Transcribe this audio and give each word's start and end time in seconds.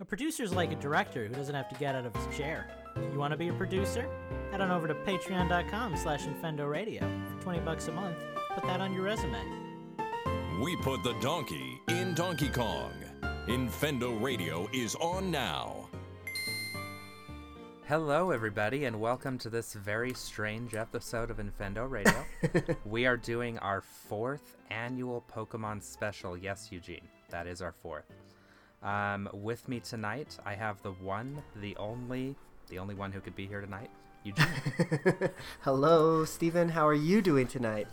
A 0.00 0.04
producer's 0.06 0.54
like 0.54 0.72
a 0.72 0.76
director 0.76 1.26
who 1.26 1.34
doesn't 1.34 1.54
have 1.54 1.68
to 1.68 1.74
get 1.74 1.94
out 1.94 2.06
of 2.06 2.16
his 2.16 2.34
chair. 2.34 2.70
You 3.12 3.18
want 3.18 3.32
to 3.32 3.36
be 3.36 3.48
a 3.48 3.52
producer? 3.52 4.08
Head 4.50 4.62
on 4.62 4.70
over 4.70 4.88
to 4.88 4.94
patreon.com 4.94 5.94
slash 5.94 6.22
infendoradio 6.22 7.00
for 7.28 7.42
20 7.42 7.60
bucks 7.60 7.86
a 7.88 7.92
month. 7.92 8.16
Put 8.54 8.64
that 8.64 8.80
on 8.80 8.94
your 8.94 9.02
resume. 9.02 9.38
We 10.62 10.74
put 10.76 11.02
the 11.04 11.12
donkey 11.20 11.82
in 11.88 12.14
Donkey 12.14 12.48
Kong. 12.48 12.94
Infendo 13.46 14.18
Radio 14.22 14.70
is 14.72 14.94
on 14.94 15.30
now. 15.30 15.90
Hello, 17.86 18.30
everybody, 18.30 18.86
and 18.86 18.98
welcome 18.98 19.36
to 19.36 19.50
this 19.50 19.74
very 19.74 20.14
strange 20.14 20.74
episode 20.74 21.30
of 21.30 21.36
Infendo 21.36 21.90
Radio. 21.90 22.24
we 22.86 23.04
are 23.04 23.18
doing 23.18 23.58
our 23.58 23.82
fourth 23.82 24.56
annual 24.70 25.22
Pokemon 25.30 25.82
special. 25.82 26.38
Yes, 26.38 26.68
Eugene, 26.70 27.06
that 27.28 27.46
is 27.46 27.60
our 27.60 27.72
fourth. 27.72 28.06
Um, 28.82 29.28
with 29.32 29.68
me 29.68 29.80
tonight, 29.80 30.38
I 30.46 30.54
have 30.54 30.82
the 30.82 30.92
one, 30.92 31.42
the 31.56 31.76
only, 31.76 32.34
the 32.68 32.78
only 32.78 32.94
one 32.94 33.12
who 33.12 33.20
could 33.20 33.36
be 33.36 33.46
here 33.46 33.60
tonight, 33.60 33.90
Eugene. 34.24 34.46
Hello, 35.60 36.24
Stephen. 36.24 36.70
How 36.70 36.86
are 36.86 36.94
you 36.94 37.20
doing 37.20 37.46
tonight? 37.46 37.88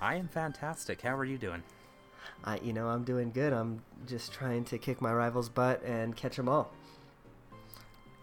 I 0.00 0.14
am 0.14 0.28
fantastic. 0.28 1.00
How 1.02 1.16
are 1.16 1.24
you 1.24 1.38
doing? 1.38 1.62
I, 2.44 2.58
you 2.60 2.72
know, 2.72 2.86
I'm 2.86 3.02
doing 3.02 3.32
good. 3.32 3.52
I'm 3.52 3.82
just 4.06 4.32
trying 4.32 4.64
to 4.66 4.78
kick 4.78 5.00
my 5.00 5.12
rival's 5.12 5.48
butt 5.48 5.82
and 5.82 6.14
catch 6.16 6.36
them 6.36 6.48
all. 6.48 6.72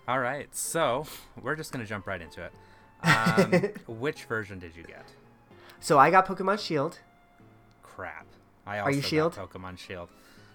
All 0.07 0.19
right, 0.19 0.53
so 0.55 1.05
we're 1.41 1.55
just 1.55 1.71
gonna 1.73 1.85
jump 1.85 2.07
right 2.07 2.21
into 2.21 2.43
it. 2.43 2.53
Um, 3.03 3.61
which 3.99 4.23
version 4.25 4.59
did 4.59 4.75
you 4.75 4.83
get? 4.83 5.05
So 5.81 5.99
I 5.99 6.11
got 6.11 6.25
Pokemon 6.27 6.59
Shield. 6.59 6.99
Crap. 7.83 8.27
I 8.65 8.79
also 8.79 8.87
Are 8.87 8.91
you 8.91 9.01
got 9.01 9.09
Shield? 9.09 9.35
Pokemon 9.35 9.77
Shield. 9.77 10.09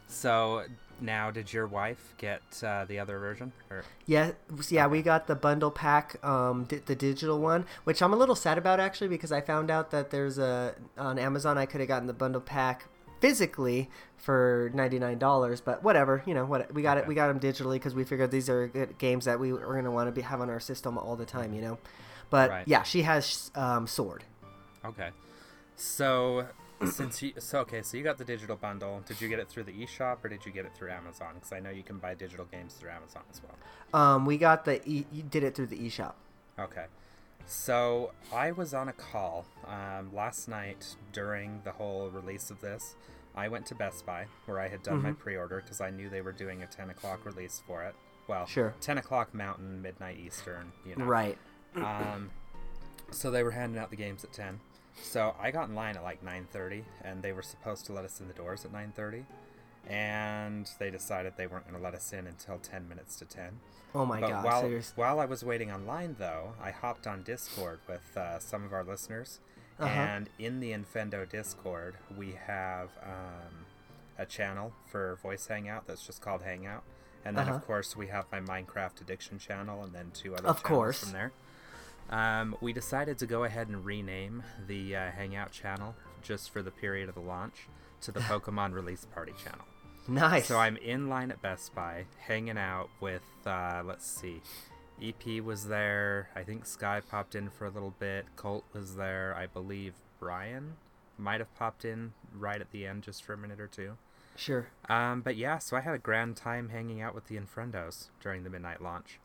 So 0.06 0.65
now, 1.02 1.30
did 1.30 1.52
your 1.52 1.66
wife 1.66 2.14
get 2.18 2.42
uh, 2.62 2.84
the 2.84 2.98
other 2.98 3.18
version? 3.18 3.52
Or 3.70 3.84
Yeah, 4.06 4.32
yeah, 4.68 4.86
we 4.86 5.02
got 5.02 5.26
the 5.26 5.34
bundle 5.34 5.70
pack, 5.70 6.23
um, 6.24 6.65
di- 6.65 6.79
the 6.79 6.95
digital 6.95 7.40
one, 7.40 7.66
which 7.84 8.02
I'm 8.02 8.12
a 8.12 8.16
little 8.16 8.34
sad 8.37 8.59
about 8.59 8.80
actually 8.80 9.09
because 9.09 9.32
I 9.32 9.40
found 9.40 9.71
out 9.71 9.90
that 9.90 10.10
there's 10.10 10.38
a 10.38 10.74
on 10.98 11.18
Amazon 11.18 11.59
I 11.59 11.66
could 11.66 11.80
have 11.80 11.88
gotten 11.88 12.06
the 12.06 12.12
bundle 12.12 12.40
pack 12.40 12.87
physically 13.21 13.90
for 14.16 14.71
ninety 14.74 14.98
nine 14.98 15.18
dollars, 15.18 15.60
but 15.60 15.82
whatever, 15.82 16.23
you 16.26 16.34
know 16.34 16.45
what 16.45 16.73
we 16.74 16.82
got 16.82 16.98
it, 16.98 17.06
we 17.06 17.15
got 17.15 17.28
them 17.28 17.40
digitally 17.40 17.74
because 17.74 17.95
we 17.95 18.04
figured 18.04 18.30
these 18.30 18.48
are 18.48 18.68
games 18.98 19.24
that 19.26 19.38
we 19.40 19.52
are 19.52 19.74
gonna 19.74 19.90
want 19.90 20.09
to 20.09 20.12
be 20.12 20.23
have 20.23 20.40
on 20.40 20.48
our 20.51 20.60
system 20.60 20.96
all 20.98 21.16
the 21.16 21.26
time, 21.26 21.52
you 21.54 21.60
know. 21.62 21.78
But 22.30 22.51
Right. 22.51 22.68
yeah, 22.68 22.82
she 22.82 23.02
has 23.02 23.51
um, 23.54 23.87
Sword. 23.87 24.24
Okay. 24.84 25.10
So 25.76 26.46
since 26.86 27.23
you 27.23 27.32
so 27.38 27.60
okay, 27.60 27.82
so 27.82 27.96
you 27.96 28.02
got 28.04 28.18
the 28.18 28.24
digital 28.24 28.56
bundle. 28.56 29.02
Did 29.06 29.20
you 29.20 29.28
get 29.28 29.38
it 29.38 29.48
through 29.48 29.64
the 29.64 29.73
eShop 29.73 30.24
or 30.24 30.28
did 30.28 30.45
you 30.46 30.52
get 30.52 30.64
it 30.64 30.73
through 30.74 30.90
Amazon? 30.90 31.34
Because 31.34 31.52
I 31.52 31.60
know 31.60 31.70
you 31.70 31.82
can 31.82 31.98
buy 31.98 32.14
digital 32.14 32.46
games 32.46 32.74
through 32.74 32.90
Amazon 32.90 33.22
as 33.32 33.40
well. 33.42 34.00
Um, 34.02 34.24
we 34.26 34.38
got 34.38 34.64
the 34.64 34.80
e- 34.88 35.06
you 35.12 35.22
did 35.22 35.42
it 35.45 35.54
through 35.54 35.66
the 35.66 35.78
eShop. 35.78 36.14
Okay. 36.59 36.87
So 37.46 38.12
I 38.32 38.52
was 38.52 38.74
on 38.74 38.88
a 38.88 38.92
call 38.92 39.45
um, 39.66 40.14
last 40.14 40.48
night 40.48 40.95
during 41.12 41.60
the 41.64 41.72
whole 41.72 42.09
release 42.10 42.50
of 42.50 42.60
this. 42.60 42.94
I 43.34 43.48
went 43.48 43.66
to 43.66 43.74
Best 43.74 44.04
Buy 44.06 44.26
where 44.46 44.60
I 44.60 44.68
had 44.68 44.82
done 44.82 45.02
my 45.02 45.12
pre-order 45.12 45.60
because 45.62 45.80
I 45.80 45.90
knew 45.90 46.09
they 46.09 46.20
were 46.20 46.32
doing 46.32 46.62
a 46.62 46.66
10 46.66 46.90
o'clock 46.90 47.24
release 47.24 47.62
for 47.66 47.82
it. 47.84 47.94
Well, 48.28 48.46
Sure. 48.46 48.74
10 48.80 48.98
o'clock 48.98 49.34
Mountain, 49.34 49.82
midnight 49.82 50.18
Eastern. 50.18 50.72
You 50.87 50.96
know. 50.96 51.04
Right. 51.04 51.38
Um, 51.76 52.30
so 53.10 53.30
they 53.30 53.42
were 53.42 53.50
handing 53.52 53.80
out 53.80 53.90
the 53.90 53.96
games 53.96 54.22
at 54.24 54.32
10. 54.32 54.60
So 55.02 55.34
I 55.40 55.51
got 55.51 55.68
in 55.68 55.74
line 55.74 55.96
at 55.96 56.02
like 56.02 56.23
9:30, 56.24 56.84
and 57.02 57.23
they 57.23 57.32
were 57.32 57.43
supposed 57.43 57.84
to 57.87 57.93
let 57.93 58.04
us 58.04 58.20
in 58.20 58.29
the 58.29 58.34
doors 58.34 58.65
at 58.65 58.73
9:30, 58.73 59.24
and 59.88 60.70
they 60.79 60.90
decided 60.90 61.34
they 61.37 61.46
weren't 61.46 61.65
going 61.66 61.76
to 61.76 61.82
let 61.82 61.95
us 61.95 62.12
in 62.12 62.26
until 62.26 62.59
10 62.59 62.88
minutes 62.88 63.16
to 63.16 63.24
10. 63.24 63.60
Oh 63.95 64.06
my 64.06 64.21
but 64.21 64.28
god. 64.28 64.44
while 64.44 64.62
so 64.82 64.93
while 64.94 65.19
I 65.19 65.25
was 65.25 65.43
waiting 65.44 65.71
online, 65.72 66.16
though, 66.19 66.53
I 66.62 66.71
hopped 66.71 67.06
on 67.06 67.22
Discord 67.22 67.81
with 67.88 68.16
uh, 68.16 68.38
some 68.38 68.65
of 68.65 68.72
our 68.72 68.84
listeners, 68.84 69.41
Uh-huh. 69.81 69.88
and 69.88 70.28
in 70.38 70.61
the 70.61 70.72
Infendo 70.72 71.28
Discord, 71.28 71.97
we 72.17 72.32
have 72.47 72.91
um, 73.03 73.67
a 74.19 74.27
channel 74.27 74.72
for 74.87 75.17
voice 75.22 75.47
hangout 75.47 75.87
that's 75.87 76.06
just 76.06 76.21
called 76.22 76.43
Hangout, 76.43 76.84
and 77.25 77.37
then 77.37 77.49
Uh-huh. 77.49 77.56
of 77.56 77.67
course 77.67 77.97
we 77.97 78.09
have 78.09 78.27
my 78.31 78.38
Minecraft 78.41 79.00
addiction 79.00 79.38
channel, 79.41 79.82
and 79.82 79.93
then 79.93 80.11
two 80.12 80.34
other 80.34 80.47
Of 80.47 80.62
channels 80.62 80.62
course. 80.62 81.00
from 81.05 81.12
there. 81.12 81.32
Um, 82.10 82.56
we 82.60 82.72
decided 82.72 83.19
to 83.19 83.26
go 83.26 83.44
ahead 83.44 83.69
and 83.69 83.84
rename 83.84 84.43
the 84.66 84.97
uh, 84.97 85.10
Hangout 85.12 85.53
channel 85.53 85.94
just 86.22 86.50
for 86.50 86.60
the 86.62 86.71
period 86.71 87.09
of 87.09 87.15
the 87.15 87.21
launch 87.21 87.69
to 88.03 88.12
the 88.12 88.21
Pokemon 88.31 88.72
Release 88.75 89.06
Party 89.15 89.32
channel. 89.43 89.65
nice. 90.09 90.47
So 90.47 90.59
I'm 90.59 90.76
in 90.78 91.09
line 91.09 91.31
at 91.31 91.41
Best 91.41 91.75
Buy, 91.75 92.06
hanging 92.19 92.59
out 92.59 92.88
with, 93.00 93.22
uh, 93.47 93.82
let's 93.84 94.06
see, 94.06 94.43
EP 95.03 95.43
was 95.43 95.66
there. 95.66 96.28
I 96.34 96.43
think 96.43 96.66
Sky 96.66 97.00
popped 97.00 97.34
in 97.34 97.49
for 97.49 97.66
a 97.66 97.70
little 97.70 97.94
bit. 97.99 98.26
Colt 98.37 98.65
was 98.72 98.97
there. 98.97 99.34
I 99.38 99.47
believe 99.47 99.94
Brian 100.19 100.75
might 101.16 101.41
have 101.41 101.54
popped 101.54 101.84
in 101.84 102.12
right 102.34 102.60
at 102.60 102.70
the 102.72 102.87
end 102.87 103.03
just 103.04 103.22
for 103.22 103.34
a 103.34 103.38
minute 103.38 103.60
or 103.60 103.66
two. 103.69 103.97
sure. 104.37 104.69
Um, 104.88 105.20
but 105.20 105.37
yeah, 105.37 105.59
so 105.59 105.76
I 105.76 105.81
had 105.81 105.94
a 105.94 105.99
grand 105.99 106.37
time 106.37 106.70
hanging 106.70 107.00
out 107.00 107.15
with 107.15 107.26
the 107.28 107.37
Infrendos 107.37 108.09
during 108.20 108.43
the 108.43 108.50
midnight 108.50 108.82
launch. 108.82 109.20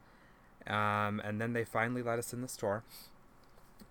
Um, 0.67 1.19
and 1.23 1.39
then 1.39 1.53
they 1.53 1.63
finally 1.63 2.01
let 2.01 2.17
us 2.19 2.33
in 2.33 2.41
the 2.41 2.47
store. 2.47 2.83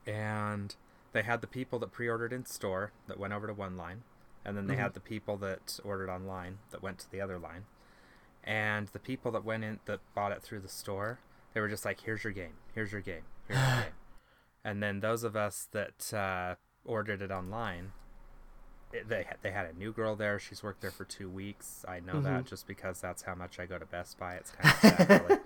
And 0.07 0.75
they 1.13 1.23
had 1.23 1.41
the 1.41 1.47
people 1.47 1.79
that 1.81 1.93
pre 1.93 2.09
ordered 2.09 2.33
in 2.33 2.45
store 2.47 2.93
that 3.07 3.19
went 3.19 3.33
over 3.33 3.47
to 3.47 3.55
one 3.55 3.77
line. 3.77 4.03
And 4.45 4.57
then 4.57 4.67
they 4.67 4.77
had 4.77 4.93
the 4.93 5.01
people 5.01 5.39
that 5.39 5.81
ordered 5.85 6.11
online 6.11 6.59
that 6.71 6.83
went 6.83 6.99
to 6.99 7.11
the 7.11 7.21
other 7.21 7.39
line. 7.39 7.65
And 8.43 8.89
the 8.89 8.99
people 8.99 9.31
that 9.33 9.45
went 9.45 9.65
in 9.65 9.81
that 9.87 10.01
bought 10.15 10.33
it 10.33 10.43
through 10.43 10.61
the 10.61 10.69
store, 10.69 11.19
they 11.55 11.61
were 11.61 11.69
just 11.69 11.85
like, 11.87 12.01
here's 12.01 12.25
your 12.25 12.33
game, 12.35 12.53
here's 12.75 12.93
your 12.93 13.01
game, 13.01 13.23
here's 13.49 13.59
your 13.61 13.69
game. 13.85 13.93
And 14.63 14.83
then 14.83 15.01
those 15.01 15.25
of 15.25 15.35
us 15.35 15.67
that 15.73 16.13
uh, 16.13 16.57
ordered 16.85 17.23
it 17.23 17.31
online, 17.31 17.93
it- 18.93 19.09
they 19.09 19.23
had- 19.23 19.39
they 19.41 19.51
had 19.53 19.65
a 19.65 19.73
new 19.79 19.93
girl 19.93 20.15
there. 20.15 20.39
She's 20.39 20.63
worked 20.63 20.83
there 20.83 20.91
for 20.91 21.05
two 21.05 21.31
weeks. 21.31 21.83
I 21.89 22.01
know 22.01 22.21
that 22.21 22.45
just 22.45 22.67
because 22.67 23.01
that's 23.01 23.23
how 23.23 23.35
much 23.35 23.59
I 23.59 23.65
go 23.65 23.79
to 23.79 23.87
Best 23.87 24.19
Buy. 24.19 24.35
It's 24.35 24.51
kind 24.51 24.75
of 24.75 24.81
sad, 25.09 25.23
really. 25.29 25.41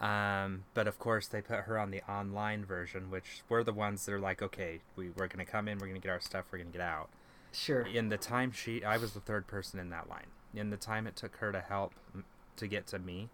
Um, 0.00 0.64
but 0.74 0.86
of 0.86 0.98
course, 0.98 1.26
they 1.26 1.40
put 1.40 1.60
her 1.60 1.78
on 1.78 1.90
the 1.90 2.02
online 2.08 2.64
version, 2.64 3.10
which 3.10 3.42
we're 3.48 3.64
the 3.64 3.72
ones 3.72 4.06
that 4.06 4.12
are 4.12 4.20
like, 4.20 4.42
okay, 4.42 4.80
we, 4.96 5.10
we're 5.10 5.26
gonna 5.26 5.44
come 5.44 5.66
in, 5.66 5.78
we're 5.78 5.88
gonna 5.88 5.98
get 5.98 6.10
our 6.10 6.20
stuff, 6.20 6.46
we're 6.52 6.58
gonna 6.58 6.70
get 6.70 6.80
out. 6.80 7.08
Sure. 7.52 7.82
In 7.82 8.08
the 8.08 8.18
time 8.18 8.52
she, 8.52 8.84
I 8.84 8.96
was 8.96 9.12
the 9.12 9.20
third 9.20 9.46
person 9.46 9.80
in 9.80 9.90
that 9.90 10.08
line. 10.08 10.26
In 10.54 10.70
the 10.70 10.76
time 10.76 11.06
it 11.06 11.16
took 11.16 11.36
her 11.36 11.50
to 11.50 11.60
help 11.60 11.94
to 12.56 12.66
get 12.66 12.86
to 12.88 12.98
me, 12.98 13.28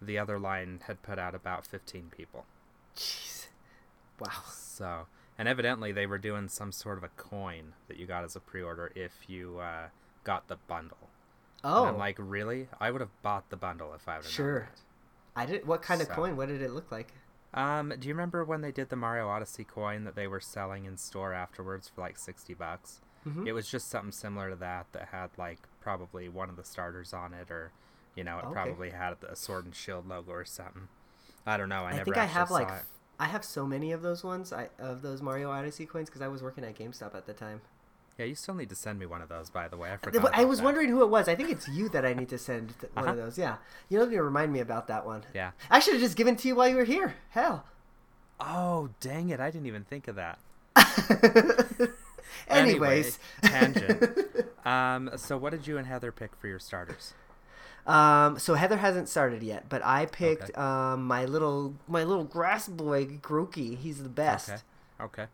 the 0.00 0.18
other 0.18 0.38
line 0.38 0.80
had 0.86 1.02
put 1.02 1.18
out 1.18 1.34
about 1.34 1.66
15 1.66 2.10
people. 2.16 2.46
Jeez. 2.96 3.46
Wow. 4.18 4.42
So, 4.52 5.06
and 5.36 5.46
evidently 5.46 5.92
they 5.92 6.06
were 6.06 6.18
doing 6.18 6.48
some 6.48 6.72
sort 6.72 6.98
of 6.98 7.04
a 7.04 7.08
coin 7.08 7.74
that 7.86 7.96
you 7.96 8.06
got 8.06 8.24
as 8.24 8.34
a 8.34 8.40
pre-order 8.40 8.90
if 8.94 9.12
you 9.28 9.58
uh, 9.58 9.88
got 10.24 10.48
the 10.48 10.56
bundle. 10.66 11.10
Oh. 11.62 11.82
And 11.82 11.88
I'm 11.90 11.98
like, 11.98 12.16
really? 12.18 12.68
I 12.80 12.90
would 12.90 13.00
have 13.00 13.22
bought 13.22 13.50
the 13.50 13.56
bundle 13.56 13.92
if 13.94 14.08
I 14.08 14.16
would 14.16 14.24
have 14.24 14.32
Sure. 14.32 14.68
I 15.38 15.46
did. 15.46 15.66
What 15.66 15.82
kind 15.82 16.00
of 16.02 16.08
coin? 16.08 16.36
What 16.36 16.48
did 16.48 16.62
it 16.62 16.72
look 16.72 16.90
like? 16.90 17.12
Um, 17.54 17.92
do 17.98 18.08
you 18.08 18.14
remember 18.14 18.44
when 18.44 18.60
they 18.60 18.72
did 18.72 18.88
the 18.90 18.96
Mario 18.96 19.28
Odyssey 19.28 19.64
coin 19.64 20.04
that 20.04 20.14
they 20.14 20.26
were 20.26 20.40
selling 20.40 20.84
in 20.84 20.96
store 20.98 21.32
afterwards 21.32 21.88
for 21.88 22.00
like 22.02 22.18
60 22.18 22.52
bucks? 22.54 23.00
Mhm. 23.26 23.46
It 23.46 23.52
was 23.52 23.70
just 23.70 23.88
something 23.88 24.12
similar 24.12 24.50
to 24.50 24.56
that 24.56 24.92
that 24.92 25.08
had 25.08 25.30
like 25.38 25.60
probably 25.80 26.28
one 26.28 26.48
of 26.50 26.56
the 26.56 26.64
starters 26.64 27.12
on 27.14 27.32
it 27.34 27.50
or 27.50 27.72
you 28.14 28.24
know, 28.24 28.38
it 28.38 28.44
Okay. 28.46 28.52
probably 28.52 28.90
had 28.90 29.16
a 29.28 29.36
sword 29.36 29.64
and 29.64 29.74
shield 29.74 30.08
logo 30.08 30.32
or 30.32 30.44
something. 30.44 30.88
I 31.46 31.56
don't 31.56 31.68
know. 31.68 31.84
I, 31.84 31.90
I, 31.90 31.90
never 31.92 32.00
I 32.00 32.04
think 32.04 32.16
I 32.16 32.24
have 32.24 32.50
like 32.50 32.68
it. 32.68 32.82
I 33.20 33.26
have 33.26 33.44
so 33.44 33.64
many 33.66 33.92
of 33.92 34.02
those 34.02 34.24
ones. 34.24 34.52
I 34.52 34.68
of 34.78 35.02
those 35.02 35.22
Mario 35.22 35.50
Odyssey 35.50 35.86
coins 35.86 36.08
because 36.10 36.20
I 36.20 36.28
was 36.28 36.42
working 36.42 36.64
at 36.64 36.76
GameStop 36.76 37.14
at 37.14 37.26
the 37.26 37.32
time. 37.32 37.60
Yeah, 38.18 38.24
you 38.26 38.34
still 38.34 38.54
need 38.54 38.68
to 38.70 38.74
send 38.74 38.98
me 38.98 39.06
one 39.06 39.22
of 39.22 39.28
those, 39.28 39.48
by 39.48 39.68
the 39.68 39.76
way. 39.76 39.90
I 39.90 39.94
I 39.94 39.96
forgot. 39.96 40.24
I 40.34 40.40
about 40.40 40.48
was 40.48 40.58
that. 40.58 40.64
wondering 40.64 40.88
who 40.90 41.02
it 41.02 41.08
was. 41.08 41.28
I 41.28 41.36
think 41.36 41.50
it's 41.50 41.68
you 41.68 41.88
that 41.90 42.04
I 42.04 42.14
need 42.14 42.28
to 42.30 42.38
send 42.38 42.74
th- 42.80 42.92
one 42.94 43.04
of 43.04 43.10
Uh-huh. 43.16 43.24
those. 43.26 43.38
Yeah, 43.38 43.56
you 43.88 43.98
don't 43.98 44.10
need 44.10 44.16
to 44.16 44.22
remind 44.24 44.52
me 44.52 44.58
about 44.60 44.88
that 44.88 45.06
one. 45.06 45.22
Yeah. 45.32 45.52
I 45.70 45.78
should 45.78 45.94
have 45.94 46.02
just 46.02 46.16
given 46.16 46.34
it 46.34 46.40
to 46.40 46.48
you 46.48 46.56
while 46.56 46.68
you 46.68 46.76
were 46.76 46.84
here. 46.84 47.14
Hell. 47.30 47.64
Oh, 48.40 48.90
dang 49.00 49.28
it! 49.30 49.38
I 49.40 49.50
didn't 49.50 49.66
even 49.66 49.84
think 49.84 50.08
of 50.08 50.16
that. 50.16 50.38
Anyways, 52.48 53.18
Anyway, 53.42 53.82
tangent. 53.82 54.46
um, 54.64 55.10
so 55.16 55.36
what 55.36 55.50
did 55.50 55.66
you 55.66 55.76
and 55.78 55.86
Heather 55.86 56.12
pick 56.12 56.34
for 56.36 56.46
your 56.46 56.58
starters? 56.58 57.14
um, 57.86 58.38
so 58.38 58.54
Heather 58.54 58.76
hasn't 58.78 59.08
started 59.08 59.42
yet, 59.42 59.68
but 59.68 59.84
I 59.84 60.06
picked 60.06 60.56
um 60.58 61.04
my 61.06 61.24
little 61.24 61.74
my 61.86 62.04
little 62.04 62.24
grass 62.24 62.68
boy 62.68 63.06
Grookey. 63.06 63.76
He's 63.78 64.02
the 64.02 64.08
best. 64.08 64.50
Okay. 64.50 64.62
Okay. 65.00 65.26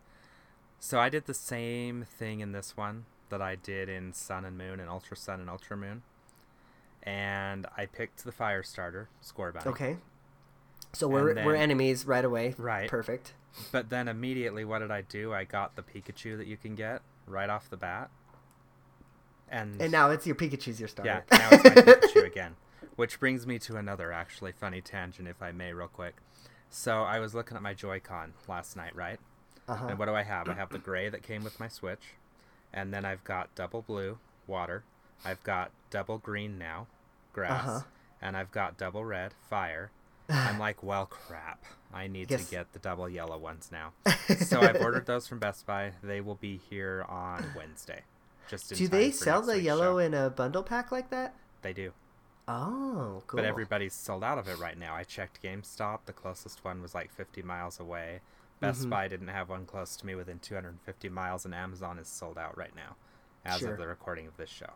So 0.79 0.99
I 0.99 1.09
did 1.09 1.25
the 1.25 1.33
same 1.33 2.03
thing 2.03 2.39
in 2.41 2.51
this 2.51 2.77
one 2.77 3.05
that 3.29 3.41
I 3.41 3.55
did 3.55 3.89
in 3.89 4.13
Sun 4.13 4.45
and 4.45 4.57
Moon 4.57 4.79
and 4.79 4.89
Ultra 4.89 5.17
Sun 5.17 5.39
and 5.39 5.49
Ultra 5.49 5.75
Moon. 5.75 6.03
And 7.03 7.67
I 7.77 7.85
picked 7.85 8.23
the 8.23 8.31
fire 8.31 8.63
starter, 8.63 9.09
Scorbunny. 9.23 9.65
Okay. 9.67 9.97
So 10.93 11.07
we're 11.07 11.29
And 11.31 11.45
we're 11.45 11.55
enemies 11.55 12.05
right 12.05 12.23
away. 12.25 12.55
Right. 12.57 12.89
Perfect. 12.89 13.33
But 13.71 13.89
then 13.89 14.07
immediately, 14.07 14.65
what 14.65 14.79
did 14.79 14.91
I 14.91 15.01
do? 15.01 15.33
I 15.33 15.43
got 15.43 15.75
the 15.75 15.81
Pikachu 15.81 16.37
that 16.37 16.47
you 16.47 16.57
can 16.57 16.75
get 16.75 17.01
right 17.27 17.49
off 17.49 17.69
the 17.69 17.77
bat. 17.77 18.09
And, 19.49 19.79
And 19.81 19.91
now 19.91 20.09
it's 20.09 20.25
your 20.25 20.35
Pikachu's 20.35 20.79
your 20.79 20.89
starter. 20.89 21.23
yeah, 21.31 21.37
now 21.37 21.49
it's 21.51 21.63
my 21.63 21.69
Pikachu 21.81 22.25
again. 22.25 22.55
Which 22.95 23.19
brings 23.19 23.45
me 23.45 23.59
to 23.59 23.75
another 23.75 24.11
actually 24.11 24.51
funny 24.53 24.81
tangent, 24.81 25.27
if 25.27 25.41
I 25.41 25.51
may, 25.51 25.73
real 25.73 25.87
quick. 25.87 26.15
So 26.69 27.03
I 27.03 27.19
was 27.19 27.35
looking 27.35 27.55
at 27.57 27.63
my 27.63 27.73
Joy-Con 27.73 28.33
last 28.47 28.75
night, 28.75 28.95
right? 28.95 29.19
Uh-huh. 29.67 29.87
And 29.89 29.99
what 29.99 30.05
do 30.05 30.13
I 30.15 30.23
have? 30.23 30.47
I 30.49 30.53
have 30.53 30.69
the 30.69 30.77
gray 30.89 31.09
that 31.09 31.23
came 31.23 31.43
with 31.43 31.59
my 31.59 31.67
Switch, 31.67 32.13
and 32.73 32.93
then 32.93 33.05
I've 33.05 33.23
got 33.23 33.53
double 33.55 33.81
blue, 33.81 34.17
water. 34.47 34.83
I've 35.23 35.43
got 35.43 35.71
double 35.89 36.17
green 36.17 36.57
now, 36.57 36.87
grass, 37.33 37.67
Uh-huh. 37.67 37.79
and 38.21 38.37
I've 38.37 38.51
got 38.51 38.77
double 38.77 39.03
red, 39.05 39.33
fire. 39.49 39.91
I'm 40.29 40.59
like, 40.67 40.83
well, 40.83 41.05
crap. 41.05 41.63
I 41.93 42.07
need 42.07 42.29
Yes. 42.29 42.45
to 42.45 42.51
get 42.51 42.73
the 42.73 42.79
double 42.79 43.07
yellow 43.09 43.37
ones 43.37 43.69
now. 43.71 43.93
so 44.39 44.59
I've 44.61 44.81
ordered 44.81 45.05
those 45.05 45.27
from 45.27 45.39
Best 45.39 45.65
Buy. 45.65 45.93
They 46.03 46.19
will 46.21 46.35
be 46.35 46.57
here 46.69 47.05
on 47.07 47.45
Wednesday. 47.55 48.01
Just 48.49 48.71
in 48.71 48.77
Do 48.77 48.87
they 48.87 49.09
sell 49.11 49.41
the 49.41 49.59
yellow 49.61 49.93
show. 49.93 49.97
in 49.99 50.13
a 50.13 50.29
bundle 50.29 50.61
pack 50.63 50.91
like 50.91 51.09
that? 51.09 51.33
They 51.61 51.73
do. 51.73 51.93
Oh, 52.47 53.23
cool. 53.25 53.37
But 53.37 53.45
everybody's 53.45 53.93
sold 53.93 54.23
out 54.23 54.37
of 54.37 54.47
it 54.47 54.59
right 54.59 54.77
now. 54.77 54.93
I 54.95 55.03
checked 55.03 55.41
GameStop. 55.41 55.99
The 56.05 56.13
closest 56.13 56.63
one 56.63 56.81
was 56.81 56.93
like 56.93 57.11
50 57.11 57.41
miles 57.41 57.79
away. 57.79 58.19
Best 58.59 58.81
Mm-hmm. 58.81 58.89
Buy 58.89 59.07
didn't 59.07 59.27
have 59.27 59.49
one 59.49 59.65
close 59.65 59.95
to 59.97 60.05
me 60.05 60.15
within 60.15 60.39
250 60.39 61.09
miles, 61.09 61.45
and 61.45 61.53
Amazon 61.53 61.99
is 61.99 62.07
sold 62.07 62.37
out 62.37 62.57
right 62.57 62.75
now 62.75 62.95
as 63.43 63.59
Sure. 63.59 63.73
of 63.73 63.77
the 63.79 63.87
recording 63.87 64.27
of 64.27 64.37
this 64.37 64.49
show. 64.49 64.71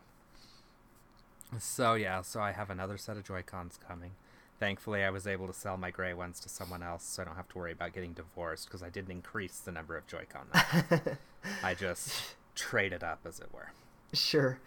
So, 1.58 1.94
yeah, 1.94 2.22
so 2.22 2.40
I 2.40 2.52
have 2.52 2.70
another 2.70 2.96
set 2.96 3.16
of 3.16 3.24
Joy-Cons 3.24 3.78
coming. 3.86 4.12
Thankfully, 4.60 5.02
I 5.02 5.10
was 5.10 5.26
able 5.26 5.46
to 5.46 5.52
sell 5.52 5.76
my 5.76 5.90
gray 5.90 6.12
ones 6.14 6.38
to 6.40 6.48
someone 6.48 6.82
else, 6.82 7.02
so 7.04 7.22
I 7.22 7.24
don't 7.24 7.34
have 7.36 7.48
to 7.48 7.58
worry 7.58 7.72
about 7.72 7.92
getting 7.94 8.12
divorced 8.12 8.66
because 8.68 8.82
I 8.82 8.90
didn't 8.90 9.10
increase 9.10 9.58
the 9.58 9.72
number 9.72 9.96
of 9.96 10.06
Joy-Con. 10.06 10.46
numbers. 10.54 11.16
I 11.64 11.74
just 11.74 12.12
traded 12.54 13.02
up, 13.02 13.20
as 13.24 13.40
it 13.40 13.48
were. 13.52 13.72
Sure. 14.12 14.58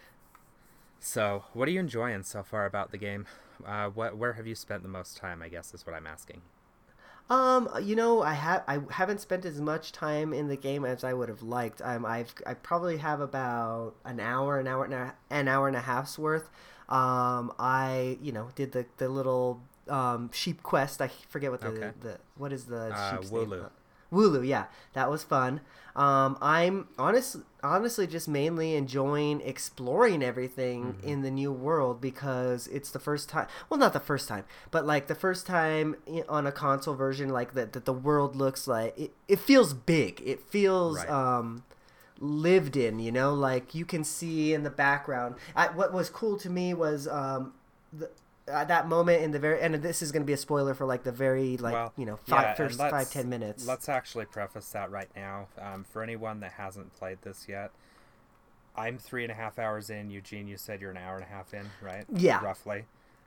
So, 1.00 1.46
what 1.54 1.68
are 1.68 1.72
you 1.72 1.80
enjoying 1.80 2.24
so 2.24 2.44
far 2.44 2.66
about 2.66 2.92
the 2.92 2.98
game? 2.98 3.28
Uh, 3.66 3.88
what, 3.90 4.18
where 4.18 4.34
have 4.34 4.48
you 4.48 4.56
spent 4.56 4.82
the 4.84 4.90
most 4.90 5.16
time? 5.16 5.42
I 5.42 5.48
guess 5.50 5.74
is 5.74 5.86
what 5.86 5.96
I'm 5.96 6.08
asking. 6.08 6.42
Um, 7.34 7.70
you 7.82 7.96
know, 7.96 8.22
I 8.22 8.34
have 8.34 8.64
I 8.68 8.80
haven't 8.90 9.22
spent 9.22 9.46
as 9.46 9.60
much 9.62 9.92
time 9.92 10.34
in 10.34 10.48
the 10.50 10.58
game 10.58 10.84
as 10.86 11.04
I 11.04 11.14
would 11.14 11.30
have 11.30 11.42
liked. 11.42 11.82
Um, 11.82 12.06
I've 12.06 12.34
I 12.46 12.54
probably 12.54 12.98
have 12.98 13.22
about 13.22 13.96
an 14.06 14.20
hour, 14.20 14.60
an 14.60 14.68
hour 14.68 14.84
and 14.86 14.94
a, 14.94 15.14
an 15.30 15.48
hour 15.48 15.68
and 15.68 15.78
a 15.78 15.82
half's 15.82 16.20
worth. 16.20 16.50
Um, 16.90 17.54
I 17.58 18.18
you 18.22 18.32
know 18.32 18.50
did 18.56 18.74
the 18.74 18.86
the 18.98 19.10
little 19.10 19.62
um 19.88 20.32
sheep 20.34 20.64
quest. 20.64 21.02
I 21.02 21.10
forget 21.30 21.50
what 21.52 21.62
the 21.62 21.68
Okay. 21.70 21.92
the 22.02 22.20
what 22.38 22.52
is 22.54 22.66
the 22.66 22.94
Uh, 22.94 23.10
sheep's 23.10 23.32
name? 23.32 23.50
Wooloo. 24.14 24.48
Yeah, 24.48 24.66
that 24.94 25.10
was 25.10 25.24
fun. 25.24 25.62
Um, 25.96 26.38
I'm 26.42 26.88
honest, 26.98 27.38
honestly 27.64 28.08
just 28.08 28.28
mainly 28.28 28.76
enjoying 28.76 29.42
exploring 29.42 30.24
everything 30.24 30.94
Mm-hmm. 30.94 31.08
in 31.08 31.22
the 31.22 31.30
new 31.32 31.52
world 31.52 32.02
because 32.02 32.68
it's 32.68 32.90
the 32.92 33.00
first 33.00 33.30
time. 33.30 33.48
Well, 33.70 33.80
not 33.80 33.94
the 33.94 34.00
first 34.00 34.28
time, 34.28 34.46
but 34.72 34.86
like 34.88 35.06
the 35.08 35.14
first 35.16 35.46
time 35.46 35.96
on 36.28 36.48
a 36.48 36.52
console 36.52 36.96
version, 36.96 37.30
like 37.30 37.54
that, 37.54 37.74
that 37.74 37.86
the 37.86 37.94
world 37.94 38.36
looks 38.36 38.68
like 38.68 38.98
it. 38.98 39.12
It 39.28 39.40
feels 39.40 39.74
big. 39.74 40.22
It 40.26 40.40
feels 40.42 40.98
Right. 40.98 41.10
um, 41.10 41.64
lived 42.20 42.76
in. 42.76 43.00
You 43.00 43.12
know, 43.12 43.34
like 43.36 43.76
you 43.76 43.86
can 43.86 44.04
see 44.04 44.54
in 44.54 44.64
the 44.64 44.70
background. 44.72 45.36
I, 45.56 45.68
what 45.68 45.94
was 45.94 46.10
cool 46.10 46.38
to 46.38 46.50
me 46.50 46.74
was 46.74 47.08
um, 47.08 47.54
the. 47.92 48.10
At 48.48 48.68
that 48.68 48.88
moment 48.90 49.24
in 49.24 49.32
the 49.32 49.40
very 49.40 49.62
and 49.62 49.76
this 49.76 50.02
is 50.02 50.12
going 50.12 50.22
to 50.24 50.28
be 50.28 50.34
a 50.34 50.38
spoiler 50.38 50.74
for 50.74 50.86
like 50.86 51.04
the 51.04 51.12
very 51.14 51.56
like 51.58 51.74
well, 51.74 51.94
you 51.98 52.06
know 52.06 52.18
five 52.28 52.48
and 52.48 52.58
first 52.58 52.78
five 52.78 53.10
ten 53.10 53.30
minutes. 53.30 53.66
Let's 53.66 53.88
actually 53.88 54.26
preface 54.26 54.68
that 54.70 54.92
right 54.92 55.10
now. 55.16 55.48
Um, 55.62 55.86
for 55.90 56.04
anyone 56.04 56.42
that 56.42 56.54
hasn't 56.54 56.94
played 56.94 57.20
this 57.22 57.46
yet, 57.48 57.72
I'm 58.76 58.98
three 58.98 59.24
and 59.24 59.32
a 59.32 59.36
half 59.36 59.58
hours 59.60 59.90
in. 59.90 60.10
Eugene, 60.10 60.48
you 60.48 60.58
said 60.58 60.82
you're 60.82 60.92
an 60.92 60.98
hour 60.98 61.16
and 61.16 61.24
a 61.24 61.28
half 61.30 61.54
in, 61.54 61.68
right? 61.82 62.06
Yeah. 62.14 62.44
Roughly. 62.44 62.86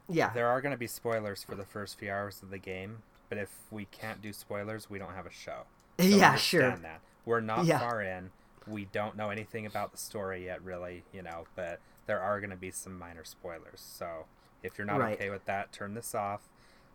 yeah, 0.09 0.31
There 0.35 0.49
are 0.49 0.61
going 0.61 0.73
to 0.73 0.79
be 0.79 0.87
spoilers 0.87 1.43
for 1.43 1.55
the 1.55 1.65
first 1.65 1.99
few 1.99 2.11
hours 2.11 2.43
of 2.43 2.51
the 2.51 2.59
game, 2.59 2.99
but 3.29 3.39
if 3.39 3.51
we 3.71 3.87
can't 3.87 4.21
do 4.21 4.33
spoilers, 4.33 4.91
we 4.91 4.99
don't 4.99 5.15
have 5.15 5.27
a 5.27 5.33
show. 5.33 5.63
So 5.99 6.05
yeah, 6.05 6.35
sure. 6.37 6.77
That. 6.83 7.01
We're 7.25 7.41
not 7.41 7.65
Yeah. 7.65 7.79
far 7.79 8.03
in. 8.03 8.31
We 8.67 8.85
don't 8.85 9.17
know 9.17 9.31
anything 9.31 9.65
about 9.65 9.93
the 9.93 9.99
story 9.99 10.45
yet, 10.45 10.63
really, 10.63 11.05
you 11.11 11.23
know, 11.23 11.45
but 11.55 11.81
there 12.07 12.21
are 12.21 12.39
going 12.39 12.51
to 12.51 12.57
be 12.57 12.71
some 12.71 12.99
minor 12.99 13.25
spoilers. 13.25 13.81
So 13.81 14.27
if 14.63 14.79
you're 14.79 14.87
not 14.87 14.99
Right. 15.01 15.15
okay 15.15 15.31
with 15.31 15.45
that, 15.47 15.73
turn 15.73 15.95
this 15.95 16.15
off 16.15 16.41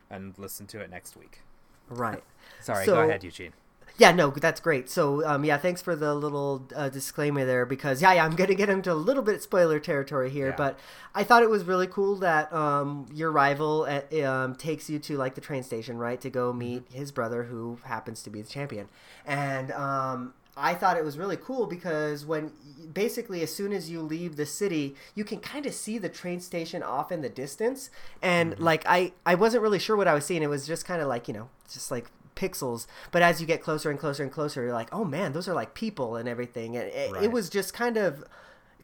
and 0.09 0.37
listen 0.37 0.67
to 0.67 0.79
it 0.79 0.89
next 0.89 1.15
week. 1.15 1.41
Right. 1.89 2.23
Sorry, 2.61 2.85
So- 2.85 2.95
go 2.95 3.01
ahead, 3.01 3.23
Eugene. 3.23 3.53
Yeah, 3.97 4.13
no, 4.13 4.29
that's 4.31 4.61
great. 4.61 4.89
So, 4.89 5.23
um, 5.27 5.43
yeah, 5.43 5.57
thanks 5.57 5.81
for 5.81 5.97
the 5.97 6.15
little 6.15 6.65
uh, 6.73 6.87
disclaimer 6.87 7.43
there 7.45 7.65
because, 7.65 8.01
yeah, 8.01 8.13
yeah, 8.13 8.23
I'm 8.25 8.37
going 8.37 8.47
to 8.47 8.55
get 8.55 8.69
into 8.69 8.91
a 8.91 8.95
little 8.95 9.21
bit 9.21 9.35
of 9.35 9.41
spoiler 9.41 9.79
territory 9.81 10.29
here, 10.29 10.47
Yeah. 10.47 10.55
but 10.55 10.79
I 11.13 11.25
thought 11.25 11.43
it 11.43 11.49
was 11.49 11.65
really 11.65 11.87
cool 11.87 12.15
that 12.15 12.51
um, 12.53 13.05
your 13.13 13.31
rival 13.31 13.85
at, 13.85 14.11
um, 14.23 14.55
takes 14.55 14.89
you 14.89 14.97
to, 14.99 15.17
like, 15.17 15.35
the 15.35 15.41
train 15.41 15.61
station, 15.61 15.97
right, 15.97 16.19
to 16.21 16.29
go 16.29 16.53
meet 16.53 16.83
his 16.91 17.11
brother 17.11 17.43
who 17.43 17.79
happens 17.83 18.23
to 18.23 18.29
be 18.29 18.41
the 18.41 18.47
champion. 18.47 18.87
And 19.25 19.71
um, 19.73 20.33
I 20.57 20.73
thought 20.73 20.97
it 20.97 21.05
was 21.05 21.17
really 21.17 21.37
cool 21.37 21.65
because 21.65 22.25
when 22.25 22.51
basically 22.93 23.41
as 23.41 23.53
soon 23.55 23.71
as 23.71 23.89
you 23.89 24.01
leave 24.01 24.35
the 24.35 24.45
city, 24.45 24.95
you 25.15 25.23
can 25.23 25.39
kind 25.39 25.65
of 25.65 25.73
see 25.73 25.97
the 25.97 26.09
train 26.09 26.39
station 26.41 26.83
off 26.83 27.11
in 27.11 27.21
the 27.21 27.29
distance. 27.29 27.89
And, 28.21 28.59
like, 28.59 28.83
I, 28.85 29.13
I 29.25 29.35
wasn't 29.35 29.63
really 29.63 29.79
sure 29.79 29.95
what 29.95 30.07
I 30.09 30.13
was 30.13 30.25
seeing. 30.25 30.43
It 30.43 30.49
was 30.49 30.67
just 30.67 30.85
kind 30.85 31.01
of 31.01 31.07
like, 31.07 31.27
you 31.27 31.33
know, 31.33 31.49
just 31.71 31.89
like 31.91 32.07
pixels 32.35 32.87
but 33.11 33.21
as 33.21 33.39
you 33.41 33.45
get 33.45 33.61
closer 33.61 33.91
and 33.91 33.99
closer 33.99 34.23
and 34.23 34.31
closer 34.31 34.63
you're 34.63 34.73
like 34.73 34.87
oh 34.93 35.03
man 35.03 35.33
those 35.33 35.49
are 35.49 35.53
like 35.53 35.73
people 35.73 36.15
and 36.15 36.29
everything 36.29 36.77
and 36.77 36.87
it, 36.87 37.11
Right. 37.11 37.23
it 37.23 37.31
was 37.31 37.49
just 37.49 37.73
kind 37.73 37.97
of 37.97 38.23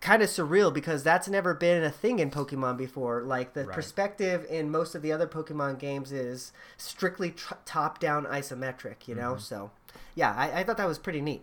kind 0.01 0.21
of 0.21 0.29
surreal 0.29 0.71
because 0.71 1.01
that's 1.01 1.29
never 1.29 1.53
been 1.53 1.81
a 1.81 1.89
thing 1.89 2.19
in 2.19 2.29
pokemon 2.29 2.77
before 2.77 3.23
like 3.23 3.53
the 3.53 3.63
Right. 3.63 3.73
perspective 3.73 4.45
in 4.49 4.69
most 4.69 4.95
of 4.95 5.01
the 5.01 5.13
other 5.13 5.25
pokemon 5.25 5.79
games 5.79 6.11
is 6.11 6.51
strictly 6.75 7.31
tr- 7.31 7.53
top 7.65 7.99
down 7.99 8.25
isometric 8.25 9.07
you 9.07 9.15
know 9.15 9.31
Mm-hmm. 9.31 9.39
so 9.39 9.71
yeah 10.13 10.33
I, 10.37 10.59
I 10.59 10.63
thought 10.63 10.77
that 10.77 10.87
was 10.87 10.99
pretty 10.99 11.21
neat 11.21 11.41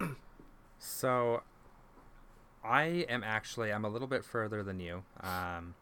So, 0.84 1.42
I 2.64 3.06
am 3.08 3.22
actually 3.22 3.72
I'm 3.72 3.84
a 3.84 3.88
little 3.88 4.08
bit 4.08 4.24
further 4.24 4.62
than 4.64 4.80
you. 4.80 5.04
Um, 5.20 5.74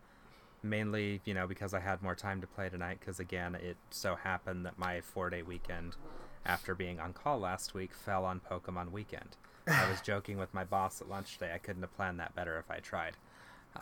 mainly, 0.63 1.21
you 1.25 1.35
know, 1.35 1.47
because 1.47 1.73
I 1.75 1.81
had 1.81 2.03
more 2.03 2.15
time 2.15 2.41
to 2.41 2.47
play 2.47 2.69
tonight. 2.69 2.99
Because 3.01 3.19
again, 3.21 3.55
it 3.55 3.77
so 3.91 4.15
happened 4.17 4.67
that 4.67 4.79
my 4.79 5.01
four-day 5.01 5.43
weekend, 5.43 5.97
after 6.45 6.75
being 6.75 7.01
on 7.01 7.13
call 7.13 7.39
last 7.39 7.75
week, 7.75 7.95
fell 7.95 8.25
on 8.25 8.41
Pokemon 8.41 8.93
weekend. 8.93 9.37
I 9.67 9.89
was 9.91 10.01
joking 10.05 10.39
with 10.39 10.53
my 10.53 10.65
boss 10.65 11.01
at 11.01 11.09
lunch 11.09 11.35
today. 11.39 11.53
I 11.55 11.59
couldn't 11.59 11.83
have 11.83 11.97
planned 11.97 12.21
that 12.21 12.35
better 12.35 12.59
if 12.59 12.71
I 12.71 12.79
tried. 12.81 13.17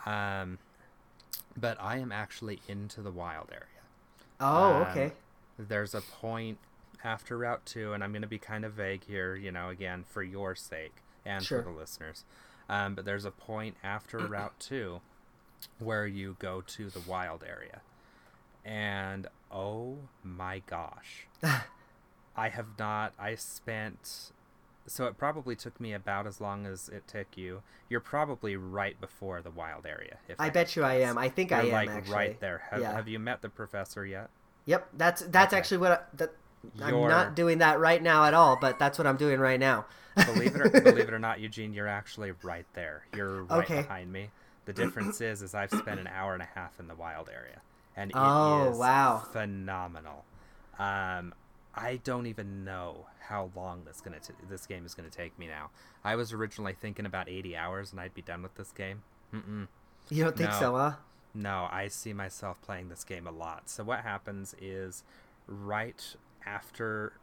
Um, 0.05 0.57
but 1.57 1.77
I 1.81 1.97
am 1.97 2.11
actually 2.11 2.61
into 2.67 3.01
the 3.01 3.11
wild 3.11 3.49
area. 3.51 3.65
oh 4.39 4.75
Um, 4.75 4.81
okay 4.83 5.11
There's 5.57 5.93
a 5.95 6.01
point 6.01 6.57
after 7.03 7.37
Route 7.37 7.65
2, 7.65 7.93
and 7.93 8.03
I'm 8.03 8.11
going 8.11 8.21
to 8.23 8.27
be 8.27 8.37
kind 8.39 8.65
of 8.65 8.73
vague 8.73 9.03
here, 9.05 9.35
you 9.35 9.51
know, 9.51 9.69
again, 9.69 10.03
for 10.07 10.21
your 10.23 10.55
sake 10.55 10.97
and 11.25 11.43
Sure. 11.43 11.63
for 11.63 11.71
the 11.71 11.77
listeners. 11.77 12.25
Um, 12.69 12.95
but 12.95 13.05
there's 13.05 13.25
a 13.25 13.31
point 13.31 13.75
after 13.83 14.17
Route 14.27 14.59
2 14.59 15.01
where 15.79 16.05
you 16.07 16.35
go 16.39 16.61
to 16.61 16.89
the 16.89 16.99
wild 17.01 17.43
area. 17.43 17.81
And 18.65 19.27
oh 19.51 19.97
my 20.23 20.61
gosh. 20.67 21.27
I 22.35 22.49
have 22.49 22.67
not, 22.77 23.13
I 23.19 23.35
spent. 23.35 24.31
So 24.87 25.05
it 25.05 25.17
probably 25.17 25.55
took 25.55 25.79
me 25.79 25.93
about 25.93 26.25
as 26.27 26.39
long 26.39 26.65
as 26.65 26.89
it 26.89 27.07
took 27.07 27.35
you. 27.37 27.61
You're 27.89 27.99
probably 27.99 28.55
right 28.55 28.99
before 28.99 29.41
the 29.41 29.51
wild 29.51 29.85
area. 29.85 30.17
If 30.27 30.39
i 30.39 30.45
had 30.45 30.53
bet 30.53 30.67
to 30.69 30.79
you 30.81 30.85
i 30.85 30.93
am 30.95 31.17
i 31.17 31.27
think 31.29 31.49
You're 31.51 31.59
i 31.59 31.63
am 31.63 31.71
like 31.71 31.89
actually 31.89 32.13
right 32.15 32.39
there. 32.39 32.61
Have, 32.71 32.81
yeah. 32.81 32.93
have 32.93 33.07
you 33.07 33.19
met 33.19 33.41
the 33.41 33.49
professor 33.49 34.05
yet? 34.05 34.29
yep 34.65 34.87
that's 34.95 35.21
that's 35.23 35.53
Okay. 35.53 35.57
actually 35.59 35.77
what 35.77 35.91
I, 35.91 35.99
that 36.17 36.31
i'm 36.81 37.07
not 37.07 37.35
doing 37.35 37.59
that 37.59 37.79
right 37.79 38.01
now 38.03 38.25
at 38.25 38.33
all 38.33 38.57
but 38.59 38.77
that's 38.79 38.97
what 38.97 39.07
i'm 39.07 39.17
doing 39.17 39.39
right 39.39 39.59
now 39.59 39.85
believe 40.25 40.55
it 40.55 40.61
or 40.61 40.69
believe 40.81 41.07
it 41.07 41.13
or 41.13 41.19
not, 41.19 41.39
Eugene, 41.39 41.73
you're 41.73 41.87
actually 41.87 42.33
right 42.43 42.65
there. 42.73 43.05
You're 43.15 43.43
right 43.43 43.63
Okay. 43.63 43.81
behind 43.83 44.11
me. 44.11 44.29
The 44.65 44.73
difference 44.73 45.21
is, 45.21 45.41
is 45.41 45.55
I've 45.55 45.71
spent 45.71 45.97
an 45.97 46.07
hour 46.07 46.33
and 46.33 46.41
a 46.43 46.49
half 46.55 46.77
in 46.77 46.87
the 46.89 46.95
wild 46.95 47.29
area, 47.29 47.61
and 47.95 48.11
it 48.11 48.17
Oh, 48.17 48.71
is 48.71 48.77
wow. 48.77 49.23
phenomenal. 49.31 50.25
Um, 50.77 51.33
I 51.73 52.01
don't 52.03 52.25
even 52.25 52.65
know 52.65 53.05
how 53.29 53.49
long 53.55 53.83
this 53.85 54.01
gonna 54.01 54.19
t- 54.19 54.33
this 54.49 54.65
game 54.65 54.85
is 54.85 54.93
gonna 54.93 55.09
take 55.09 55.37
me 55.39 55.47
now. 55.47 55.69
I 56.03 56.17
was 56.17 56.33
originally 56.33 56.73
thinking 56.73 57.05
about 57.05 57.29
80 57.29 57.55
hours, 57.55 57.91
and 57.93 58.01
I'd 58.01 58.13
be 58.13 58.21
done 58.23 58.41
with 58.43 58.55
this 58.55 58.71
game. 58.73 59.03
Mm-mm. 59.33 59.67
you 60.09 60.23
don't 60.25 60.35
think 60.35 60.49
No. 60.51 60.59
so 60.59 60.75
huh 60.75 60.93
No, 61.33 61.69
I 61.71 61.87
see 61.87 62.11
myself 62.11 62.59
playing 62.61 62.89
this 62.89 63.05
game 63.05 63.25
a 63.25 63.31
lot. 63.31 63.69
So 63.69 63.85
what 63.85 64.01
happens 64.01 64.53
is 64.59 65.03
right 65.47 66.15
after 66.45 67.13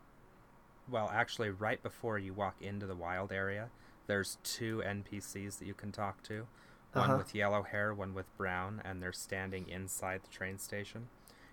well, 0.88 1.10
actually 1.12 1.50
right 1.50 1.82
before 1.82 2.18
you 2.18 2.32
walk 2.32 2.54
into 2.60 2.86
the 2.86 2.94
wild 2.94 3.32
area, 3.32 3.70
there's 4.06 4.38
two 4.44 4.82
NPCs 4.86 5.58
that 5.58 5.66
you 5.66 5.74
can 5.74 5.90
talk 5.90 6.22
to. 6.24 6.46
One 6.92 7.10
Uh-huh. 7.10 7.18
with 7.18 7.34
yellow 7.34 7.62
hair, 7.64 7.92
one 7.92 8.14
with 8.14 8.34
brown, 8.38 8.80
and 8.84 9.02
they're 9.02 9.12
standing 9.12 9.68
inside 9.68 10.22
the 10.22 10.28
train 10.28 10.58
station. 10.58 11.08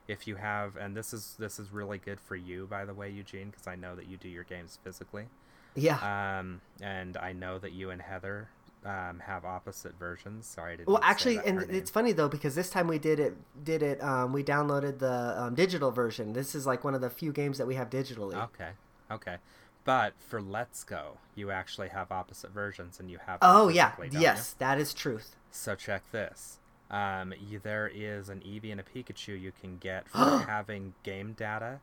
If 0.08 0.28
you 0.28 0.36
have 0.36 0.76
and 0.76 0.96
this 0.96 1.14
is 1.14 1.36
this 1.40 1.60
is 1.60 1.72
really 1.72 1.98
good 1.98 2.20
for 2.20 2.36
you 2.36 2.68
by 2.68 2.86
the 2.86 2.94
way, 2.94 3.10
Eugene, 3.10 3.50
because 3.50 3.68
I 3.68 3.76
know 3.76 3.96
that 3.96 4.08
you 4.08 4.18
do 4.18 4.30
your 4.30 4.44
games 4.44 4.78
physically. 4.84 5.28
yeah 5.76 6.38
Um, 6.40 6.62
and 6.82 7.18
I 7.18 7.34
know 7.34 7.58
that 7.58 7.72
you 7.72 7.90
and 7.90 8.02
Heather 8.02 8.50
um, 8.86 9.20
have 9.26 9.46
opposite 9.46 9.98
versions. 9.98 10.46
Sorry, 10.46 10.74
I 10.74 10.76
didn't. 10.78 10.90
Well, 10.90 11.00
actually, 11.04 11.40
and 11.46 11.62
it's 11.70 11.90
funny 11.90 12.12
though 12.12 12.28
because 12.28 12.56
this 12.56 12.70
time 12.70 12.88
we 12.88 13.00
did 13.00 13.20
it. 13.20 13.36
Did 13.64 13.84
it? 13.84 14.04
Um, 14.04 14.34
we 14.34 14.44
downloaded 14.44 15.00
the 15.00 15.36
um, 15.38 15.56
digital 15.56 15.92
version. 15.92 16.34
This 16.34 16.56
is 16.56 16.66
like 16.66 16.84
one 16.84 16.96
of 16.96 17.02
the 17.02 17.10
few 17.10 17.32
games 17.32 17.58
that 17.58 17.68
we 17.68 17.76
have 17.76 17.90
digitally. 17.90 18.36
Okay, 18.36 18.70
okay, 19.12 19.38
but 19.86 20.14
for 20.20 20.42
Let's 20.42 20.84
Go, 20.84 21.18
you 21.36 21.52
actually 21.52 21.90
have 21.90 22.12
opposite 22.12 22.52
versions, 22.52 23.00
and 23.00 23.10
you 23.10 23.20
have. 23.26 23.40
Oh 23.42 23.70
yeah, 23.70 23.94
don't 23.98 24.14
you? 24.14 24.20
yes, 24.20 24.54
that 24.60 24.80
is 24.80 24.94
truth. 24.94 25.36
So 25.52 25.76
check 25.76 26.04
this. 26.12 26.60
Um, 26.92 27.34
you, 27.50 27.60
there 27.60 27.90
is 27.94 28.30
an 28.30 28.42
Eevee 28.42 28.72
and 28.72 28.80
a 28.80 28.84
Pikachu 28.84 29.40
you 29.40 29.52
can 29.60 29.78
get 29.78 30.08
for 30.10 30.46
having 30.48 30.94
game 31.04 31.34
data 31.34 31.80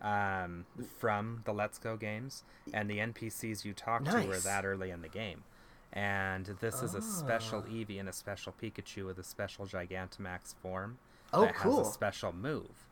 um, 0.00 0.66
from 0.98 1.42
the 1.44 1.52
Let's 1.52 1.78
Go 1.78 1.96
games, 1.96 2.44
and 2.72 2.88
the 2.88 2.98
NPCs 2.98 3.64
you 3.64 3.72
talk 3.72 4.04
to 4.04 4.30
are 4.30 4.38
that 4.38 4.64
early 4.64 4.90
in 4.90 5.02
the 5.02 5.08
game. 5.08 5.42
And 5.94 6.46
this 6.60 6.82
is 6.82 6.94
a 6.94 7.00
special 7.00 7.60
Ah. 7.64 7.70
Eevee 7.70 8.00
and 8.00 8.08
a 8.08 8.12
special 8.12 8.52
Pikachu 8.60 9.06
with 9.06 9.18
a 9.18 9.22
special 9.22 9.64
Gigantamax 9.66 10.54
form 10.56 10.98
Oh, 11.32 11.42
that 11.42 11.54
cool. 11.54 11.78
has 11.78 11.88
a 11.88 11.92
special 11.92 12.32
move. 12.32 12.88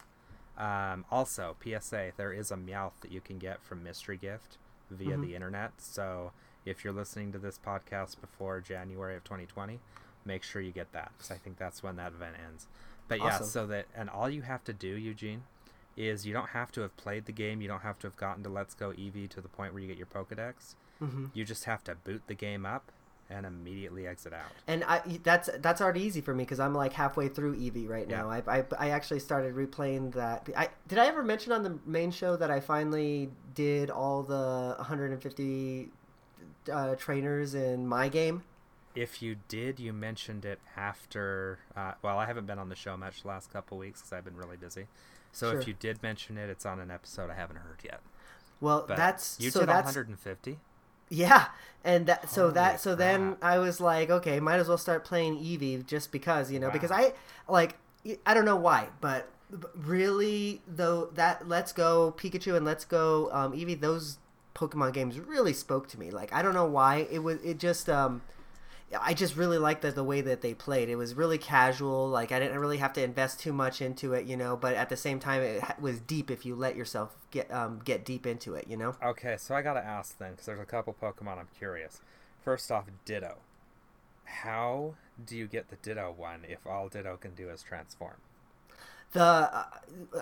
Um, 0.57 1.05
also, 1.11 1.57
PSA, 1.63 2.13
there 2.17 2.33
is 2.33 2.51
a 2.53 2.57
Meowth 2.57 3.01
that 3.01 3.11
you 3.11 3.21
can 3.21 3.39
get 3.39 3.61
from 3.63 3.83
Mystery 3.83 4.17
Gift 4.17 4.57
via 4.91 5.13
Mm-hmm. 5.15 5.23
the 5.23 5.35
internet. 5.35 5.73
So 5.81 6.33
if 6.65 6.85
you're 6.85 6.93
listening 6.93 7.33
to 7.33 7.39
this 7.39 7.59
podcast 7.59 8.21
before 8.21 8.61
January 8.61 9.17
of 9.17 9.25
2020, 9.25 9.81
make 10.25 10.45
sure 10.45 10.63
you 10.63 10.71
get 10.71 10.93
that 10.93 11.11
because 11.17 11.33
I 11.33 11.37
think 11.39 11.59
that's 11.59 11.83
when 11.83 11.97
that 11.97 12.13
event 12.13 12.37
ends. 12.47 12.69
But 13.09 13.19
yeah, 13.19 13.35
Awesome. 13.35 13.47
so 13.47 13.67
that 13.67 13.87
and 13.97 14.09
all 14.09 14.31
you 14.31 14.43
have 14.43 14.63
to 14.65 14.73
do, 14.73 14.87
Eugene, 14.97 15.43
is 15.97 16.25
you 16.25 16.33
don't 16.33 16.51
have 16.51 16.71
to 16.73 16.83
have 16.83 16.97
played 16.97 17.25
the 17.27 17.33
game. 17.33 17.61
You 17.61 17.69
don't 17.69 17.83
have 17.83 17.99
to 18.01 18.07
have 18.07 18.17
gotten 18.17 18.43
to 18.45 18.49
Let's 18.49 18.75
Go 18.75 18.91
Eevee 18.93 19.29
to 19.31 19.41
the 19.41 19.49
point 19.49 19.73
where 19.75 19.83
you 19.83 19.89
get 19.89 19.99
your 19.99 20.07
Pokedex. 20.07 20.77
Hmm 21.07 21.27
You 21.35 21.45
just 21.45 21.65
have 21.65 21.83
to 21.85 21.95
boot 21.95 22.23
the 22.27 22.35
game 22.35 22.65
up 22.67 22.91
and 23.31 23.47
immediately 23.47 24.07
exit 24.07 24.33
out. 24.33 24.53
And 24.67 24.85
I 24.85 25.01
that's 25.23 25.49
that's 25.61 25.81
already 25.81 26.03
easy 26.03 26.21
for 26.21 26.35
me 26.35 26.45
because 26.45 26.61
I'm 26.61 26.75
like 26.75 26.93
halfway 26.93 27.29
through 27.29 27.57
Eevee 27.57 27.89
right 27.89 28.07
Yeah. 28.09 28.23
now. 28.23 28.31
I, 28.31 28.43
I 28.59 28.65
I 28.79 28.89
actually 28.91 29.21
started 29.21 29.55
replaying 29.55 30.13
that. 30.15 30.49
I 30.57 30.69
did 30.89 30.99
I 30.99 31.07
ever 31.07 31.23
mention 31.23 31.53
on 31.53 31.63
the 31.63 31.79
main 31.87 32.11
show 32.11 32.37
that 32.37 32.51
I 32.51 32.61
finally 32.61 33.31
did 33.55 33.91
all 33.91 34.23
the 34.23 34.75
150 34.79 35.89
uh, 36.71 36.95
trainers 36.97 37.55
in 37.55 37.87
my 37.87 38.09
game. 38.09 38.43
If 38.95 39.23
you 39.23 39.37
did, 39.49 39.81
you 39.81 39.93
mentioned 39.95 40.45
it 40.45 40.61
after. 40.77 41.59
Uh, 41.75 41.93
well, 42.03 42.19
I 42.19 42.27
haven't 42.27 42.47
been 42.47 42.59
on 42.59 42.69
the 42.69 42.77
show 42.77 42.97
much 42.99 43.23
the 43.23 43.29
last 43.29 43.51
couple 43.51 43.79
weeks 43.79 44.01
because 44.03 44.13
I've 44.13 44.25
been 44.25 44.37
really 44.37 44.59
busy. 44.59 44.87
So 45.33 45.51
Sure. 45.53 45.61
if 45.61 45.67
you 45.67 45.73
did 45.73 46.03
mention 46.03 46.37
it, 46.37 46.51
it's 46.51 46.67
on 46.67 46.79
an 46.79 46.91
episode 46.91 47.31
I 47.31 47.35
haven't 47.35 47.57
heard 47.57 47.79
yet. 47.83 48.01
Well, 48.61 48.85
But 48.87 48.99
that's 48.99 49.41
you 49.41 49.51
so 49.51 49.61
did 49.61 49.71
that's 49.71 49.87
150. 49.87 50.59
Yeah, 51.09 51.47
and 51.85 52.07
that 52.07 52.31
so 52.31 52.43
Holy 52.43 52.55
that 52.55 52.81
so 52.81 52.95
then. 52.95 53.37
I 53.43 53.59
was 53.59 53.81
like, 53.81 54.11
okay, 54.11 54.41
might 54.41 54.57
as 54.61 54.69
well 54.69 54.79
start 54.79 55.05
playing 55.05 55.37
Eevee 55.39 55.87
just 55.87 56.13
because 56.13 56.51
you 56.51 56.59
know 56.59 56.71
because 56.71 56.91
I 56.91 57.13
like 57.49 57.77
I 58.27 58.35
don't 58.35 58.45
know 58.45 58.57
why, 58.57 58.89
but 59.01 59.29
but 59.51 59.71
really 59.77 60.63
though 60.67 61.11
that 61.15 61.49
Let's 61.49 61.73
Go 61.73 62.15
Pikachu 62.17 62.57
and 62.57 62.65
Let's 62.65 62.85
Go 62.85 63.29
um, 63.33 63.53
Eevee 63.53 63.81
those 63.81 64.19
Pokemon 64.55 64.93
games 64.93 65.19
really 65.19 65.53
spoke 65.53 65.89
to 65.89 65.99
me. 65.99 66.11
Like 66.11 66.33
I 66.33 66.43
don't 66.43 66.55
know 66.55 66.67
why 66.67 67.07
it 67.11 67.21
was 67.21 67.43
it 67.43 67.59
just 67.59 67.89
um 67.89 68.23
I 69.01 69.15
just 69.15 69.37
really 69.37 69.59
liked 69.59 69.83
the, 69.83 69.91
the 69.91 70.05
way 70.05 70.21
that 70.21 70.41
they 70.41 70.55
played. 70.55 70.89
It 70.89 70.97
was 70.97 71.15
really 71.15 71.39
casual. 71.39 72.09
Like 72.09 72.33
I 72.33 72.39
didn't 72.39 72.59
really 72.59 72.79
have 72.79 72.93
to 72.95 73.03
invest 73.03 73.41
too 73.41 73.53
much 73.53 73.81
into 73.81 74.13
it, 74.13 74.27
you 74.27 74.37
know. 74.37 74.57
But 74.57 74.75
at 74.75 74.89
the 74.89 74.97
same 74.97 75.19
time, 75.19 75.43
it 75.43 75.63
was 75.81 76.01
deep 76.01 76.31
if 76.31 76.45
you 76.45 76.55
let 76.55 76.77
yourself 76.77 77.17
get 77.31 77.51
um, 77.53 77.81
get 77.85 78.05
deep 78.05 78.27
into 78.27 78.55
it, 78.55 78.67
you 78.69 78.77
know. 78.77 78.97
Okay, 79.03 79.37
so 79.39 79.55
I 79.55 79.63
gotta 79.63 79.85
ask 79.85 80.19
then, 80.19 80.33
because 80.33 80.47
there's 80.47 80.61
a 80.61 80.65
couple 80.65 80.95
Pokemon 81.01 81.39
I'm 81.39 81.49
curious. 81.57 82.01
First 82.45 82.71
off, 82.71 82.87
Ditto. 83.05 83.37
How 84.25 84.95
do 85.25 85.37
you 85.37 85.47
get 85.47 85.69
the 85.69 85.77
Ditto 85.77 86.15
one 86.17 86.41
if 86.49 86.67
all 86.67 86.89
Ditto 86.89 87.17
can 87.17 87.35
do 87.35 87.51
is 87.51 87.63
transform? 87.63 88.17
The 89.13 89.23
uh, 89.23 89.65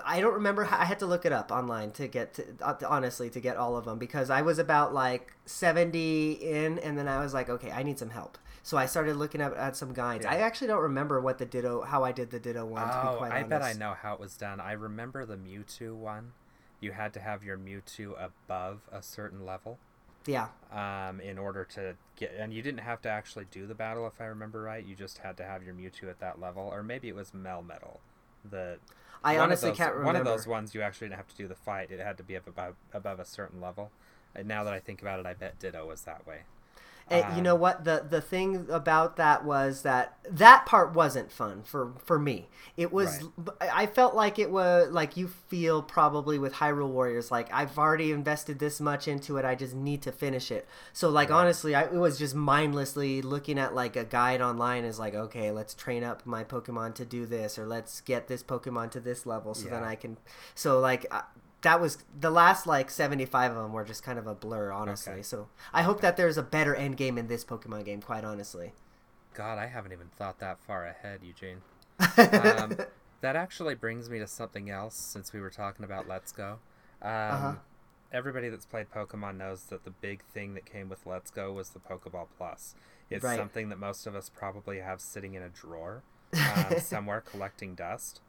I 0.05 0.19
don't 0.19 0.33
remember. 0.33 0.65
How, 0.65 0.79
I 0.79 0.85
had 0.85 0.99
to 0.99 1.05
look 1.05 1.25
it 1.25 1.31
up 1.31 1.51
online 1.51 1.91
to 1.91 2.07
get 2.07 2.33
to 2.35 2.43
uh, 2.61 2.75
honestly 2.87 3.29
to 3.29 3.39
get 3.39 3.55
all 3.55 3.77
of 3.77 3.85
them 3.85 3.97
because 3.97 4.29
I 4.29 4.41
was 4.41 4.59
about 4.59 4.93
like 4.93 5.33
seventy 5.45 6.33
in, 6.33 6.77
and 6.79 6.97
then 6.97 7.07
I 7.07 7.21
was 7.23 7.33
like, 7.33 7.49
okay, 7.49 7.71
I 7.71 7.83
need 7.83 7.97
some 7.97 8.09
help. 8.09 8.37
So 8.63 8.77
I 8.77 8.85
started 8.85 9.15
looking 9.17 9.41
up 9.41 9.57
at 9.57 9.75
some 9.75 9.91
guides. 9.93 10.23
Yeah. 10.25 10.31
I 10.31 10.35
actually 10.37 10.67
don't 10.67 10.81
remember 10.83 11.19
what 11.19 11.37
the 11.39 11.45
Ditto, 11.45 11.81
how 11.81 12.03
I 12.03 12.11
did 12.11 12.29
the 12.29 12.39
Ditto 12.39 12.65
one. 12.65 12.83
to 12.87 12.93
be 12.93 12.93
Oh, 13.07 13.19
I 13.21 13.29
honest. 13.37 13.49
bet 13.49 13.61
I 13.63 13.73
know 13.73 13.95
how 13.99 14.13
it 14.13 14.19
was 14.19 14.37
done. 14.37 14.59
I 14.59 14.73
remember 14.73 15.25
the 15.25 15.35
Mewtwo 15.37 15.95
one. 15.95 16.33
You 16.79 16.91
had 16.91 17.13
to 17.13 17.19
have 17.19 17.43
your 17.43 17.57
Mewtwo 17.57 18.13
above 18.23 18.81
a 18.91 19.01
certain 19.01 19.45
level. 19.45 19.79
Yeah, 20.27 20.49
um, 20.71 21.19
in 21.19 21.39
order 21.39 21.65
to 21.73 21.95
get, 22.15 22.35
and 22.37 22.53
you 22.53 22.61
didn't 22.61 22.81
have 22.81 23.01
to 23.01 23.09
actually 23.09 23.45
do 23.49 23.65
the 23.65 23.73
battle 23.73 24.05
if 24.05 24.21
I 24.21 24.25
remember 24.25 24.61
right. 24.61 24.85
You 24.85 24.93
just 24.95 25.17
had 25.19 25.35
to 25.37 25.43
have 25.43 25.63
your 25.63 25.73
Mewtwo 25.73 26.11
at 26.11 26.19
that 26.19 26.39
level, 26.39 26.61
or 26.71 26.83
maybe 26.83 27.07
it 27.09 27.15
was 27.15 27.31
Melmetal. 27.31 27.97
The 28.47 28.77
I 29.23 29.39
honestly 29.39 29.69
those- 29.69 29.77
can't 29.77 29.93
remember. 29.95 30.05
One 30.05 30.15
of 30.17 30.25
those 30.25 30.45
ones 30.45 30.75
you 30.75 30.83
actually 30.83 31.07
didn't 31.07 31.17
have 31.17 31.27
to 31.29 31.35
do 31.35 31.47
the 31.47 31.55
fight; 31.55 31.89
it 31.89 31.99
had 31.99 32.17
to 32.17 32.23
be 32.23 32.35
above 32.35 32.75
above 32.93 33.19
a 33.19 33.25
certain 33.25 33.59
level. 33.59 33.89
And 34.35 34.47
now 34.47 34.63
that 34.63 34.73
I 34.73 34.79
think 34.79 35.01
about 35.01 35.19
it, 35.19 35.25
I 35.25 35.33
bet 35.33 35.57
Ditto 35.57 35.87
was 35.87 36.03
that 36.03 36.27
way. 36.27 36.41
And 37.11 37.35
you 37.35 37.41
know 37.43 37.55
Um, 37.55 37.61
what 37.61 37.83
the 37.83 38.05
the 38.09 38.21
thing 38.21 38.67
about 38.69 39.17
that 39.17 39.43
was 39.43 39.81
that 39.81 40.17
that 40.29 40.65
part 40.65 40.93
wasn't 40.93 41.31
fun 41.31 41.63
for 41.63 41.93
for 42.03 42.17
me. 42.17 42.47
It 42.77 42.91
was 42.93 43.23
I 43.59 43.85
felt 43.85 44.15
like 44.15 44.39
it 44.39 44.49
was 44.49 44.89
like 44.91 45.17
you 45.17 45.27
feel 45.27 45.83
probably 45.83 46.39
with 46.39 46.53
Hyrule 46.53 46.89
Warriors 46.89 47.29
like 47.31 47.51
I've 47.53 47.77
already 47.77 48.11
invested 48.11 48.59
this 48.59 48.79
much 48.79 49.07
into 49.07 49.37
it. 49.37 49.45
I 49.45 49.55
just 49.55 49.75
need 49.75 50.01
to 50.03 50.11
finish 50.11 50.51
it. 50.51 50.67
So 50.93 51.09
like 51.09 51.29
honestly, 51.31 51.75
I, 51.75 51.83
it 51.83 51.93
was 51.93 52.17
just 52.17 52.33
mindlessly 52.35 53.21
looking 53.21 53.59
at 53.59 53.75
like 53.75 53.95
a 53.95 54.05
guide 54.05 54.41
online 54.41 54.85
is 54.85 54.97
like 54.99 55.13
okay, 55.13 55.51
let's 55.51 55.73
train 55.73 56.03
up 56.03 56.25
my 56.25 56.43
Pokemon 56.43 56.95
to 56.95 57.05
do 57.05 57.25
this 57.25 57.59
or 57.59 57.65
let's 57.67 58.01
get 58.01 58.27
this 58.27 58.43
Pokemon 58.43 58.91
to 58.91 58.99
this 58.99 59.25
level 59.25 59.53
so 59.53 59.67
then 59.69 59.83
I 59.83 59.95
can. 59.95 60.17
So 60.55 60.79
like. 60.79 61.05
I, 61.11 61.23
that 61.61 61.79
was 61.79 61.99
the 62.19 62.31
last 62.31 62.65
like 62.65 62.89
75 62.89 63.51
of 63.51 63.57
them 63.57 63.73
were 63.73 63.85
just 63.85 64.03
kind 64.03 64.17
of 64.17 64.27
a 64.27 64.33
blur 64.35 64.71
honestly 64.71 65.13
Okay. 65.13 65.21
so 65.21 65.47
i 65.73 65.83
hope 65.83 66.01
that 66.01 66.17
there's 66.17 66.37
a 66.37 66.43
better 66.43 66.73
end 66.75 66.97
game 66.97 67.17
in 67.17 67.27
this 67.27 67.43
pokemon 67.45 67.85
game 67.85 68.01
quite 68.01 68.23
honestly 68.23 68.73
God, 69.33 69.57
I 69.57 69.67
haven't 69.67 69.93
even 69.93 70.07
thought 70.09 70.39
that 70.39 70.59
far 70.59 70.85
ahead, 70.85 71.21
Eugene. 71.23 71.61
um, 72.17 72.75
that 73.21 73.37
actually 73.37 73.75
brings 73.75 74.09
me 74.09 74.19
to 74.19 74.27
something 74.27 74.69
else 74.69 74.93
since 74.95 75.31
we 75.31 75.39
were 75.39 75.49
talking 75.49 75.85
about 75.85 76.05
Let's 76.05 76.33
Go. 76.33 76.59
Um, 77.01 77.09
Uh-huh. 77.09 77.53
Everybody 78.11 78.49
that's 78.49 78.65
played 78.65 78.87
Pokemon 78.93 79.37
knows 79.37 79.63
that 79.69 79.85
the 79.85 79.91
big 79.91 80.21
thing 80.33 80.53
that 80.55 80.65
came 80.65 80.89
with 80.89 81.05
Let's 81.05 81.31
Go 81.31 81.53
was 81.53 81.69
the 81.69 81.79
Pokeball 81.79 82.27
Plus. 82.37 82.75
It's 83.09 83.23
Right. 83.23 83.37
something 83.37 83.69
that 83.69 83.79
most 83.79 84.05
of 84.05 84.15
us 84.17 84.27
probably 84.27 84.79
have 84.79 84.99
sitting 84.99 85.33
in 85.33 85.43
a 85.43 85.49
drawer 85.49 86.03
um, 86.33 86.79
somewhere 86.81 87.21
collecting 87.21 87.73
dust. 87.73 88.19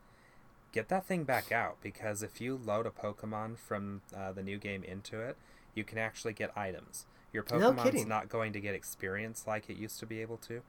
Get 0.73 0.89
that 0.89 1.05
thing 1.07 1.25
back 1.25 1.53
out 1.53 1.77
because 1.83 2.23
if 2.23 2.41
you 2.41 2.57
load 2.57 2.87
a 2.87 2.91
Pokemon 2.91 3.59
from 3.59 4.01
uh, 4.17 4.33
the 4.33 4.43
new 4.43 4.59
game 4.59 4.83
into 4.83 5.21
it, 5.21 5.37
you 5.75 5.85
can 5.85 5.99
actually 5.99 6.33
get 6.33 6.57
items. 6.57 7.05
Your 7.33 7.43
No 7.53 7.73
Pokemon's 7.73 7.83
kidding. 7.85 8.09
not 8.09 8.29
going 8.29 8.53
to 8.55 8.61
get 8.61 8.75
experience 8.75 9.47
like 9.47 9.69
it 9.69 9.77
used 9.77 9.99
to 10.01 10.07
be 10.07 10.21
able 10.21 10.39
to 10.39 10.63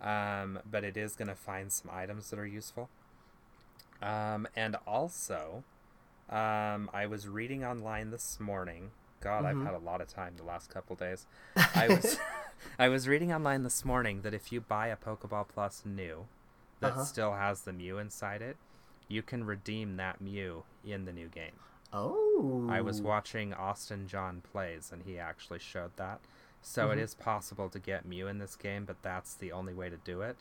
um, 0.00 0.58
but 0.70 0.84
it 0.84 0.96
is 0.96 1.16
going 1.16 1.28
to 1.28 1.34
find 1.34 1.72
some 1.72 1.90
items 1.92 2.28
that 2.30 2.38
are 2.38 2.46
useful. 2.46 2.90
Um, 4.02 4.46
and 4.54 4.76
also, 4.86 5.64
um, 6.28 6.90
I 6.92 7.06
was 7.08 7.26
reading 7.28 7.64
online 7.64 8.10
this 8.10 8.38
morning. 8.38 8.90
God, 9.20 9.44
Mhm. 9.44 9.60
I've 9.60 9.64
had 9.64 9.74
a 9.74 9.78
lot 9.78 10.00
of 10.00 10.08
time 10.08 10.34
the 10.36 10.42
last 10.44 10.68
couple 10.68 10.96
days. 10.96 11.26
I 11.74 11.88
was, 11.88 12.18
I 12.78 12.88
was 12.88 13.08
reading 13.08 13.32
online 13.32 13.62
this 13.62 13.84
morning 13.84 14.22
that 14.22 14.34
if 14.34 14.52
you 14.52 14.60
buy 14.60 14.88
a 14.88 14.96
Pokeball 14.96 15.48
Plus 15.48 15.82
new, 15.86 16.26
that 16.80 16.92
Uh-huh. 16.92 17.04
still 17.04 17.32
has 17.34 17.62
the 17.62 17.72
Mew 17.72 17.98
inside 17.98 18.42
it, 18.42 18.56
you 19.08 19.22
can 19.22 19.44
redeem 19.44 19.96
that 19.96 20.20
Mew 20.20 20.64
in 20.84 21.04
the 21.04 21.12
new 21.12 21.28
game. 21.28 21.52
oh 21.92 22.66
I 22.70 22.80
was 22.80 23.00
watching 23.00 23.54
Austin 23.54 24.08
John 24.08 24.42
plays, 24.52 24.90
and 24.92 25.02
he 25.04 25.18
actually 25.18 25.60
showed 25.60 25.96
that. 25.96 26.20
So 26.60 26.90
it 26.90 26.96
Mhm. 26.96 27.02
is 27.02 27.14
possible 27.14 27.68
to 27.68 27.78
get 27.78 28.04
Mew 28.06 28.26
in 28.26 28.38
this 28.38 28.56
game, 28.56 28.84
but 28.84 29.02
that's 29.02 29.34
the 29.34 29.52
only 29.52 29.74
way 29.74 29.88
to 29.90 29.96
do 29.98 30.22
it. 30.22 30.38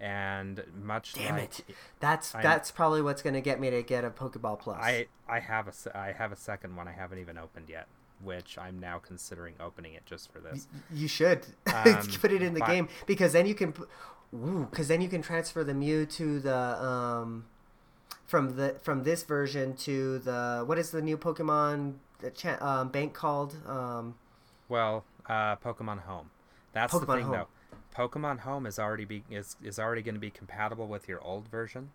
And 0.00 0.64
much 0.82 1.14
Damn 1.14 1.36
like 1.36 1.60
it. 1.60 1.76
that's 2.00 2.34
I'm- 2.34 2.42
that's 2.42 2.70
probably 2.70 3.00
what's 3.02 3.22
going 3.22 3.34
to 3.34 3.40
get 3.40 3.60
me 3.60 3.70
to 3.70 3.82
get 3.82 4.04
a 4.04 4.10
pokeball 4.10 4.58
plus 4.58 4.78
I, 4.80 5.06
I 5.28 5.38
have 5.40 5.68
a 5.68 5.96
I 5.98 6.12
have 6.12 6.32
a 6.32 6.36
second 6.36 6.74
one 6.76 6.88
I 6.88 6.92
haven't 6.92 7.18
even 7.18 7.38
opened 7.38 7.68
yet, 7.68 7.86
which 8.22 8.56
I'm 8.58 8.78
now 8.80 8.98
considering 8.98 9.54
opening 9.60 9.94
it 9.94 10.04
just 10.06 10.32
for 10.32 10.40
this. 10.40 10.66
you 10.90 11.06
should 11.08 11.46
Um, 11.66 11.98
put 12.20 12.32
it 12.32 12.42
in 12.42 12.54
the 12.54 12.60
but- 12.60 12.68
game 12.68 12.88
because 13.06 13.32
then 13.34 13.46
you 13.46 13.54
can 13.54 13.72
ooh 14.34 14.66
because 14.70 14.88
then 14.88 15.00
you 15.00 15.08
can 15.08 15.22
transfer 15.22 15.62
the 15.62 15.74
mew 15.74 16.06
to 16.06 16.40
the 16.40 16.56
um 16.82 17.46
from 18.26 18.56
the 18.56 18.76
from 18.82 19.02
this 19.04 19.22
version 19.22 19.74
to 19.76 20.18
the 20.20 20.62
what 20.66 20.78
is 20.78 20.90
the 20.90 21.02
new 21.02 21.16
pokemon 21.18 21.94
cha- 22.34 22.58
um, 22.60 22.88
bank 22.88 23.12
called 23.14 23.56
um 23.66 24.14
Well, 24.68 25.04
uh, 25.26 25.56
Pokemon 25.56 26.00
Home. 26.00 26.30
That's 26.72 26.92
the 26.98 27.04
thing, 27.06 27.24
Home. 27.24 27.32
though. 27.32 27.48
Pokemon 27.96 28.40
Home 28.40 28.66
is 28.66 28.78
already 28.78 29.04
be 29.04 29.24
is 29.30 29.56
is 29.62 29.78
already 29.78 30.02
going 30.02 30.14
to 30.16 30.20
be 30.20 30.30
compatible 30.30 30.86
with 30.88 31.06
your 31.08 31.20
old 31.22 31.48
version, 31.48 31.90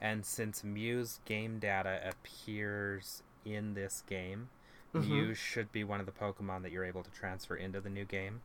and 0.00 0.24
since 0.26 0.62
Mew's 0.64 1.20
game 1.24 1.58
data 1.58 2.00
appears 2.06 3.22
in 3.44 3.74
this 3.74 4.02
game, 4.06 4.48
Mhm. 4.94 5.08
Mew 5.08 5.34
should 5.34 5.72
be 5.72 5.82
one 5.84 6.00
of 6.00 6.06
the 6.06 6.12
Pokemon 6.12 6.62
that 6.62 6.72
you're 6.72 6.84
able 6.84 7.02
to 7.04 7.10
transfer 7.10 7.54
into 7.56 7.80
the 7.80 7.90
new 7.90 8.04
game. 8.04 8.42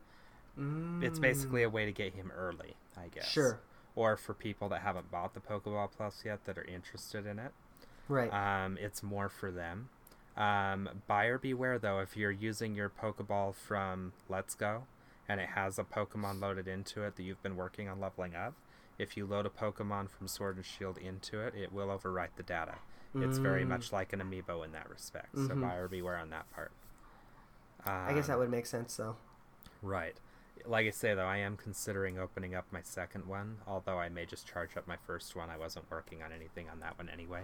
it's 1.02 1.18
basically 1.18 1.62
a 1.62 1.68
way 1.68 1.84
to 1.84 1.92
get 1.92 2.14
him 2.14 2.32
early, 2.34 2.76
I 2.96 3.08
guess. 3.08 3.28
Sure. 3.28 3.60
Or 3.96 4.16
for 4.16 4.34
people 4.34 4.68
that 4.68 4.82
haven't 4.82 5.10
bought 5.10 5.34
the 5.34 5.40
Pokeball 5.40 5.90
Plus 5.96 6.22
yet 6.24 6.44
that 6.44 6.56
are 6.58 6.64
interested 6.64 7.26
in 7.26 7.38
it. 7.40 7.52
Right. 8.08 8.32
Um, 8.32 8.78
it's 8.80 9.02
more 9.02 9.28
for 9.28 9.50
them. 9.50 9.88
Um, 10.36 10.88
buyer 11.08 11.38
beware 11.38 11.78
though, 11.78 11.98
if 12.00 12.16
you're 12.16 12.30
using 12.30 12.74
your 12.76 12.90
Pokeball 12.90 13.54
from 13.54 14.12
Let's 14.28 14.54
Go 14.54 14.84
and 15.28 15.40
it 15.40 15.48
has 15.48 15.78
a 15.78 15.82
Pokemon 15.84 16.40
loaded 16.40 16.68
into 16.68 17.02
it 17.02 17.16
that 17.16 17.22
you've 17.22 17.42
been 17.42 17.56
working 17.56 17.88
on 17.88 17.98
leveling 17.98 18.36
up, 18.36 18.52
if 18.98 19.16
you 19.16 19.24
load 19.26 19.46
a 19.46 19.48
Pokemon 19.50 20.08
from 20.10 20.28
Sword 20.28 20.56
and 20.56 20.64
Shield 20.64 20.98
into 20.98 21.40
it, 21.40 21.54
it 21.54 21.72
will 21.72 21.88
overwrite 21.88 22.36
the 22.36 22.42
data. 22.42 22.76
It's 23.14 23.38
very 23.38 23.64
Mm. 23.64 23.68
much 23.68 23.92
like 23.92 24.12
an 24.12 24.20
amiibo 24.20 24.62
in 24.62 24.72
that 24.72 24.90
respect. 24.90 25.34
So 25.34 25.48
Mhm. 25.48 25.62
buyer 25.62 25.88
beware 25.88 26.16
on 26.18 26.28
that 26.30 26.50
part. 26.52 26.70
I 27.86 28.12
guess 28.12 28.26
that 28.26 28.34
Um, 28.34 28.40
would 28.40 28.50
make 28.50 28.66
sense 28.66 28.94
though. 28.96 29.16
Right. 29.80 30.16
Like 30.64 30.86
I 30.86 30.90
say 30.90 31.14
though, 31.14 31.26
I 31.26 31.38
am 31.38 31.56
considering 31.56 32.18
opening 32.18 32.54
up 32.54 32.66
my 32.70 32.82
second 32.82 33.26
one, 33.26 33.58
although 33.66 33.98
I 33.98 34.08
may 34.08 34.26
just 34.26 34.46
charge 34.46 34.76
up 34.76 34.86
my 34.86 34.96
first 35.06 35.36
one. 35.36 35.50
I 35.50 35.56
wasn't 35.56 35.90
working 35.90 36.22
on 36.22 36.32
anything 36.32 36.68
on 36.70 36.80
that 36.80 36.98
one 36.98 37.08
anyway, 37.08 37.42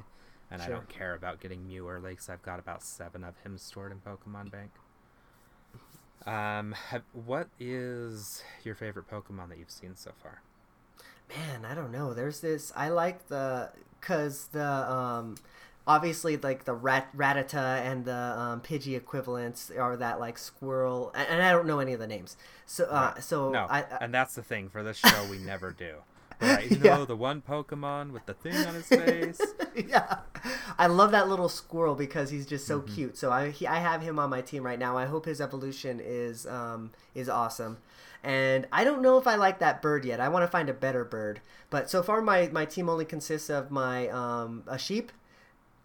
and 0.51 0.63
I 0.63 0.69
don't 0.69 0.89
care 0.89 1.15
about 1.15 1.41
getting 1.41 1.67
Mew 1.67 1.89
early 1.89 2.13
because 2.13 2.29
I've 2.29 2.43
got 2.43 2.59
about 2.59 2.83
seven 2.83 3.25
of 3.25 3.37
him 3.39 3.59
stored 3.59 3.93
in 3.93 3.99
Pokemon 3.99 4.51
Bank. 4.51 4.71
Um, 6.27 6.73
have, 6.73 7.03
what 7.13 7.49
is 7.59 8.43
your 8.63 8.75
favorite 8.75 9.11
Pokemon 9.11 9.49
that 9.49 9.59
you've 9.59 9.71
seen 9.71 9.97
so 9.97 10.13
far? 10.23 10.41
Man, 11.29 11.65
I 11.65 11.75
don't 11.75 11.91
know. 11.91 12.15
There's 12.15 12.41
this. 12.41 12.73
I 12.77 12.91
like 12.91 13.29
the 13.29 13.71
because 14.01 14.49
the 14.49 14.65
um 14.65 15.37
obviously 15.87 16.37
like 16.37 16.65
the 16.65 16.75
rat 16.75 17.09
Rattata 17.17 17.81
and 17.83 18.05
the 18.05 18.15
um, 18.15 18.61
Pidgey 18.61 18.97
equivalents 18.97 19.71
are 19.71 19.97
that 19.97 20.21
like 20.21 20.39
squirrel 20.39 21.13
and, 21.15 21.29
and 21.29 21.43
I 21.43 21.51
don't 21.53 21.67
know 21.67 21.81
any 21.81 21.93
of 21.93 22.01
the 22.01 22.07
names. 22.07 22.37
So 22.67 22.85
uh, 22.85 23.15
Right. 23.15 23.21
so 23.21 23.63
no, 23.63 23.69
I, 23.69 23.81
I 23.83 23.99
and 24.01 24.15
that's 24.15 24.35
the 24.35 24.43
thing 24.43 24.69
for 24.69 24.83
this 24.83 24.97
show 24.97 25.25
we 25.25 25.39
never 25.39 25.73
do. 25.73 26.05
Right? 26.39 26.73
You 26.73 26.81
Yeah. 26.83 26.89
know 26.89 27.05
the 27.05 27.17
one 27.17 27.41
Pokemon 27.43 28.11
with 28.13 28.27
the 28.27 28.35
thing 28.35 28.65
on 28.67 28.75
his 28.75 28.91
face. 28.91 29.55
yeah, 29.75 30.19
I 30.79 30.87
love 30.87 31.11
that 31.13 31.29
little 31.29 31.49
squirrel 31.49 31.95
because 31.95 32.31
he's 32.31 32.47
just 32.47 32.67
so 32.67 32.81
Mm-hmm. 32.81 32.83
cute. 32.83 33.17
So 33.17 33.31
I 33.31 33.51
he, 33.51 33.67
I 33.67 33.77
have 33.79 34.03
him 34.03 34.19
on 34.19 34.31
my 34.31 34.41
team 34.41 34.65
right 34.65 34.79
now. 34.79 34.97
I 34.97 35.07
hope 35.07 35.25
his 35.27 35.41
evolution 35.41 36.01
is 36.03 36.47
um 36.47 36.91
is 37.15 37.29
awesome. 37.29 37.79
And 38.25 38.67
I 38.73 38.85
don't 38.85 39.03
know 39.03 39.19
if 39.19 39.27
I 39.27 39.35
like 39.37 39.59
that 39.61 39.83
bird 39.83 40.05
yet. 40.05 40.21
I 40.21 40.29
want 40.29 40.43
to 40.45 40.49
find 40.51 40.69
a 40.69 40.75
better 40.75 41.05
bird. 41.05 41.41
But 41.71 41.91
so 41.91 42.03
far 42.03 42.21
my 42.23 42.49
my 42.53 42.65
team 42.65 42.89
only 42.89 43.05
consists 43.05 43.51
of 43.51 43.71
my 43.71 44.09
um 44.09 44.65
a 44.67 44.79
sheep, 44.79 45.13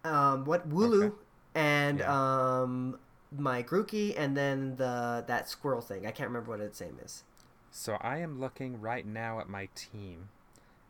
um 0.04 0.44
what 0.44 0.68
Wooloo, 0.68 1.04
Okay. 1.06 1.16
and 1.54 1.98
Yeah. 2.00 2.60
um 2.62 2.98
my 3.36 3.62
Grookey, 3.62 4.14
and 4.18 4.36
then 4.36 4.76
the 4.76 5.24
that 5.26 5.48
squirrel 5.48 5.80
thing. 5.80 6.06
I 6.06 6.10
can't 6.10 6.28
remember 6.28 6.50
what 6.50 6.60
its 6.60 6.80
name 6.80 6.98
is. 7.04 7.24
So 7.70 7.98
I 8.00 8.18
am 8.18 8.40
looking 8.40 8.80
right 8.80 9.04
now 9.06 9.40
at 9.40 9.48
my 9.48 9.68
team, 9.74 10.28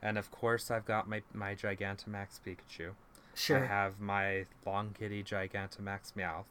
and 0.01 0.17
of 0.19 0.31
course 0.31 0.71
I've 0.71 0.85
got 0.87 1.09
my 1.09 1.23
my 1.35 1.55
Gigantamax 1.55 2.41
Pikachu. 2.47 2.91
Sure. 3.35 3.65
I 3.65 3.67
have 3.67 4.01
my 4.01 4.45
Long 4.67 4.95
Kitty 4.99 5.23
Gigantamax 5.23 6.13
Meowth, 6.17 6.45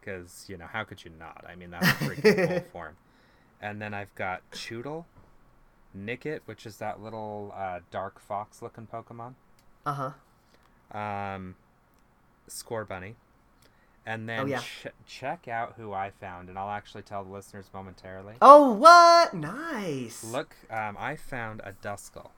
because 0.00 0.46
you 0.48 0.56
know 0.56 0.66
how 0.66 0.84
could 0.84 1.04
you 1.04 1.10
not? 1.18 1.44
I 1.48 1.54
mean 1.56 1.70
that's 1.70 1.86
a 1.86 2.04
freaking 2.04 2.48
cool 2.48 2.60
form. 2.72 2.96
And 3.60 3.80
then 3.80 3.94
I've 3.94 4.14
got 4.14 4.42
Chewtle, 4.52 5.06
Nickit, 5.96 6.40
which 6.44 6.66
is 6.66 6.76
that 6.78 7.02
little 7.02 7.52
uh, 7.56 7.80
dark 7.90 8.20
fox 8.20 8.60
looking 8.62 8.86
Pokemon, 8.86 9.34
Uh 9.86 10.12
huh. 10.92 10.98
um, 10.98 11.54
Scorbunny, 12.48 13.14
and 14.06 14.28
then 14.28 14.40
Oh, 14.40 14.44
yeah. 14.46 14.60
ch- 14.60 14.86
check 15.06 15.48
out 15.48 15.74
who 15.76 15.92
I 15.92 16.10
found, 16.10 16.48
and 16.48 16.58
I'll 16.58 16.70
actually 16.70 17.02
tell 17.02 17.24
the 17.24 17.30
listeners 17.30 17.70
momentarily. 17.72 18.34
Oh 18.42 18.72
what? 18.72 19.34
Nice. 19.34 20.22
Look, 20.24 20.54
um, 20.70 20.96
I 20.98 21.16
found 21.16 21.60
a 21.64 21.72
Duskull, 21.72 22.30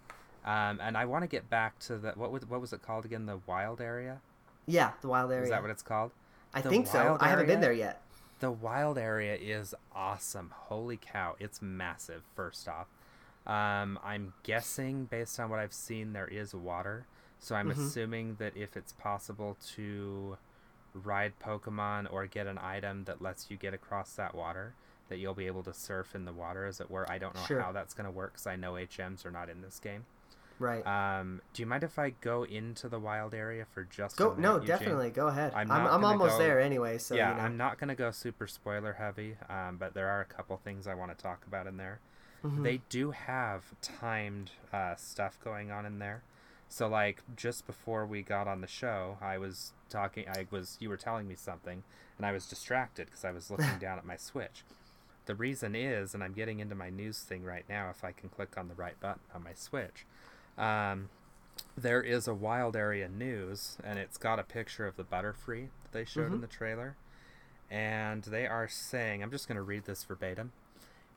um, 0.44 0.80
and 0.80 0.96
I 0.96 1.04
want 1.04 1.22
to 1.22 1.28
get 1.28 1.50
back 1.50 1.78
to 1.80 1.96
the 1.98 2.12
what 2.12 2.30
was 2.32 2.48
what 2.48 2.60
was 2.60 2.72
it 2.72 2.82
called 2.82 3.04
again? 3.04 3.26
The 3.26 3.40
wild 3.46 3.80
area. 3.80 4.20
Yeah, 4.66 4.92
the 5.00 5.08
wild 5.08 5.30
area. 5.30 5.44
Is 5.44 5.50
that 5.50 5.62
what 5.62 5.70
it's 5.70 5.82
called? 5.82 6.10
I 6.54 6.60
the 6.60 6.70
think 6.70 6.86
so. 6.86 7.04
wild 7.04 7.18
I 7.20 7.28
haven't 7.28 7.46
been 7.46 7.60
there 7.60 7.72
yet. 7.72 8.00
The 8.40 8.50
wild 8.50 8.98
area 8.98 9.34
is 9.34 9.74
awesome. 9.94 10.52
Holy 10.54 10.96
cow, 10.98 11.36
it's 11.40 11.62
massive. 11.62 12.22
First 12.34 12.68
off, 12.68 12.86
um, 13.46 13.98
I'm 14.04 14.34
guessing 14.42 15.04
based 15.06 15.40
on 15.40 15.48
what 15.50 15.58
I've 15.58 15.72
seen, 15.72 16.12
there 16.12 16.28
is 16.28 16.54
water. 16.54 17.06
So 17.38 17.54
I'm 17.54 17.68
Mhm. 17.68 17.78
assuming 17.78 18.34
that 18.36 18.56
if 18.56 18.76
it's 18.76 18.92
possible 18.92 19.56
to 19.74 20.38
ride 20.94 21.38
Pokemon 21.40 22.10
or 22.12 22.26
get 22.26 22.46
an 22.46 22.58
item 22.58 23.04
that 23.04 23.20
lets 23.20 23.50
you 23.50 23.56
get 23.56 23.74
across 23.74 24.14
that 24.16 24.34
water, 24.34 24.74
that 25.08 25.18
you'll 25.18 25.34
be 25.34 25.46
able 25.46 25.62
to 25.62 25.72
surf 25.74 26.14
in 26.14 26.24
the 26.24 26.32
water, 26.32 26.64
as 26.64 26.80
it 26.80 26.90
were. 26.90 27.08
I 27.10 27.18
don't 27.18 27.34
know 27.34 27.42
Sure. 27.42 27.60
how 27.60 27.70
that's 27.72 27.94
going 27.94 28.06
to 28.06 28.10
work 28.10 28.32
because 28.32 28.46
I 28.46 28.56
know 28.56 28.76
HMs 28.76 29.24
are 29.24 29.30
not 29.30 29.48
in 29.48 29.60
this 29.62 29.78
game. 29.78 30.06
Right. 30.58 30.84
Um, 30.86 31.42
do 31.52 31.60
you 31.62 31.66
mind 31.66 31.84
if 31.84 31.98
I 31.98 32.10
go 32.10 32.44
into 32.44 32.88
the 32.88 32.98
wild 32.98 33.34
area 33.34 33.66
for 33.66 33.84
just 33.84 34.16
Go 34.16 34.30
minute, 34.30 34.40
no, 34.40 34.58
definitely 34.58 35.10
go 35.10 35.26
ahead. 35.28 35.52
I'm 35.54 35.70
I'm 35.70 35.86
I'm, 35.86 36.04
almost 36.04 36.38
go- 36.38 36.38
there 36.38 36.58
anyway, 36.58 36.96
so 36.96 37.14
yeah, 37.14 37.28
you 37.32 37.36
know. 37.36 37.42
I'm 37.42 37.58
not 37.58 37.78
going 37.78 37.88
to 37.88 37.94
go 37.94 38.10
super 38.10 38.46
spoiler 38.46 38.94
heavy, 38.94 39.36
um, 39.50 39.76
but 39.76 39.92
there 39.92 40.08
are 40.08 40.22
a 40.22 40.24
couple 40.24 40.56
things 40.56 40.86
I 40.86 40.94
want 40.94 41.16
to 41.16 41.22
talk 41.22 41.46
about 41.46 41.66
in 41.66 41.76
there. 41.76 42.00
Mhm. 42.42 42.62
They 42.62 42.78
do 42.88 43.10
have 43.10 43.78
timed 43.82 44.52
uh, 44.72 44.94
stuff 44.96 45.38
going 45.44 45.70
on 45.70 45.84
in 45.84 45.98
there. 45.98 46.22
So, 46.68 46.88
like, 46.88 47.22
just 47.36 47.66
before 47.66 48.04
we 48.06 48.22
got 48.22 48.48
on 48.48 48.60
the 48.60 48.66
show, 48.66 49.16
I 49.20 49.38
was 49.38 49.72
talking, 49.88 50.26
I 50.28 50.46
was, 50.50 50.76
you 50.80 50.88
were 50.88 50.96
telling 50.96 51.28
me 51.28 51.34
something, 51.36 51.82
and 52.18 52.26
I 52.26 52.32
was 52.32 52.46
distracted 52.46 53.06
because 53.06 53.24
I 53.24 53.30
was 53.30 53.50
looking 53.50 53.78
down 53.80 53.98
at 53.98 54.04
my 54.04 54.16
Switch. 54.16 54.64
The 55.26 55.34
reason 55.34 55.74
is, 55.74 56.12
and 56.14 56.22
I'm 56.22 56.32
getting 56.32 56.60
into 56.60 56.74
my 56.74 56.90
news 56.90 57.20
thing 57.20 57.44
right 57.44 57.64
now, 57.68 57.88
if 57.90 58.04
I 58.04 58.12
can 58.12 58.28
click 58.28 58.56
on 58.58 58.68
the 58.68 58.74
right 58.74 58.98
button 59.00 59.20
on 59.34 59.42
my 59.44 59.54
Switch. 59.54 60.04
Um, 60.58 61.08
there 61.76 62.02
is 62.02 62.28
a 62.28 62.34
wild 62.34 62.76
area 62.76 63.08
news, 63.08 63.78
and 63.82 63.98
it's 63.98 64.18
got 64.18 64.38
a 64.38 64.42
picture 64.44 64.86
of 64.86 64.96
the 64.96 65.04
Butterfree 65.04 65.68
that 65.84 65.92
they 65.92 66.04
showed 66.04 66.32
in 66.32 66.38
Mhm. 66.38 66.42
the 66.42 66.46
trailer. 66.46 66.96
And 67.70 68.22
they 68.24 68.46
are 68.46 68.68
saying, 68.68 69.22
I'm 69.22 69.30
just 69.30 69.48
going 69.48 69.56
to 69.56 69.62
read 69.62 69.84
this 69.84 70.04
verbatim. 70.04 70.52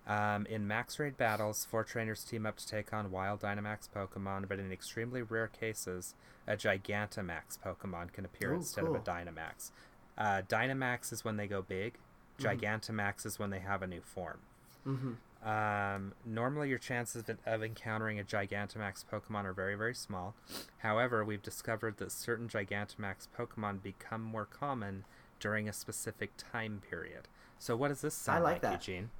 Um, 0.09 0.47
in 0.47 0.67
max 0.67 0.97
raid 0.97 1.17
battles, 1.17 1.65
four 1.69 1.83
trainers 1.83 2.23
team 2.23 2.47
up 2.47 2.57
to 2.57 2.67
take 2.67 2.91
on 2.91 3.11
wild 3.11 3.41
Dynamax 3.41 3.87
Pokemon, 3.95 4.49
but 4.49 4.57
in 4.57 4.71
extremely 4.71 5.21
rare 5.21 5.47
cases, 5.47 6.15
a 6.47 6.57
Gigantamax 6.57 7.59
Pokemon 7.63 8.11
can 8.11 8.25
appear 8.25 8.51
Ooh, 8.51 8.55
instead 8.55 8.85
of 8.85 8.95
a. 8.95 8.99
Dynamax. 8.99 9.69
Uh, 10.17 10.41
Dynamax 10.49 11.13
is 11.13 11.23
when 11.23 11.37
they 11.37 11.45
go 11.45 11.61
big. 11.61 11.99
Mhm. 12.39 12.59
Gigantamax 12.59 13.23
is 13.23 13.37
when 13.37 13.51
they 13.51 13.59
have 13.59 13.83
a 13.83 13.87
new 13.87 14.01
form. 14.01 14.39
Mhm. 14.83 15.17
Um, 15.45 16.13
normally, 16.25 16.69
your 16.69 16.79
chances 16.79 17.29
of, 17.29 17.37
of 17.45 17.63
encountering 17.63 18.19
a 18.19 18.23
Gigantamax 18.23 19.05
Pokemon 19.05 19.45
are 19.45 19.53
very, 19.53 19.75
very 19.75 19.93
small. 19.93 20.33
However, 20.79 21.23
we've 21.23 21.43
discovered 21.43 21.97
that 21.97 22.11
certain 22.11 22.49
Gigantamax 22.49 23.27
Pokemon 23.37 23.83
become 23.83 24.23
more 24.23 24.45
common 24.45 25.05
during 25.39 25.69
a 25.69 25.73
specific 25.73 26.31
time 26.35 26.81
period. 26.89 27.27
So, 27.59 27.75
what 27.75 27.89
does 27.89 28.01
this 28.01 28.15
sound 28.15 28.43
like 28.43 28.61
that. 28.61 28.73
Eugene? 28.73 29.11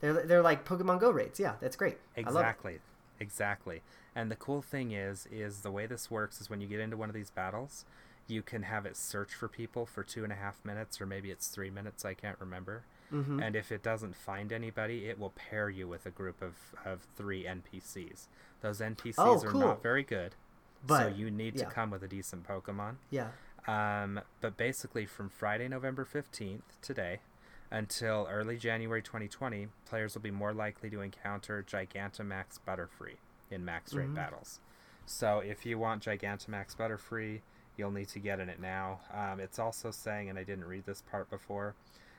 They're 0.00 0.24
they're 0.26 0.42
like 0.42 0.64
Pokemon 0.64 1.00
Go 1.00 1.10
raids. 1.10 1.40
Yeah, 1.40 1.54
that's 1.60 1.76
great. 1.76 1.98
I 2.16 2.20
love 2.20 2.36
it. 2.36 2.38
Exactly. 2.40 2.78
Exactly. 3.20 3.82
And 4.14 4.30
the 4.30 4.36
cool 4.36 4.62
thing 4.62 4.92
is 4.92 5.26
is 5.30 5.60
the 5.60 5.70
way 5.70 5.86
this 5.86 6.10
works 6.10 6.40
is 6.40 6.48
when 6.48 6.60
you 6.60 6.66
get 6.68 6.80
into 6.80 6.96
one 6.96 7.08
of 7.08 7.14
these 7.14 7.30
battles, 7.30 7.84
you 8.26 8.42
can 8.42 8.62
have 8.62 8.86
it 8.86 8.96
search 8.96 9.34
for 9.34 9.48
people 9.48 9.86
for 9.86 10.02
two 10.04 10.22
and 10.24 10.32
a 10.32 10.36
half 10.36 10.64
minutes 10.64 11.00
or 11.00 11.06
maybe 11.06 11.30
it's 11.30 11.48
three 11.48 11.70
minutes, 11.70 12.04
I 12.04 12.14
can't 12.14 12.38
remember. 12.40 12.82
Mhm. 13.12 13.42
And 13.42 13.56
if 13.56 13.72
it 13.72 13.82
doesn't 13.82 14.14
find 14.14 14.52
anybody, 14.52 15.06
it 15.08 15.18
will 15.18 15.30
pair 15.30 15.70
you 15.70 15.88
with 15.88 16.04
a 16.04 16.10
group 16.10 16.42
of, 16.42 16.54
of 16.84 17.06
three 17.16 17.44
NPCs. 17.44 18.26
Those 18.60 18.80
NPCs 18.80 19.14
Oh, 19.18 19.38
are 19.38 19.50
cool. 19.50 19.60
not 19.60 19.82
very 19.82 20.02
good. 20.02 20.34
so 20.86 21.08
you 21.08 21.28
need 21.30 21.56
yeah. 21.56 21.64
to 21.64 21.70
come 21.70 21.90
with 21.90 22.02
a 22.04 22.08
decent 22.08 22.46
Pokemon. 22.46 22.96
Yeah. 23.10 23.30
Um, 23.66 24.20
but 24.40 24.56
basically, 24.56 25.06
from 25.06 25.28
Friday, 25.28 25.66
November 25.68 26.04
15th, 26.04 26.62
today, 26.82 27.18
until 27.70 28.26
early 28.30 28.56
January 28.56 29.02
2020, 29.02 29.68
players 29.84 30.14
will 30.14 30.22
be 30.22 30.30
more 30.30 30.52
likely 30.52 30.88
to 30.90 31.00
encounter 31.00 31.62
Gigantamax 31.66 32.58
Butterfree 32.66 33.16
in 33.50 33.64
max 33.64 33.92
raid 33.94 34.08
Mhm. 34.08 34.14
battles. 34.14 34.60
So 35.06 35.40
if 35.40 35.64
you 35.66 35.78
want 35.78 36.02
Gigantamax 36.02 36.76
Butterfree, 36.76 37.40
you'll 37.76 37.90
need 37.90 38.08
to 38.08 38.18
get 38.18 38.40
in 38.40 38.48
it 38.48 38.60
now. 38.60 39.00
Um, 39.10 39.40
it's 39.40 39.58
also 39.58 39.90
saying, 39.90 40.28
and 40.28 40.38
I 40.38 40.44
didn't 40.44 40.66
read 40.66 40.84
this 40.84 41.02
part 41.02 41.30
before, 41.30 41.74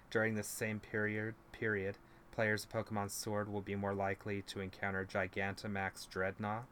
during 0.09 0.35
this 0.35 0.47
same 0.47 0.79
period, 0.79 1.35
period, 1.51 1.97
players 2.31 2.63
of 2.63 2.71
Pokemon 2.71 3.11
Sword 3.11 3.49
will 3.49 3.61
be 3.61 3.75
more 3.75 3.93
likely 3.93 4.41
to 4.43 4.59
encounter 4.61 5.05
Gigantamax 5.05 6.07
Drednaw, 6.07 6.63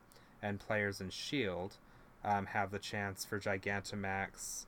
and 0.42 0.60
players 0.60 1.02
in 1.02 1.10
Shield 1.10 1.78
um, 2.24 2.48
have 2.48 2.72
the 2.72 2.80
chance 2.80 3.26
for 3.26 3.40
Gigantamax 3.40 4.66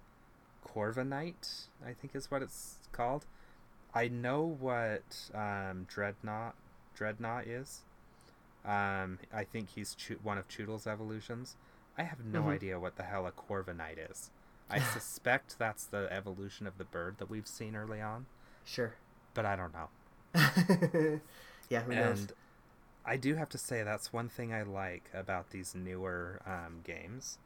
Corviknight, 0.65 1.67
I 1.85 1.93
think 1.93 2.15
is 2.15 2.29
what 2.29 2.41
it's 2.43 2.77
called. 2.91 3.25
I 3.93 4.07
know 4.07 4.41
what 4.59 5.29
um, 5.33 5.87
Drednaw 5.93 6.53
Drednaw 6.97 7.43
is. 7.47 7.81
Um, 8.65 9.19
I 9.33 9.43
think 9.45 9.69
he's 9.69 9.95
Chu- 9.95 10.19
one 10.21 10.37
of 10.37 10.47
Chewtle's 10.47 10.85
evolutions. 10.85 11.55
I 11.97 12.03
have 12.03 12.23
no 12.23 12.43
Mhm. 12.43 12.53
idea 12.53 12.79
what 12.79 12.95
the 12.97 13.03
hell 13.03 13.25
a 13.25 13.31
Corviknight 13.31 14.11
is. 14.11 14.31
I 14.69 14.79
suspect 14.93 15.57
that's 15.57 15.85
the 15.85 16.07
evolution 16.11 16.67
of 16.67 16.77
the 16.77 16.83
bird 16.85 17.17
that 17.17 17.29
we've 17.29 17.47
seen 17.47 17.75
early 17.75 18.01
on, 18.01 18.25
Sure. 18.65 18.93
but 19.33 19.45
I 19.45 19.55
don't 19.55 19.73
know. 19.73 19.89
Yeah, 21.69 21.81
who 21.81 21.93
knows? 21.93 22.19
and 22.21 22.31
I 23.05 23.15
do 23.17 23.35
have 23.35 23.49
to 23.49 23.57
say 23.59 23.83
that's 23.83 24.11
one 24.11 24.27
thing 24.27 24.51
I 24.53 24.63
like 24.63 25.09
about 25.13 25.51
these 25.51 25.73
newer 25.75 26.41
um, 26.45 26.81
games 26.83 27.37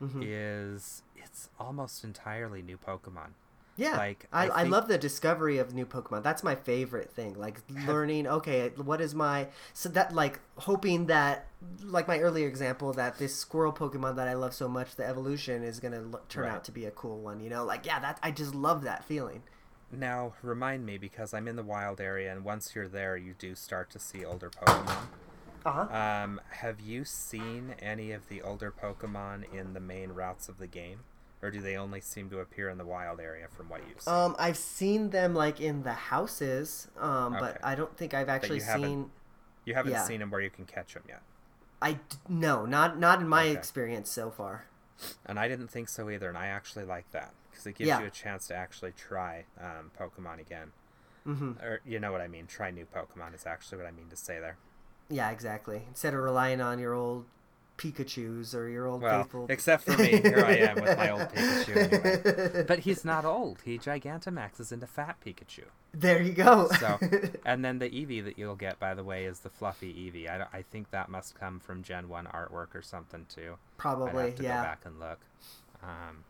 Mhm. 0.00 0.22
is 0.24 1.02
it's 1.16 1.48
almost 1.60 2.02
entirely 2.04 2.60
new 2.62 2.76
Pokemon. 2.76 3.32
Yeah, 3.78 3.96
Like, 3.96 4.26
I, 4.32 4.48
I 4.48 4.60
I, 4.60 4.62
love 4.64 4.88
the 4.88 4.98
discovery 4.98 5.58
of 5.58 5.72
new 5.72 5.86
Pokemon. 5.86 6.22
That's 6.24 6.42
my 6.42 6.56
favorite 6.56 7.10
thing. 7.12 7.38
Like 7.38 7.60
learning, 7.86 8.26
okay, 8.26 8.70
what 8.76 9.00
is 9.00 9.14
my 9.14 9.46
so 9.72 9.88
that 9.90 10.12
like 10.12 10.40
hoping 10.56 11.06
that 11.06 11.46
like 11.84 12.08
my 12.08 12.18
earlier 12.18 12.48
example 12.48 12.92
that 12.94 13.18
this 13.18 13.34
squirrel 13.34 13.72
Pokemon 13.72 14.16
that 14.16 14.28
I 14.28 14.34
love 14.34 14.52
so 14.52 14.68
much, 14.68 14.96
the 14.96 15.06
evolution 15.06 15.62
is 15.62 15.80
gonna 15.80 16.02
l- 16.12 16.20
turn 16.28 16.44
Right. 16.44 16.52
out 16.52 16.64
to 16.64 16.72
be 16.72 16.84
a 16.86 16.90
cool 16.90 17.18
one. 17.20 17.40
You 17.40 17.50
know, 17.50 17.64
like 17.64 17.86
yeah, 17.86 18.00
that 18.00 18.18
I 18.22 18.32
just 18.32 18.54
love 18.54 18.82
that 18.82 19.04
feeling. 19.04 19.42
Now, 19.90 20.34
remind 20.42 20.84
me 20.84 20.98
because 20.98 21.32
I'm 21.32 21.48
in 21.48 21.56
the 21.56 21.62
wild 21.62 22.00
area, 22.00 22.30
and 22.30 22.44
once 22.44 22.74
you're 22.74 22.88
there, 22.88 23.16
you 23.16 23.32
do 23.38 23.54
start 23.54 23.88
to 23.90 23.98
see 23.98 24.24
older 24.24 24.50
Pokemon. 24.50 25.06
Uh 25.64 25.72
huh. 25.86 25.96
Um, 26.24 26.40
have 26.50 26.80
you 26.80 27.04
seen 27.04 27.74
any 27.80 28.12
of 28.12 28.28
the 28.28 28.42
older 28.42 28.70
Pokemon 28.72 29.44
in 29.52 29.72
the 29.74 29.80
main 29.80 30.10
routes 30.10 30.48
of 30.48 30.58
the 30.58 30.66
game, 30.66 31.00
or 31.42 31.50
do 31.50 31.60
they 31.60 31.76
only 31.76 32.00
seem 32.00 32.28
to 32.30 32.40
appear 32.40 32.68
in 32.68 32.78
the 32.78 32.84
wild 32.84 33.20
area 33.20 33.46
from 33.48 33.68
what 33.68 33.80
you've 33.88 34.00
seen? 34.00 34.12
Um, 34.14 34.36
I've 34.38 34.56
seen 34.56 35.10
them 35.10 35.34
like 35.34 35.60
in 35.60 35.82
the 35.82 35.92
houses, 35.92 36.88
um, 36.98 37.36
but 37.38 37.58
I 37.62 37.74
don't 37.74 37.96
think 37.96 38.14
I've 38.14 38.28
actually 38.28 38.56
you 38.56 38.62
seen. 38.62 39.10
you 39.64 39.74
haven't 39.74 39.92
yeah. 39.92 40.04
seen 40.04 40.20
them 40.20 40.30
where 40.30 40.40
you 40.40 40.50
can 40.50 40.64
catch 40.66 40.94
them 40.94 41.04
yet, 41.08 41.22
I 41.80 41.98
no, 42.28 42.66
not 42.66 42.98
not 42.98 43.20
in 43.20 43.28
my 43.28 43.44
Okay. 43.44 43.52
experience 43.58 44.10
so 44.10 44.30
far. 44.30 44.66
and 45.26 45.38
I 45.38 45.46
didn't 45.48 45.68
think 45.68 45.88
so 45.88 46.10
either, 46.10 46.28
and 46.28 46.36
I 46.36 46.46
actually 46.48 46.84
like 46.84 47.10
that 47.12 47.32
because 47.50 47.66
it 47.66 47.74
gives 47.76 47.88
Yeah. 47.88 48.00
you 48.00 48.06
a 48.06 48.10
chance 48.10 48.48
to 48.48 48.54
actually 48.56 48.92
try 48.92 49.44
um, 49.60 49.90
Pokemon 49.98 50.40
again, 50.40 50.72
hmm 51.24 51.52
or 51.62 51.80
you 51.86 52.00
know 52.00 52.10
what 52.10 52.20
I 52.20 52.26
mean. 52.28 52.46
Try 52.46 52.70
new 52.72 52.84
Pokemon 52.86 53.34
is 53.34 53.46
actually 53.46 53.78
what 53.78 53.86
I 53.86 53.92
mean 53.92 54.08
to 54.10 54.16
say 54.16 54.40
there. 54.40 54.56
Yeah, 55.08 55.30
exactly. 55.30 55.82
Instead 55.88 56.14
of 56.14 56.20
relying 56.20 56.60
on 56.60 56.78
your 56.80 56.94
old 56.94 57.24
Pikachu's 57.78 58.54
or 58.54 58.68
your 58.68 58.86
old 58.86 59.00
Well, 59.00 59.22
faithful. 59.22 59.46
except 59.48 59.84
for 59.84 59.96
me, 59.96 60.20
here 60.20 60.44
I 60.44 60.56
am 60.56 60.80
with 60.80 60.98
my 60.98 61.10
old 61.10 61.28
Pikachu 61.30 61.76
anyway. 61.76 62.64
But 62.68 62.80
he's 62.80 63.04
not 63.04 63.24
old. 63.24 63.62
He 63.64 63.78
Gigantamaxes 63.78 64.72
into 64.72 64.86
Fat 64.86 65.16
Pikachu. 65.24 65.64
There 65.94 66.20
you 66.20 66.32
go. 66.32 66.68
So, 66.78 66.98
and 67.46 67.64
then 67.64 67.78
the 67.78 67.88
Eevee 67.88 68.24
that 68.24 68.38
you'll 68.38 68.56
get, 68.56 68.78
by 68.78 68.94
the 68.94 69.04
way, 69.04 69.24
is 69.24 69.40
the 69.40 69.48
fluffy 69.48 69.94
Eevee. 69.94 70.28
I, 70.28 70.58
I 70.58 70.62
think 70.62 70.90
that 70.90 71.08
must 71.08 71.38
come 71.38 71.60
from 71.60 71.82
Gen 71.82 72.08
One 72.08 72.26
artwork 72.26 72.74
or 72.74 72.82
something 72.82 73.26
too. 73.32 73.54
Probably. 73.78 74.22
I'd 74.22 74.26
have 74.26 74.36
to 74.36 74.42
yeah. 74.42 74.56
go 74.56 74.62
back 74.62 74.80
and 74.84 74.98
look. 75.00 75.20
Um, 75.82 76.24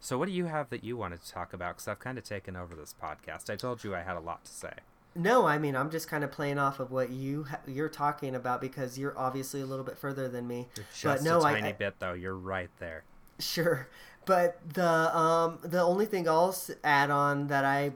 so, 0.00 0.18
what 0.18 0.26
do 0.26 0.32
you 0.32 0.46
have 0.46 0.70
that 0.70 0.84
you 0.84 0.96
wanted 0.96 1.22
to 1.22 1.30
talk 1.30 1.52
about? 1.52 1.76
Because 1.76 1.88
I've 1.88 1.98
kind 1.98 2.18
of 2.18 2.24
taken 2.24 2.56
over 2.56 2.74
this 2.74 2.94
podcast. 3.00 3.48
I 3.50 3.56
told 3.56 3.84
you 3.84 3.94
I 3.94 4.02
had 4.02 4.16
a 4.16 4.20
lot 4.20 4.44
to 4.44 4.52
say. 4.52 4.74
No, 5.14 5.46
I 5.46 5.58
mean 5.58 5.74
I'm 5.74 5.90
just 5.90 6.08
kind 6.08 6.22
of 6.22 6.30
playing 6.30 6.58
off 6.58 6.80
of 6.80 6.90
what 6.92 7.10
you 7.10 7.44
ha- 7.44 7.60
you're 7.66 7.88
talking 7.88 8.34
about 8.34 8.60
because 8.60 8.98
you're 8.98 9.18
obviously 9.18 9.60
a 9.60 9.66
little 9.66 9.84
bit 9.84 9.98
further 9.98 10.28
than 10.28 10.46
me. 10.46 10.68
Just 10.92 11.02
but 11.02 11.22
no, 11.22 11.40
a 11.40 11.44
I- 11.44 11.52
tiny 11.54 11.68
I, 11.70 11.72
bit, 11.72 11.94
though. 11.98 12.12
You're 12.12 12.36
right 12.36 12.70
there. 12.78 13.04
Sure, 13.40 13.88
but 14.26 14.58
the 14.74 15.16
um 15.16 15.58
the 15.62 15.80
only 15.80 16.06
thing 16.06 16.28
I'll 16.28 16.54
add 16.84 17.10
on 17.10 17.46
that 17.48 17.64
I 17.64 17.92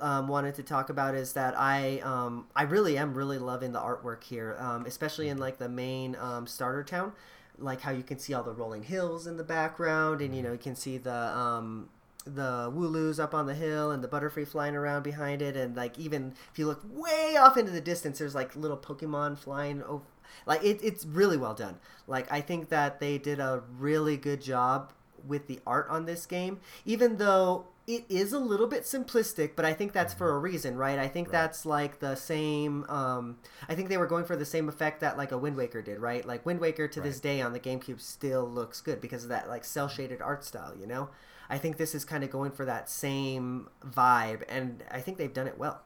um, 0.00 0.28
wanted 0.28 0.54
to 0.56 0.62
talk 0.62 0.90
about 0.90 1.14
is 1.14 1.32
that 1.34 1.54
I 1.58 2.00
um 2.00 2.46
I 2.54 2.62
really 2.64 2.98
am 2.98 3.14
really 3.14 3.38
loving 3.38 3.72
the 3.72 3.80
artwork 3.80 4.22
here, 4.24 4.56
um, 4.58 4.84
especially 4.86 5.28
in 5.28 5.38
like 5.38 5.58
the 5.58 5.68
main 5.68 6.16
um, 6.16 6.46
starter 6.46 6.84
town, 6.84 7.12
like 7.58 7.80
how 7.80 7.90
you 7.92 8.02
can 8.02 8.18
see 8.18 8.34
all 8.34 8.42
the 8.42 8.52
rolling 8.52 8.82
hills 8.82 9.26
in 9.26 9.36
the 9.36 9.44
background, 9.44 10.20
and 10.20 10.36
you 10.36 10.42
know 10.42 10.52
you 10.52 10.58
can 10.58 10.74
see 10.76 10.98
the 10.98 11.14
um 11.14 11.88
the 12.24 12.70
Wooloos 12.74 13.18
up 13.18 13.34
on 13.34 13.46
the 13.46 13.54
hill 13.54 13.90
and 13.90 14.04
the 14.04 14.08
Butterfree 14.08 14.46
flying 14.46 14.76
around 14.76 15.02
behind 15.02 15.42
it, 15.42 15.56
and 15.56 15.76
like 15.76 15.98
even 15.98 16.34
if 16.52 16.58
you 16.58 16.66
look 16.66 16.82
way 16.84 17.36
off 17.38 17.56
into 17.56 17.70
the 17.70 17.80
distance, 17.80 18.18
there's 18.18 18.34
like 18.34 18.54
little 18.56 18.76
Pokemon 18.76 19.38
flying 19.38 19.82
over. 19.82 20.04
Like 20.46 20.62
it, 20.62 20.80
it's 20.82 21.04
really 21.04 21.36
well 21.36 21.54
done. 21.54 21.78
Like 22.06 22.30
I 22.30 22.40
think 22.40 22.68
that 22.68 23.00
they 23.00 23.18
did 23.18 23.40
a 23.40 23.62
really 23.78 24.16
good 24.16 24.40
job 24.40 24.92
with 25.26 25.46
the 25.46 25.60
art 25.66 25.88
on 25.90 26.06
this 26.06 26.26
game, 26.26 26.60
even 26.84 27.16
though 27.18 27.66
it 27.86 28.04
is 28.08 28.32
a 28.32 28.38
little 28.38 28.66
bit 28.66 28.84
simplistic. 28.84 29.52
But 29.56 29.64
I 29.64 29.72
think 29.72 29.92
that's 29.92 30.14
for 30.14 30.30
a 30.30 30.38
reason, 30.38 30.76
right? 30.76 30.98
I 30.98 31.08
think 31.08 31.30
that's 31.30 31.66
like 31.66 31.98
the 31.98 32.14
same. 32.14 32.84
Um, 32.88 33.38
I 33.68 33.74
think 33.74 33.88
they 33.88 33.96
were 33.96 34.06
going 34.06 34.24
for 34.24 34.36
the 34.36 34.44
same 34.44 34.68
effect 34.68 35.00
that 35.00 35.16
like 35.16 35.32
a 35.32 35.38
Wind 35.38 35.56
Waker 35.56 35.82
did, 35.82 35.98
right? 35.98 36.24
Like 36.24 36.46
Wind 36.46 36.60
Waker 36.60 36.88
to 36.88 37.00
this 37.00 37.20
day 37.20 37.40
on 37.40 37.52
the 37.52 37.60
GameCube 37.60 38.00
still 38.00 38.48
looks 38.48 38.80
good 38.80 39.00
because 39.00 39.24
of 39.24 39.30
that 39.30 39.48
like 39.48 39.64
cell 39.64 39.88
shaded 39.88 40.20
art 40.22 40.44
style, 40.44 40.74
you 40.78 40.86
know. 40.86 41.08
I 41.50 41.58
think 41.58 41.76
this 41.76 41.94
is 41.94 42.04
kind 42.04 42.24
of 42.24 42.30
going 42.30 42.52
for 42.52 42.64
that 42.64 42.88
same 42.88 43.68
vibe, 43.84 44.42
and 44.48 44.84
I 44.90 45.00
think 45.00 45.18
they've 45.18 45.34
done 45.34 45.48
it 45.48 45.58
well. 45.58 45.82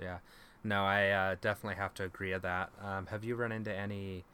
Yeah. 0.00 0.18
No, 0.64 0.84
I 0.84 1.10
uh, 1.10 1.36
definitely 1.40 1.76
have 1.76 1.94
to 1.94 2.04
agree 2.04 2.32
with 2.32 2.42
that. 2.42 2.70
Um, 2.82 3.06
have 3.06 3.22
you 3.22 3.36
run 3.36 3.52
into 3.52 3.72
any 3.72 4.24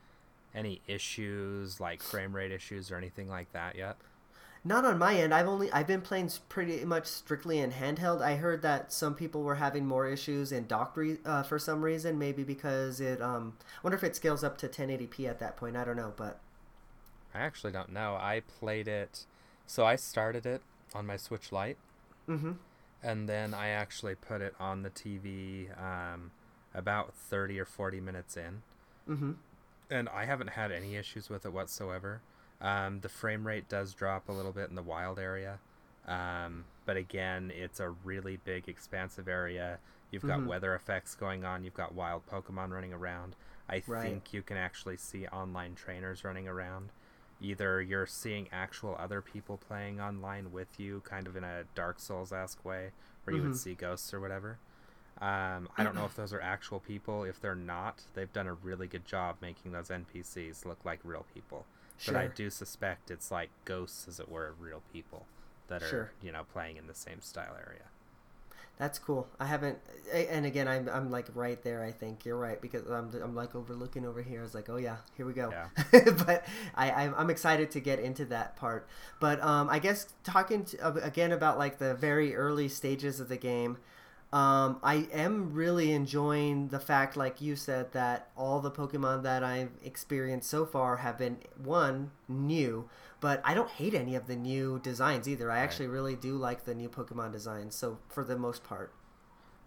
any 0.55 0.81
issues 0.87 1.81
like 1.81 2.01
frame 2.01 2.35
rate 2.35 2.53
issues 2.53 2.91
or 2.93 2.97
anything 2.97 3.29
like 3.29 3.53
that 3.53 3.75
yet? 3.75 3.97
Not 4.67 4.87
on 4.87 4.97
my 4.97 5.17
end. 5.17 5.35
I've 5.35 5.49
only 5.49 5.71
I've 5.73 5.87
been 5.87 6.01
playing 6.01 6.31
pretty 6.49 6.85
much 6.85 7.07
strictly 7.07 7.59
in 7.59 7.73
handheld. 7.73 8.23
I 8.23 8.37
heard 8.37 8.63
that 8.63 8.93
some 8.93 9.15
people 9.15 9.43
were 9.43 9.57
having 9.57 9.87
more 9.87 10.09
issues 10.09 10.53
in 10.53 10.67
docked 10.67 10.97
re- 10.97 11.19
uh, 11.25 11.43
for 11.43 11.59
some 11.59 11.83
reason. 11.83 12.19
Maybe 12.19 12.45
because 12.45 13.01
it. 13.01 13.21
Um, 13.21 13.59
I 13.61 13.81
wonder 13.83 13.97
if 13.97 14.05
it 14.05 14.17
scales 14.17 14.43
up 14.43 14.57
to 14.59 14.69
1080p 14.69 15.29
at 15.29 15.39
that 15.41 15.57
point. 15.57 15.77
I 15.77 15.85
don't 15.85 15.97
know, 15.97 16.15
but 16.17 16.41
I 17.35 17.41
actually 17.41 17.73
don't 17.73 17.93
know. 17.93 18.15
I 18.15 18.43
played 18.59 18.89
it, 18.89 19.27
so 19.67 19.85
I 19.87 19.97
started 19.97 20.47
it 20.47 20.63
on 20.95 21.07
my 21.07 21.17
Switch 21.17 21.51
Lite, 21.53 21.79
mm-hmm. 22.29 22.53
and 23.03 23.29
then 23.29 23.55
I 23.55 23.69
actually 23.69 24.15
put 24.15 24.41
it 24.41 24.55
on 24.61 24.83
the 24.83 24.91
TV 24.91 25.69
um, 25.81 26.31
about 26.75 27.15
30 27.15 27.59
or 27.61 27.65
40 27.65 28.01
minutes 28.01 28.37
in, 28.37 28.63
Mm-hmm. 29.09 29.33
and 29.91 30.09
I 30.09 30.25
haven't 30.25 30.51
had 30.51 30.73
any 30.73 30.97
issues 30.97 31.29
with 31.29 31.45
it 31.45 31.53
whatsoever. 31.53 32.21
Um, 32.61 33.01
the 33.01 33.09
frame 33.09 33.47
rate 33.47 33.69
does 33.69 33.93
drop 33.93 34.29
a 34.29 34.33
little 34.33 34.53
bit 34.53 34.71
in 34.71 34.75
the 34.77 34.83
wild 34.83 35.19
area, 35.19 35.59
um, 36.09 36.65
but 36.87 36.97
again, 36.97 37.53
it's 37.55 37.81
a 37.81 37.91
really 37.91 38.37
big, 38.39 38.69
expansive 38.69 39.29
area. 39.29 39.79
You've 40.11 40.27
got 40.27 40.41
Mhm. 40.41 40.47
weather 40.47 40.75
effects 40.75 41.15
going 41.15 41.45
on. 41.45 41.65
You've 41.65 41.75
got 41.75 41.93
wild 41.95 42.25
Pokemon 42.27 42.71
running 42.71 42.93
around. 42.93 43.35
I 43.69 43.83
Right. 43.87 44.03
think 44.03 44.33
you 44.33 44.43
can 44.43 44.57
actually 44.57 44.97
see 44.99 45.27
online 45.29 45.75
trainers 45.75 46.23
running 46.25 46.47
around. 46.47 46.91
Either 47.41 47.83
you're 47.83 48.07
seeing 48.07 48.49
actual 48.53 48.97
other 48.99 49.21
people 49.21 49.57
playing 49.59 50.01
online 50.01 50.53
with 50.53 50.79
you, 50.81 51.01
kind 51.05 51.27
of 51.27 51.37
in 51.37 51.45
a 51.45 51.65
Dark 51.75 52.01
Souls 52.01 52.33
esque 52.33 52.65
way, 52.65 52.93
where 53.25 53.37
you 53.37 53.43
Mhm. 53.43 53.47
would 53.49 53.57
see 53.57 53.75
ghosts 53.75 54.15
or 54.15 54.21
whatever. 54.21 54.59
Um, 55.21 55.69
I 55.77 55.85
don't 55.85 55.95
know 55.95 56.05
if 56.07 56.17
those 56.17 56.33
are 56.33 56.41
actual 56.41 56.81
people. 56.81 57.23
If 57.25 57.41
they're 57.41 57.55
not, 57.55 58.03
they've 58.15 58.33
done 58.33 58.47
a 58.49 58.55
really 58.55 58.89
good 58.89 59.05
job 59.05 59.37
making 59.41 59.73
those 59.73 59.91
NPCs 59.91 60.65
look 60.65 60.85
like 60.85 61.01
real 61.05 61.25
people. 61.35 61.67
Sure. 61.99 62.15
But 62.15 62.21
I 62.21 62.27
do 62.29 62.51
suspect 62.51 63.11
it's 63.11 63.31
like 63.31 63.51
ghosts, 63.65 64.09
as 64.09 64.19
it 64.19 64.29
were, 64.29 64.47
of 64.49 64.61
real 64.61 64.83
people 64.93 65.27
that 65.69 65.83
are, 65.83 65.89
Sure. 65.89 66.11
you 66.21 66.33
know, 66.33 66.45
playing 66.45 66.77
in 66.77 66.87
the 66.89 66.95
same 66.95 67.21
style 67.21 67.57
area. 67.57 67.85
That's 68.77 68.99
cool. 68.99 69.29
I 69.39 69.47
haven't, 69.47 69.79
and 70.13 70.45
again, 70.45 70.67
I'm, 70.67 70.89
I'm 70.89 71.11
like 71.11 71.27
right 71.35 71.63
there. 71.63 71.85
I 71.85 71.93
think 71.93 72.25
you're 72.25 72.37
right 72.37 72.61
because 72.61 72.85
I'm, 72.91 73.11
I'm 73.23 73.35
like 73.35 73.55
overlooking 73.55 74.05
over 74.05 74.21
here. 74.21 74.41
I 74.41 74.43
was 74.43 74.55
like, 74.55 74.69
oh 74.69 74.77
yeah, 74.77 74.97
here 75.17 75.27
we 75.27 75.33
go. 75.33 75.53
Yeah. 75.53 76.11
but 76.27 76.45
I, 76.75 76.91
I'm, 76.91 77.15
I'm 77.17 77.31
excited 77.31 77.71
to 77.73 77.81
get 77.81 78.01
into 78.01 78.25
that 78.27 78.57
part. 78.57 78.89
But 79.21 79.41
um, 79.43 79.69
I 79.71 79.79
guess 79.79 80.09
talking 80.25 80.65
to, 80.65 81.05
again 81.05 81.31
about 81.31 81.57
like 81.57 81.79
the 81.79 81.95
very 81.95 82.35
early 82.35 82.69
stages 82.69 83.21
of 83.21 83.29
the 83.29 83.37
game, 83.37 83.79
um, 84.35 84.81
I 84.83 85.07
am 85.13 85.55
really 85.55 85.93
enjoying 85.93 86.67
the 86.67 86.81
fact, 86.81 87.17
like 87.17 87.41
you 87.41 87.55
said, 87.55 87.93
that 87.93 88.31
all 88.37 88.59
the 88.59 88.71
Pokemon 88.71 89.23
that 89.23 89.45
I've 89.45 89.71
experienced 89.85 90.51
so 90.51 90.67
far 90.67 90.97
have 90.97 91.17
been 91.17 91.39
one 91.63 92.11
new, 92.27 92.89
but 93.25 93.41
I 93.43 93.55
don't 93.55 93.71
hate 93.71 93.95
any 93.95 94.17
of 94.17 94.27
the 94.27 94.37
new 94.37 94.79
designs 94.81 95.27
either. 95.27 95.51
I 95.51 95.61
actually 95.61 95.87
really 95.87 96.15
do 96.15 96.37
like 96.37 96.67
the 96.67 96.75
new 96.75 96.91
Pokemon 96.91 97.33
designs. 97.33 97.75
So 97.75 97.97
for 98.11 98.23
the 98.23 98.37
most 98.37 98.63
part. 98.65 98.93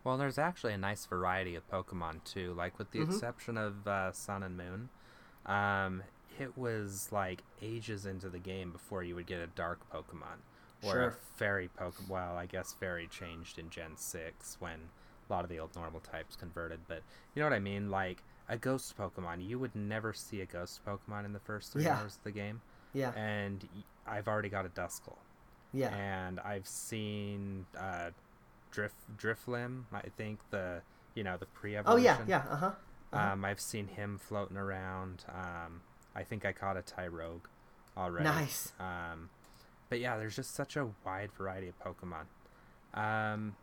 Well, 0.03 0.15
there's 0.15 0.37
actually 0.37 0.73
a 0.73 0.77
nice 0.77 1.07
variety 1.07 1.55
of 1.55 1.67
Pokemon 1.67 2.23
too. 2.23 2.53
Like 2.53 2.77
with 2.77 2.91
the 2.91 2.99
Mhm. 2.99 3.07
exception 3.07 3.57
of 3.57 3.87
uh, 3.87 4.11
Sun 4.11 4.43
and 4.43 4.55
Moon, 4.57 4.89
um, 5.47 6.03
it 6.39 6.55
was 6.55 7.09
like 7.11 7.41
ages 7.59 8.05
into 8.05 8.29
the 8.29 8.37
game 8.37 8.71
before 8.71 9.01
you 9.01 9.15
would 9.15 9.25
get 9.25 9.39
a 9.41 9.47
Dark 9.47 9.79
Pokemon 9.91 10.37
or 10.83 11.05
a 11.05 11.11
Fairy 11.11 11.67
Pokemon. 11.79 12.09
Well, 12.09 12.37
I 12.37 12.45
guess 12.45 12.73
Fairy 12.73 13.07
changed 13.07 13.57
in 13.57 13.71
Gen 13.71 13.97
Six 13.97 14.57
when 14.59 14.89
a 15.27 15.33
lot 15.33 15.43
of 15.43 15.49
the 15.49 15.57
old 15.57 15.75
normal 15.75 16.01
types 16.01 16.35
converted. 16.35 16.81
But 16.87 17.01
you 17.33 17.39
know 17.39 17.47
what 17.47 17.55
I 17.55 17.59
mean? 17.59 17.89
Like 17.89 18.21
a 18.47 18.55
Ghost 18.55 18.95
Pokemon, 18.95 19.43
you 19.49 19.57
would 19.57 19.75
never 19.75 20.13
see 20.13 20.41
a 20.41 20.45
Ghost 20.45 20.85
Pokemon 20.85 21.25
in 21.25 21.33
the 21.33 21.39
first 21.39 21.73
three 21.73 21.85
Yeah. 21.85 21.97
hours 21.97 22.17
of 22.17 22.23
the 22.23 22.31
game, 22.31 22.61
Yeah. 22.93 23.11
and 23.15 23.67
I've 24.07 24.27
already 24.27 24.49
got 24.49 24.65
a 24.65 24.69
Duskull 24.69 25.17
Yeah. 25.73 25.93
and 25.95 26.39
I've 26.39 26.67
seen 26.67 27.65
uh, 27.77 28.11
Drift 28.71 28.95
Drifblim. 29.17 29.83
I 29.93 30.03
think 30.17 30.39
the 30.51 30.81
you 31.15 31.23
know 31.23 31.37
the 31.37 31.45
pre-evolution. 31.47 32.09
Oh 32.09 32.25
yeah. 32.25 32.25
Yeah. 32.27 32.43
Uh 32.51 32.55
huh. 32.55 32.71
uh-huh. 33.13 33.33
Um, 33.33 33.45
I've 33.45 33.59
seen 33.61 33.87
him 33.87 34.17
floating 34.17 34.57
around. 34.57 35.25
Um, 35.29 35.81
I 36.15 36.23
think 36.23 36.45
I 36.45 36.51
caught 36.51 36.77
a 36.77 36.81
Tyrogue 36.81 37.47
already. 37.97 38.25
Nice. 38.25 38.73
Um, 38.79 39.29
but 39.89 39.99
yeah, 39.99 40.17
there's 40.17 40.35
just 40.35 40.53
such 40.53 40.75
a 40.75 40.89
wide 41.05 41.31
variety 41.31 41.69
of 41.69 41.75
Pokemon. 41.79 42.25
Um, 42.93 43.55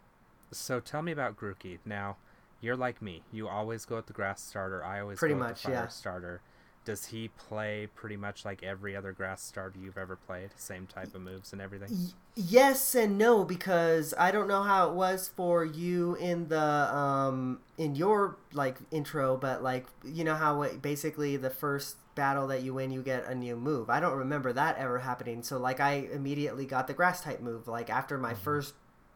so 0.51 0.81
tell 0.81 1.03
me 1.03 1.13
about 1.13 1.37
Grookey. 1.37 1.79
Now, 1.85 2.17
you're 2.61 2.77
like 2.77 3.03
me. 3.03 3.23
You 3.33 3.49
always 3.49 3.85
go 3.85 3.97
with 3.97 4.07
the 4.07 4.13
grass 4.13 4.41
starter. 4.41 4.83
I 4.85 5.01
always 5.01 5.19
Pretty 5.19 5.35
go 5.35 5.41
with 5.41 5.49
much, 5.51 5.63
the 5.63 5.69
fire 5.69 5.75
yeah. 5.83 5.89
starter. 5.89 6.41
Does 6.85 7.07
he 7.07 7.29
play 7.29 7.88
pretty 7.94 8.16
much 8.16 8.44
like 8.44 8.62
every 8.62 8.94
other 8.94 9.12
grass 9.12 9.42
starter 9.42 9.79
you've 9.79 9.97
ever 9.97 10.16
played? 10.16 10.51
Same 10.57 10.87
type 10.87 11.14
of 11.14 11.23
moves 11.23 11.53
and 11.53 11.62
everything? 11.62 11.88
Yes 12.37 12.94
and 12.94 13.16
no 13.16 13.44
because 13.44 14.12
I 14.18 14.31
don't 14.31 14.49
know 14.49 14.62
how 14.62 14.88
it 14.88 14.94
was 14.94 15.29
for 15.29 15.64
you 15.64 16.14
in 16.16 16.49
the 16.49 16.94
um 16.94 17.61
in 17.79 17.94
your 17.94 18.37
like 18.53 18.77
intro, 18.90 19.37
but 19.37 19.62
like 19.62 19.87
you 20.05 20.25
know 20.25 20.35
how 20.35 20.62
it, 20.62 20.83
basically 20.83 21.37
the 21.37 21.51
first 21.51 21.97
battle 22.14 22.47
that 22.49 22.62
you 22.62 22.75
win 22.75 22.90
you 22.90 23.03
get 23.03 23.25
a 23.27 23.35
new 23.35 23.57
move. 23.57 23.88
I 23.88 24.01
don't 24.01 24.16
remember 24.16 24.53
that 24.53 24.77
ever 24.77 25.01
happening. 25.01 25.42
So 25.42 25.59
like 25.59 25.81
I 25.81 26.09
immediately 26.12 26.66
got 26.66 26.87
the 26.87 26.94
grass 26.94 27.23
type 27.23 27.40
move 27.40 27.66
like 27.66 27.88
after 27.88 28.18
my 28.18 28.35
first 28.35 28.75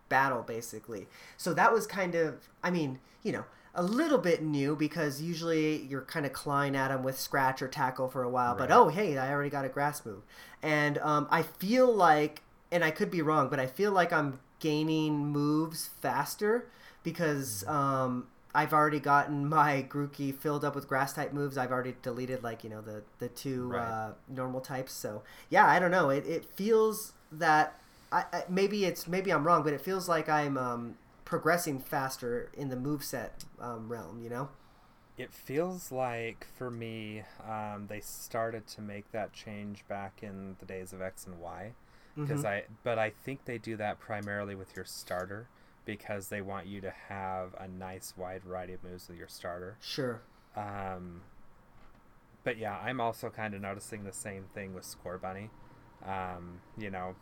battle 0.08 0.42
basically. 0.42 1.06
So 1.36 1.52
that 1.54 1.72
was 1.72 1.86
kind 1.86 2.14
of 2.14 2.48
I 2.62 2.70
mean, 2.70 2.98
you 3.22 3.32
know, 3.32 3.44
a 3.74 3.82
little 3.82 4.18
bit 4.18 4.42
new 4.42 4.74
because 4.74 5.20
usually 5.22 5.82
you're 5.82 6.02
kind 6.02 6.26
of 6.26 6.32
clawing 6.32 6.74
at 6.76 6.88
them 6.88 7.02
with 7.02 7.18
scratch 7.18 7.62
or 7.62 7.68
tackle 7.68 8.08
for 8.08 8.22
a 8.22 8.28
while. 8.28 8.54
But 8.54 8.70
oh, 8.70 8.88
hey, 8.88 9.16
I 9.18 9.30
already 9.32 9.50
got 9.50 9.64
a 9.64 9.68
grass 9.68 10.04
move, 10.04 10.22
and 10.62 10.98
um, 10.98 11.28
I 11.30 11.42
feel 11.42 11.92
like, 11.92 12.42
and 12.72 12.82
I 12.84 12.90
could 12.90 13.10
be 13.10 13.22
wrong, 13.22 13.48
but 13.48 13.60
I 13.60 13.66
feel 13.66 13.92
like 13.92 14.12
I'm 14.12 14.40
gaining 14.60 15.14
moves 15.26 15.90
faster 16.00 16.66
because 17.04 17.66
um, 17.68 18.26
I've 18.54 18.72
already 18.72 18.98
gotten 19.00 19.48
my 19.48 19.86
Grookey 19.88 20.34
filled 20.34 20.64
up 20.64 20.74
with 20.74 20.88
grass 20.88 21.12
type 21.12 21.32
moves. 21.32 21.56
I've 21.56 21.70
already 21.70 21.94
deleted 22.02 22.42
like 22.42 22.64
you 22.64 22.70
know 22.70 22.80
the 22.80 23.02
the 23.18 23.28
two 23.28 23.68
Right. 23.68 23.86
uh, 23.86 24.10
normal 24.28 24.60
types. 24.60 24.92
So 24.92 25.22
yeah, 25.50 25.66
I 25.66 25.78
don't 25.78 25.90
know. 25.92 26.10
It 26.10 26.26
it 26.26 26.44
feels 26.56 27.12
that 27.30 27.78
I, 28.10 28.24
I 28.32 28.44
maybe 28.48 28.84
it's 28.86 29.06
maybe 29.06 29.30
I'm 29.30 29.46
wrong, 29.46 29.62
but 29.62 29.72
it 29.74 29.80
feels 29.80 30.08
like 30.08 30.28
I'm 30.28 30.56
um, 30.58 30.96
progressing 31.28 31.78
faster 31.78 32.50
in 32.54 32.70
the 32.70 32.76
moveset 32.76 33.44
um, 33.60 33.92
realm. 33.92 34.18
You 34.20 34.30
know. 34.30 34.48
It 35.18 35.32
feels 35.32 35.90
like 35.90 36.46
for 36.56 36.70
me, 36.70 37.24
um, 37.44 37.86
they 37.88 38.00
started 38.00 38.66
to 38.68 38.80
make 38.80 39.10
that 39.10 39.32
change 39.32 39.84
back 39.88 40.20
in 40.22 40.56
the 40.60 40.64
days 40.64 40.92
of 40.92 41.02
X 41.02 41.26
and 41.26 41.38
Y, 41.40 41.72
because 42.16 42.44
I. 42.44 42.64
But 42.82 42.98
I 42.98 43.10
think 43.10 43.44
they 43.44 43.58
do 43.58 43.76
that 43.76 43.98
primarily 43.98 44.54
with 44.54 44.76
your 44.76 44.84
starter, 44.84 45.48
because 45.84 46.28
they 46.28 46.40
want 46.40 46.66
you 46.66 46.80
to 46.82 46.92
have 47.08 47.54
a 47.58 47.66
nice 47.66 48.14
wide 48.16 48.44
variety 48.44 48.74
of 48.74 48.84
moves 48.84 49.08
with 49.08 49.18
your 49.18 49.28
starter. 49.28 49.76
Sure. 49.80 50.22
Um, 50.56 51.22
but 52.44 52.56
yeah, 52.56 52.78
I'm 52.78 53.00
also 53.00 53.28
kind 53.28 53.54
of 53.54 53.60
noticing 53.60 54.04
the 54.04 54.12
same 54.12 54.44
thing 54.54 54.72
with 54.72 54.84
Scorbunny. 54.84 55.50
Um, 56.06 56.60
you 56.78 56.90
know, 56.90 57.16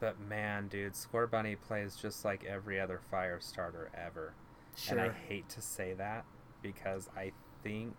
but 0.00 0.18
man, 0.20 0.68
dude, 0.68 0.94
Scorbunny 0.94 1.56
plays 1.60 1.94
just 1.94 2.24
like 2.24 2.44
every 2.44 2.80
other 2.80 3.00
fire 3.10 3.38
starter 3.40 3.90
ever. 3.94 4.32
Sure. 4.74 4.98
And 4.98 5.10
I 5.10 5.14
hate 5.28 5.48
to 5.50 5.60
say 5.60 5.92
that 5.94 6.24
because 6.62 7.08
I 7.16 7.32
think 7.62 7.94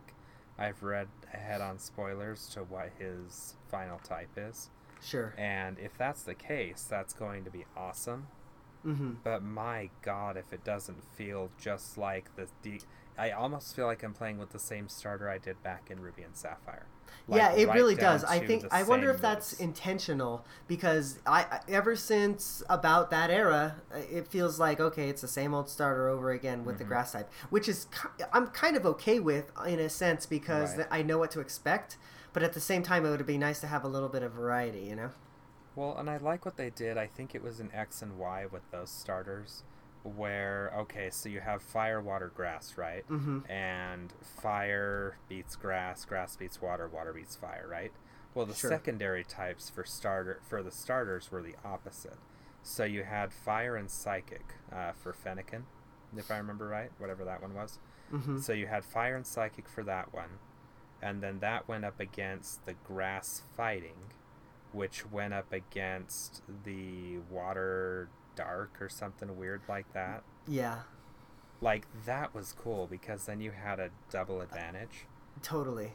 I've 0.58 0.84
read 0.84 1.08
ahead 1.34 1.62
on 1.62 1.80
spoilers 1.80 2.48
to 2.50 2.62
what 2.62 2.92
his 3.00 3.56
final 3.70 4.00
type 4.00 4.30
is. 4.36 4.70
Sure. 5.02 5.34
And 5.38 5.80
if 5.80 5.98
that's 5.98 6.24
the 6.24 6.36
case, 6.36 6.86
that's 6.90 7.14
going 7.14 7.44
to 7.46 7.52
be 7.52 7.66
awesome. 7.76 8.28
Mm-hmm. 8.86 9.12
But 9.24 9.44
my 9.44 9.90
god, 10.02 10.38
if 10.38 10.52
it 10.54 10.64
doesn't 10.64 11.04
feel 11.04 11.52
just 11.58 11.98
like 11.98 12.36
the. 12.36 12.48
the 12.64 12.82
I 13.18 13.32
almost 13.32 13.76
feel 13.76 13.86
like 13.86 14.04
I'm 14.04 14.14
playing 14.14 14.38
with 14.40 14.52
the 14.52 14.60
same 14.60 14.88
starter 14.90 15.30
I 15.30 15.38
did 15.38 15.62
back 15.62 15.92
in 15.92 16.00
Ruby 16.00 16.24
and 16.24 16.36
Sapphire. 16.36 16.88
yeah, 17.28 17.52
it 17.54 17.68
right 17.68 17.76
really 17.76 17.96
does. 17.96 18.24
I 18.24 18.40
think 18.40 18.66
I 18.72 18.84
wonder 18.84 19.10
if 19.12 19.22
that's 19.22 19.52
moves. 19.54 19.60
intentional 19.60 20.46
because 20.68 21.20
I 21.26 21.60
ever 21.68 21.96
since 21.96 22.64
about 22.70 23.12
that 23.12 23.30
era, 23.30 23.76
uh, 23.94 24.00
it 24.12 24.28
feels 24.28 24.60
like 24.60 24.80
okay, 24.80 25.10
it's 25.10 25.22
the 25.22 25.28
same 25.28 25.54
old 25.54 25.70
starter 25.70 26.10
over 26.10 26.32
again 26.32 26.66
with 26.66 26.78
the 26.78 26.84
Mm-hmm. 26.84 26.90
grass 26.90 27.12
type, 27.14 27.30
which 27.50 27.70
is 27.70 27.88
I'm 28.34 28.48
kind 28.48 28.76
of 28.76 28.86
okay 28.86 29.20
with 29.20 29.52
in 29.68 29.80
a 29.80 29.90
sense 29.90 30.26
because 30.26 30.78
Right. 30.78 30.88
I 30.90 31.04
know 31.04 31.18
what 31.18 31.32
to 31.32 31.40
expect. 31.40 31.98
But 32.34 32.44
at 32.44 32.54
the 32.54 32.62
same 32.62 32.82
time, 32.82 33.06
it 33.06 33.10
would 33.10 33.26
be 33.26 33.38
nice 33.38 33.60
to 33.60 33.68
have 33.68 33.84
a 33.84 33.90
little 33.90 34.08
bit 34.08 34.24
of 34.24 34.32
variety, 34.32 34.80
you 34.82 34.96
know. 34.96 35.12
Well, 35.76 35.96
and 35.98 36.10
I 36.10 36.18
like 36.18 36.46
what 36.46 36.58
they 36.58 36.70
did. 36.70 36.98
I 36.98 37.08
think 37.08 37.34
it 37.34 37.42
was 37.44 37.60
in 37.60 37.72
X 37.74 38.02
and 38.02 38.18
Y 38.20 38.46
with 38.52 38.70
those 38.72 38.90
starters, 38.90 39.64
where 40.04 40.72
okay, 40.76 41.10
so 41.10 41.30
you 41.30 41.40
have 41.40 41.62
fire, 41.62 42.02
water, 42.02 42.32
grass, 42.36 42.78
right? 42.78 43.08
Mhm. 43.08 43.50
And 43.50 44.12
fire 44.22 45.18
beats 45.30 45.56
grass, 45.56 46.06
grass 46.06 46.36
beats 46.36 46.62
water, 46.62 46.88
water 46.88 47.14
beats 47.14 47.36
fire, 47.36 47.68
right? 47.70 47.92
Well, 48.34 48.46
the 48.46 48.54
Sure. 48.54 48.70
secondary 48.70 49.24
types 49.24 49.70
for 49.70 49.84
starter 49.84 50.40
for 50.44 50.64
the 50.64 50.72
starters 50.72 51.32
were 51.32 51.42
the 51.42 51.56
opposite. 51.64 52.18
So 52.64 52.84
you 52.84 53.04
had 53.04 53.32
fire 53.34 53.76
and 53.76 53.90
psychic 53.90 54.56
uh, 54.72 54.92
for 54.94 55.14
Fennekin, 55.14 55.64
if 56.16 56.30
I 56.32 56.38
remember 56.38 56.68
right, 56.68 56.92
whatever 56.98 57.24
that 57.26 57.42
one 57.42 57.54
was. 57.54 57.80
Mm-hmm. 58.12 58.40
So 58.40 58.54
you 58.54 58.68
had 58.68 58.84
fire 58.86 59.16
and 59.16 59.26
psychic 59.26 59.68
for 59.68 59.84
that 59.84 60.14
one, 60.14 60.40
and 61.02 61.22
then 61.24 61.40
that 61.40 61.68
went 61.68 61.86
up 61.86 62.00
against 62.00 62.66
the 62.66 62.74
grass 62.74 63.42
fighting, 63.56 64.12
which 64.74 65.10
went 65.12 65.34
up 65.34 65.52
against 65.54 66.42
the 66.64 67.18
water 67.30 68.10
dark 68.36 68.78
or 68.82 68.90
something 68.90 69.38
weird 69.38 69.62
like 69.68 69.92
that. 69.94 70.24
Yeah, 70.48 70.80
Like 71.62 71.86
that 72.06 72.34
was 72.34 72.54
cool 72.54 72.88
because 72.88 73.26
then 73.26 73.42
you 73.42 73.52
had 73.52 73.80
a 73.80 73.90
double 74.10 74.42
advantage, 74.42 75.06
totally. 75.44 75.92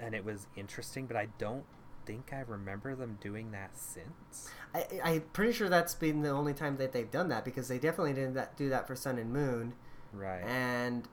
and 0.00 0.14
it 0.14 0.24
was 0.24 0.46
interesting. 0.56 1.06
But 1.06 1.16
I 1.16 1.28
don't 1.38 1.64
think 2.04 2.32
I 2.32 2.40
remember 2.46 2.94
them 2.96 3.16
doing 3.20 3.52
that 3.52 3.78
since. 3.78 4.50
I, 4.74 4.84
I'm 5.04 5.20
pretty 5.32 5.52
sure 5.52 5.68
that's 5.68 5.94
been 5.94 6.22
the 6.22 6.30
only 6.30 6.52
time 6.54 6.76
that 6.78 6.92
they've 6.92 7.10
done 7.10 7.28
that 7.28 7.44
because 7.44 7.68
they 7.68 7.78
definitely 7.78 8.12
didn't 8.14 8.34
that, 8.34 8.56
do 8.56 8.68
that 8.70 8.86
for 8.86 8.96
Sun 8.96 9.18
and 9.18 9.32
Moon. 9.32 9.74
Right. 10.12 10.42
and 10.44 11.08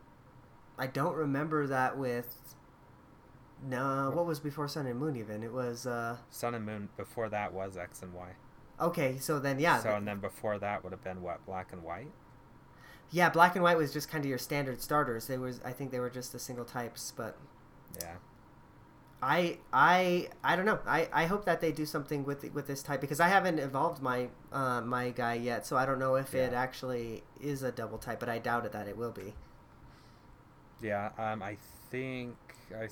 I 0.78 0.88
don't 0.88 1.16
remember 1.16 1.68
that 1.68 1.98
with. 1.98 2.56
No, 3.62 4.12
what 4.14 4.26
was 4.26 4.40
before 4.40 4.68
Sun 4.68 4.88
and 4.88 5.00
Moon? 5.00 5.16
Even 5.16 5.44
it 5.44 5.52
was. 5.54 5.86
uh 5.86 6.18
Sun 6.32 6.56
and 6.56 6.66
Moon. 6.66 6.90
Before 6.98 7.30
that 7.30 7.54
was 7.54 7.78
X 7.78 8.02
and 8.02 8.14
Y. 8.14 8.30
Okay, 8.80 9.18
so 9.20 9.40
then 9.40 9.60
yeah, 9.60 9.80
So 9.80 9.96
and 9.96 10.08
then 10.08 10.20
before 10.20 10.58
that 10.60 10.84
would 10.84 10.92
have 10.94 11.04
been 11.04 11.22
what 11.22 11.46
Black 11.46 11.72
and 11.74 11.84
White. 11.84 12.12
yeah, 13.12 13.30
Black 13.30 13.56
and 13.56 13.64
White 13.64 13.78
was 13.78 13.92
just 13.92 14.10
kind 14.10 14.24
of 14.24 14.30
your 14.30 14.38
standard 14.38 14.82
starters. 14.82 15.28
They 15.28 15.38
was 15.38 15.60
I 15.66 15.72
think 15.72 15.92
they 15.92 16.00
were 16.00 16.10
just 16.10 16.32
the 16.32 16.40
single 16.40 16.66
types, 16.66 17.12
but 17.16 17.38
Yeah. 18.00 18.16
I 19.22 19.58
I 19.74 20.30
I 20.44 20.56
don't 20.56 20.66
know. 20.66 20.80
I, 20.86 21.10
I 21.12 21.26
hope 21.26 21.44
that 21.46 21.60
they 21.62 21.72
do 21.74 21.86
something 21.86 22.24
with 22.24 22.44
with 22.54 22.68
this 22.68 22.82
type 22.82 23.02
because 23.02 23.20
I 23.20 23.28
haven't 23.28 23.60
evolved 23.60 24.02
my 24.02 24.30
uh, 24.52 24.82
my 24.82 25.10
guy 25.12 25.34
yet, 25.36 25.66
so 25.66 25.76
I 25.76 25.86
don't 25.86 26.00
know 26.00 26.16
if 26.16 26.34
it 26.34 26.54
actually 26.54 27.24
is 27.42 27.62
a 27.64 27.72
double 27.72 27.98
type, 27.98 28.20
but 28.20 28.30
I 28.30 28.40
doubt 28.40 28.66
it 28.66 28.72
that 28.72 28.88
it 28.88 28.96
will 28.98 29.12
be. 29.12 29.34
Yeah, 30.82 31.10
um, 31.18 31.42
I 31.44 31.58
think 31.92 32.36
I, 32.74 32.88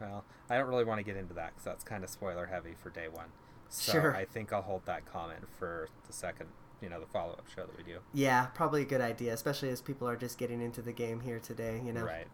well, 0.00 0.24
I 0.48 0.56
don't 0.56 0.68
really 0.68 0.84
want 0.84 0.98
to 0.98 1.04
get 1.04 1.16
into 1.16 1.34
that 1.34 1.50
because 1.50 1.64
that's 1.64 1.84
kind 1.84 2.02
of 2.04 2.10
spoiler 2.10 2.46
heavy 2.46 2.74
for 2.80 2.90
day 2.90 3.08
one. 3.08 3.26
So 3.68 3.92
Sure. 3.92 4.16
I 4.16 4.24
think 4.24 4.52
I'll 4.52 4.62
hold 4.62 4.84
that 4.86 5.06
comment 5.06 5.46
for 5.58 5.88
the 6.06 6.12
second, 6.12 6.48
you 6.80 6.88
know, 6.88 6.98
the 7.00 7.06
follow 7.06 7.32
up 7.34 7.46
show 7.54 7.66
that 7.66 7.76
we 7.76 7.82
do. 7.84 7.98
Yeah, 8.12 8.46
probably 8.46 8.82
a 8.82 8.86
good 8.86 9.00
idea, 9.00 9.32
especially 9.32 9.70
as 9.70 9.80
people 9.80 10.08
are 10.08 10.16
just 10.16 10.38
getting 10.38 10.60
into 10.60 10.82
the 10.82 10.92
game 10.92 11.20
here 11.20 11.38
today. 11.38 11.80
You 11.84 11.92
know, 11.92 12.04
Right. 12.04 12.26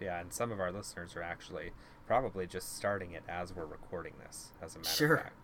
Yeah, 0.00 0.20
and 0.20 0.32
some 0.32 0.52
of 0.52 0.60
our 0.60 0.70
listeners 0.72 1.16
are 1.16 1.22
actually 1.22 1.72
probably 2.06 2.46
just 2.46 2.76
starting 2.76 3.12
it 3.12 3.22
as 3.28 3.54
we're 3.54 3.64
recording 3.66 4.12
this, 4.24 4.52
as 4.62 4.74
a 4.76 4.78
matter 4.78 4.90
Sure. 4.90 5.14
of 5.16 5.22
fact. 5.22 5.34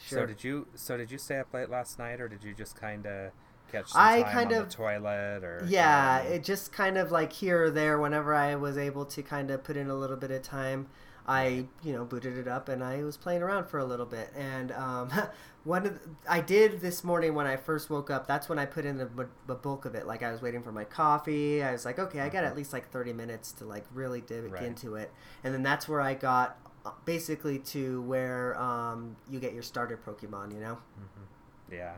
Sure. 0.00 0.18
So 0.20 0.26
did 0.26 0.44
you? 0.44 0.66
So 0.74 0.96
did 0.96 1.10
you 1.10 1.18
stay 1.18 1.38
up 1.38 1.52
late 1.54 1.70
last 1.70 1.98
night, 1.98 2.20
or 2.20 2.28
did 2.28 2.42
you 2.44 2.54
just 2.54 2.74
kind 2.76 3.06
of 3.06 3.30
catch 3.70 3.88
some 3.90 4.00
I 4.02 4.22
time 4.22 4.32
kind 4.32 4.52
on 4.52 4.62
of- 4.62 4.68
the 4.68 4.74
toilet, 4.74 5.44
or 5.44 5.62
Yeah, 5.66 6.20
um, 6.26 6.32
it 6.32 6.44
just 6.44 6.72
kind 6.72 6.98
of 6.98 7.10
like 7.12 7.32
here 7.32 7.64
or 7.64 7.70
there 7.70 7.98
whenever 7.98 8.34
I 8.34 8.54
was 8.56 8.76
able 8.76 9.04
to 9.06 9.22
kind 9.22 9.50
of 9.50 9.62
put 9.64 9.76
in 9.76 9.88
a 9.88 9.94
little 9.94 10.16
bit 10.16 10.30
of 10.30 10.42
time. 10.42 10.88
I, 11.26 11.66
you 11.82 11.92
know, 11.92 12.04
booted 12.04 12.36
it 12.36 12.48
up 12.48 12.68
and 12.68 12.82
I 12.82 13.02
was 13.04 13.16
playing 13.16 13.42
around 13.42 13.66
for 13.66 13.78
a 13.78 13.84
little 13.84 14.06
bit. 14.06 14.30
And 14.36 14.72
um, 14.72 15.10
one 15.64 15.86
of 15.86 15.94
the, 15.94 16.00
I 16.28 16.40
did 16.40 16.80
this 16.80 17.04
morning 17.04 17.34
when 17.34 17.46
I 17.46 17.56
first 17.56 17.90
woke 17.90 18.10
up. 18.10 18.26
That's 18.26 18.48
when 18.48 18.58
I 18.58 18.66
put 18.66 18.84
in 18.84 18.98
the, 18.98 19.08
the 19.46 19.54
bulk 19.54 19.84
of 19.84 19.94
it. 19.94 20.06
Like 20.06 20.22
I 20.22 20.32
was 20.32 20.42
waiting 20.42 20.62
for 20.62 20.72
my 20.72 20.84
coffee. 20.84 21.62
I 21.62 21.72
was 21.72 21.84
like, 21.84 21.98
okay, 21.98 22.20
I 22.20 22.28
got 22.28 22.44
at 22.44 22.56
least 22.56 22.72
like 22.72 22.90
thirty 22.90 23.12
minutes 23.12 23.52
to 23.52 23.64
like 23.64 23.84
really 23.94 24.20
dig 24.20 24.52
Right. 24.52 24.62
into 24.64 24.96
it. 24.96 25.12
And 25.44 25.54
then 25.54 25.62
that's 25.62 25.88
where 25.88 26.00
I 26.00 26.14
got 26.14 26.56
uh, 26.84 26.90
basically 27.04 27.58
to 27.60 28.02
where 28.02 28.60
um, 28.60 29.16
you 29.30 29.38
get 29.38 29.52
your 29.54 29.62
starter 29.62 29.98
Pokemon. 30.04 30.52
You 30.52 30.60
know. 30.60 30.78
Yeah, 31.70 31.94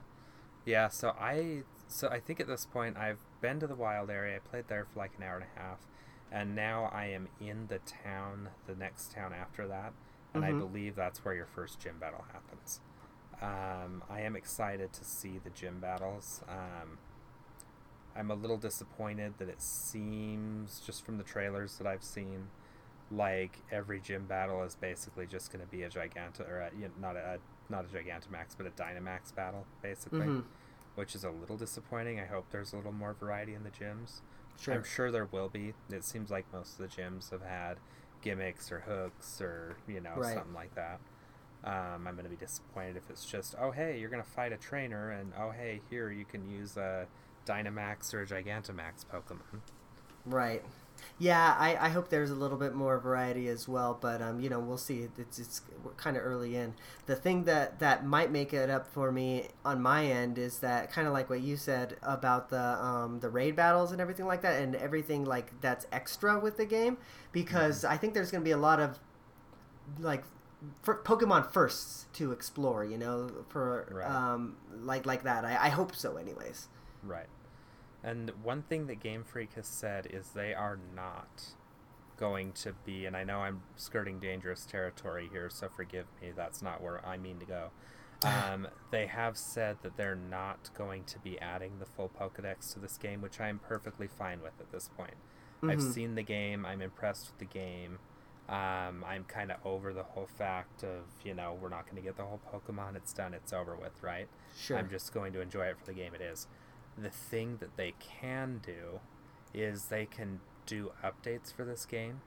yeah. 0.64 0.88
So 0.88 1.14
I, 1.18 1.62
so 1.88 2.08
I 2.08 2.20
think 2.20 2.40
at 2.40 2.46
this 2.46 2.66
point 2.66 2.96
I've 2.96 3.18
been 3.40 3.58
to 3.60 3.66
the 3.66 3.74
wild 3.74 4.10
area. 4.10 4.36
I 4.36 4.38
played 4.40 4.64
there 4.68 4.86
for 4.92 4.98
like 5.00 5.12
an 5.16 5.24
hour 5.24 5.36
and 5.36 5.44
a 5.56 5.60
half, 5.60 5.78
and 6.32 6.54
now 6.54 6.90
I 6.92 7.06
am 7.06 7.28
in 7.40 7.66
the 7.68 7.78
town, 7.80 8.48
the 8.66 8.74
next 8.74 9.12
town 9.12 9.32
after 9.32 9.66
that, 9.68 9.92
and 10.34 10.44
I 10.44 10.52
Mhm. 10.52 10.58
believe 10.58 10.96
that's 10.96 11.24
where 11.24 11.34
your 11.34 11.46
first 11.46 11.80
gym 11.80 11.98
battle 11.98 12.24
happens. 12.32 12.80
Um, 13.40 14.02
I 14.08 14.20
am 14.20 14.36
excited 14.36 14.92
to 14.94 15.04
see 15.04 15.38
the 15.38 15.50
gym 15.50 15.80
battles. 15.80 16.42
Um, 16.48 16.98
I'm 18.16 18.30
a 18.30 18.34
little 18.34 18.56
disappointed 18.58 19.34
that 19.38 19.48
it 19.48 19.60
seems, 19.60 20.80
just 20.80 21.04
from 21.04 21.18
the 21.18 21.24
trailers 21.24 21.78
that 21.78 21.86
I've 21.86 22.04
seen, 22.04 22.48
like 23.10 23.58
every 23.70 24.00
gym 24.00 24.26
battle 24.26 24.62
is 24.62 24.76
basically 24.76 25.26
just 25.26 25.52
going 25.52 25.64
to 25.64 25.70
be 25.70 25.82
a 25.82 25.90
Giganta 25.90 26.48
or 26.48 26.60
a, 26.60 26.70
you 26.74 26.82
know, 26.88 26.94
not 27.00 27.16
a 27.16 27.38
not 27.70 27.84
a 27.86 27.88
Gigantamax, 27.88 28.56
but 28.56 28.66
a 28.66 28.70
Dynamax 28.70 29.34
battle, 29.34 29.66
basically, 29.82 30.26
Mhm. 30.26 30.44
which 30.96 31.14
is 31.14 31.24
a 31.24 31.30
little 31.30 31.56
disappointing. 31.56 32.20
I 32.20 32.26
hope 32.26 32.50
there's 32.50 32.72
a 32.72 32.76
little 32.76 32.92
more 32.92 33.14
variety 33.14 33.54
in 33.54 33.64
the 33.64 33.70
gyms. 33.70 34.20
Sure. 34.60 34.74
I'm 34.74 34.84
sure 34.84 35.10
there 35.10 35.26
will 35.26 35.48
be. 35.48 35.74
It 35.90 36.04
seems 36.04 36.30
like 36.30 36.44
most 36.52 36.78
of 36.78 36.78
the 36.78 37.02
gyms 37.02 37.30
have 37.30 37.42
had 37.42 37.78
gimmicks 38.22 38.72
or 38.72 38.80
hooks 38.80 39.40
or 39.40 39.76
you 39.86 40.00
know 40.00 40.14
Right. 40.16 40.34
something 40.34 40.54
like 40.54 40.74
that. 40.74 41.00
Um, 41.64 42.06
I'm 42.06 42.14
gonna 42.16 42.28
be 42.28 42.36
disappointed 42.36 42.96
if 42.96 43.08
it's 43.10 43.24
just 43.24 43.54
oh 43.58 43.70
hey 43.70 43.98
you're 43.98 44.10
gonna 44.10 44.22
fight 44.22 44.52
a 44.52 44.56
trainer 44.56 45.10
and 45.10 45.32
oh 45.38 45.50
hey 45.50 45.80
here 45.90 46.10
you 46.10 46.24
can 46.24 46.48
use 46.48 46.76
a 46.76 47.06
Dynamax 47.46 48.14
or 48.14 48.22
a 48.22 48.26
Gigantamax 48.26 49.04
Pokemon. 49.12 49.60
Right. 50.26 50.62
Yeah, 51.18 51.54
I, 51.58 51.76
I 51.76 51.88
hope 51.90 52.08
there's 52.08 52.30
a 52.30 52.34
little 52.34 52.58
bit 52.58 52.74
more 52.74 52.98
variety 52.98 53.48
as 53.48 53.68
well, 53.68 53.96
but 54.00 54.20
um, 54.20 54.40
you 54.40 54.48
know, 54.50 54.58
we'll 54.58 54.76
see. 54.78 55.08
It's 55.16 55.38
it's 55.38 55.60
kind 55.96 56.16
of 56.16 56.24
early 56.24 56.56
in. 56.56 56.74
The 57.06 57.14
thing 57.14 57.44
that 57.44 57.78
that 57.78 58.04
might 58.04 58.32
make 58.32 58.52
it 58.52 58.68
up 58.68 58.86
for 58.86 59.12
me 59.12 59.48
on 59.64 59.80
my 59.80 60.06
end 60.06 60.38
is 60.38 60.58
that 60.58 60.90
kind 60.90 61.06
of 61.06 61.12
like 61.12 61.30
what 61.30 61.40
you 61.40 61.56
said 61.56 61.96
about 62.02 62.50
the 62.50 62.60
um 62.84 63.20
the 63.20 63.30
raid 63.30 63.54
battles 63.54 63.92
and 63.92 64.00
everything 64.00 64.26
like 64.26 64.42
that, 64.42 64.60
and 64.60 64.74
everything 64.74 65.24
like 65.24 65.60
that's 65.60 65.86
extra 65.92 66.38
with 66.38 66.56
the 66.56 66.66
game, 66.66 66.98
because 67.32 67.84
I 67.84 67.96
think 67.96 68.14
there's 68.14 68.30
going 68.32 68.42
to 68.42 68.44
be 68.44 68.52
a 68.52 68.56
lot 68.56 68.80
of 68.80 68.98
like 69.98 70.24
Pokemon 70.84 71.52
firsts 71.52 72.06
to 72.14 72.32
explore. 72.32 72.84
You 72.84 72.98
know, 72.98 73.30
for 73.48 73.86
Right. 73.90 74.10
um 74.10 74.56
like 74.82 75.06
like 75.06 75.22
that. 75.24 75.44
I, 75.44 75.66
I 75.66 75.68
hope 75.68 75.94
so, 75.94 76.16
anyways. 76.16 76.68
Right. 77.02 77.26
And 78.04 78.30
one 78.42 78.62
thing 78.62 78.86
that 78.88 79.00
Game 79.00 79.24
Freak 79.24 79.54
has 79.54 79.66
said 79.66 80.06
is 80.10 80.28
they 80.28 80.52
are 80.54 80.78
not 80.94 81.54
going 82.18 82.52
to 82.52 82.74
be, 82.84 83.06
and 83.06 83.16
I 83.16 83.24
know 83.24 83.38
I'm 83.40 83.62
skirting 83.76 84.20
dangerous 84.20 84.64
territory 84.66 85.28
here, 85.32 85.48
so 85.50 85.68
forgive 85.68 86.06
me, 86.22 86.30
that's 86.36 86.62
not 86.62 86.82
where 86.82 87.04
I 87.04 87.16
mean 87.16 87.38
to 87.40 87.46
go. 87.46 87.70
Um, 88.24 88.68
they 88.90 89.06
have 89.06 89.36
said 89.36 89.78
that 89.82 89.98
they're 89.98 90.14
not 90.14 90.70
going 90.78 91.04
to 91.04 91.18
be 91.18 91.38
adding 91.40 91.78
the 91.78 91.84
full 91.84 92.08
Pokedex 92.08 92.72
to 92.72 92.78
this 92.78 92.96
game, 92.96 93.20
which 93.20 93.38
I'm 93.38 93.58
perfectly 93.58 94.06
fine 94.06 94.40
with 94.40 94.58
at 94.60 94.72
this 94.72 94.88
point. 94.96 95.16
I've 95.62 95.80
Mhm. 95.80 95.92
seen 95.92 96.14
the 96.14 96.22
game, 96.22 96.64
I'm 96.64 96.80
impressed 96.80 97.26
with 97.28 97.38
the 97.38 97.44
game. 97.44 97.98
Um, 98.48 99.04
I'm 99.06 99.24
kind 99.24 99.50
of 99.52 99.58
over 99.66 99.92
the 99.92 100.04
whole 100.04 100.26
fact 100.26 100.82
of, 100.84 101.04
you 101.22 101.34
know, 101.34 101.52
we're 101.60 101.68
not 101.68 101.84
going 101.84 101.96
to 101.96 102.02
get 102.02 102.16
the 102.16 102.24
whole 102.24 102.40
Pokemon, 102.50 102.96
it's 102.96 103.12
done, 103.12 103.34
it's 103.34 103.52
over 103.52 103.76
with, 103.76 104.02
right? 104.02 104.28
Sure. 104.56 104.78
I'm 104.78 104.88
just 104.88 105.12
going 105.12 105.34
to 105.34 105.42
enjoy 105.42 105.66
it 105.66 105.76
for 105.78 105.84
the 105.84 105.92
game 105.94 106.14
it 106.14 106.22
is. 106.22 106.46
The 106.96 107.10
thing 107.10 107.56
that 107.60 107.76
they 107.76 107.94
can 107.98 108.60
do 108.64 109.00
is 109.52 109.86
they 109.86 110.06
can 110.06 110.40
do 110.66 110.92
updates 111.04 111.52
for 111.54 111.64
this 111.64 111.84
game 111.86 112.20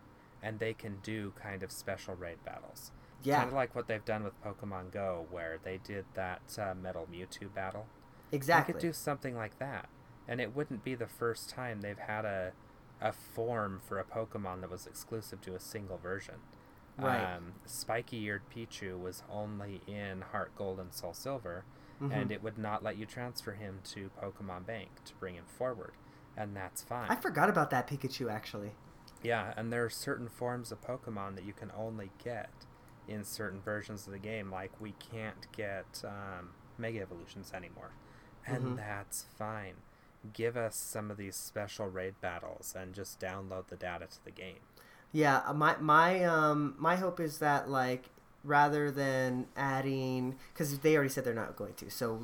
and 0.44 0.60
they 0.60 0.74
can 0.74 0.98
do 1.04 1.34
kind 1.42 1.64
of 1.64 1.72
special 1.72 2.16
raid 2.16 2.38
battles. 2.46 2.92
yeah. 3.24 3.38
Kind 3.38 3.50
of 3.50 3.54
like 3.56 3.76
what 3.76 3.88
they've 3.88 4.06
done 4.06 4.24
with 4.24 4.34
Pokemon 4.44 4.92
Go, 4.92 5.26
where 5.32 5.58
they 5.64 5.80
did 5.84 6.06
that 6.14 6.42
uh, 6.60 6.74
Metal 6.76 7.08
Mewtwo 7.12 7.54
battle. 7.54 7.88
exactly. 8.32 8.74
They 8.74 8.80
could 8.80 8.88
do 8.88 8.94
something 8.94 9.36
like 9.36 9.58
that. 9.60 9.90
And 10.28 10.40
it 10.42 10.56
wouldn't 10.56 10.84
be 10.84 10.96
the 10.96 11.08
first 11.08 11.50
time 11.50 11.82
they've 11.82 11.98
had 11.98 12.26
a, 12.26 12.52
a 13.02 13.14
form 13.14 13.82
for 13.88 13.98
a 14.00 14.04
Pokemon 14.04 14.62
that 14.62 14.70
was 14.70 14.86
exclusive 14.86 15.42
to 15.42 15.56
a 15.56 15.60
single 15.60 15.98
version. 15.98 16.36
Right. 16.98 17.36
Um, 17.36 17.54
spiky 17.66 18.24
eared 18.24 18.42
Pichu 18.54 19.00
was 19.00 19.24
only 19.32 19.82
in 19.88 20.22
Heart 20.32 20.56
Gold 20.56 20.80
and 20.80 20.94
Soul 20.94 21.14
Silver, 21.14 21.64
Mhm. 22.02 22.12
and 22.12 22.32
it 22.32 22.44
would 22.44 22.58
not 22.58 22.84
let 22.84 22.98
you 22.98 23.06
transfer 23.06 23.54
him 23.54 23.80
to 23.86 24.10
Pokemon 24.22 24.66
Bank 24.66 24.90
to 25.06 25.16
bring 25.16 25.36
him 25.36 25.46
forward. 25.46 25.94
And 26.36 26.56
that's 26.56 26.84
fine. 26.84 27.10
I 27.10 27.16
forgot 27.16 27.50
about 27.50 27.70
that 27.72 27.88
Pikachu 27.88 28.32
actually. 28.32 28.72
Yeah, 29.24 29.54
and 29.58 29.74
there 29.74 29.84
are 29.84 29.90
certain 29.90 30.30
forms 30.30 30.72
of 30.72 30.80
Pokemon 30.82 31.36
that 31.36 31.44
you 31.44 31.54
can 31.54 31.72
only 31.76 32.12
get 32.24 32.50
in 33.08 33.24
certain 33.24 33.62
versions 33.62 34.06
of 34.06 34.14
the 34.14 34.20
game. 34.20 34.52
Like 34.52 34.80
we 34.80 34.92
can't 35.00 35.52
get 35.52 36.04
um, 36.06 36.52
Mega 36.78 37.02
Evolutions 37.02 37.52
anymore, 37.54 37.92
and 38.46 38.64
Mhm. 38.64 38.76
that's 38.78 39.24
fine. 39.24 39.78
Give 40.34 40.56
us 40.58 40.76
some 40.76 41.10
of 41.10 41.18
these 41.18 41.36
special 41.36 41.88
raid 41.88 42.20
battles 42.22 42.76
and 42.76 42.94
just 42.94 43.20
download 43.20 43.68
the 43.68 43.76
data 43.76 44.06
to 44.08 44.24
the 44.26 44.32
game. 44.32 44.60
Yeah, 45.12 45.38
uh, 45.48 45.54
my 45.54 45.78
my 45.78 46.24
um 46.26 46.76
my 46.78 46.96
hope 46.98 47.20
is 47.20 47.40
that 47.40 47.70
like 47.70 48.10
rather 48.48 48.90
than 48.90 49.46
adding 49.56 50.36
because 50.54 50.80
they 50.80 50.96
already 50.96 51.10
said 51.10 51.24
they're 51.26 51.34
not 51.34 51.56
going 51.56 51.74
to, 51.76 51.90
so 51.92 52.20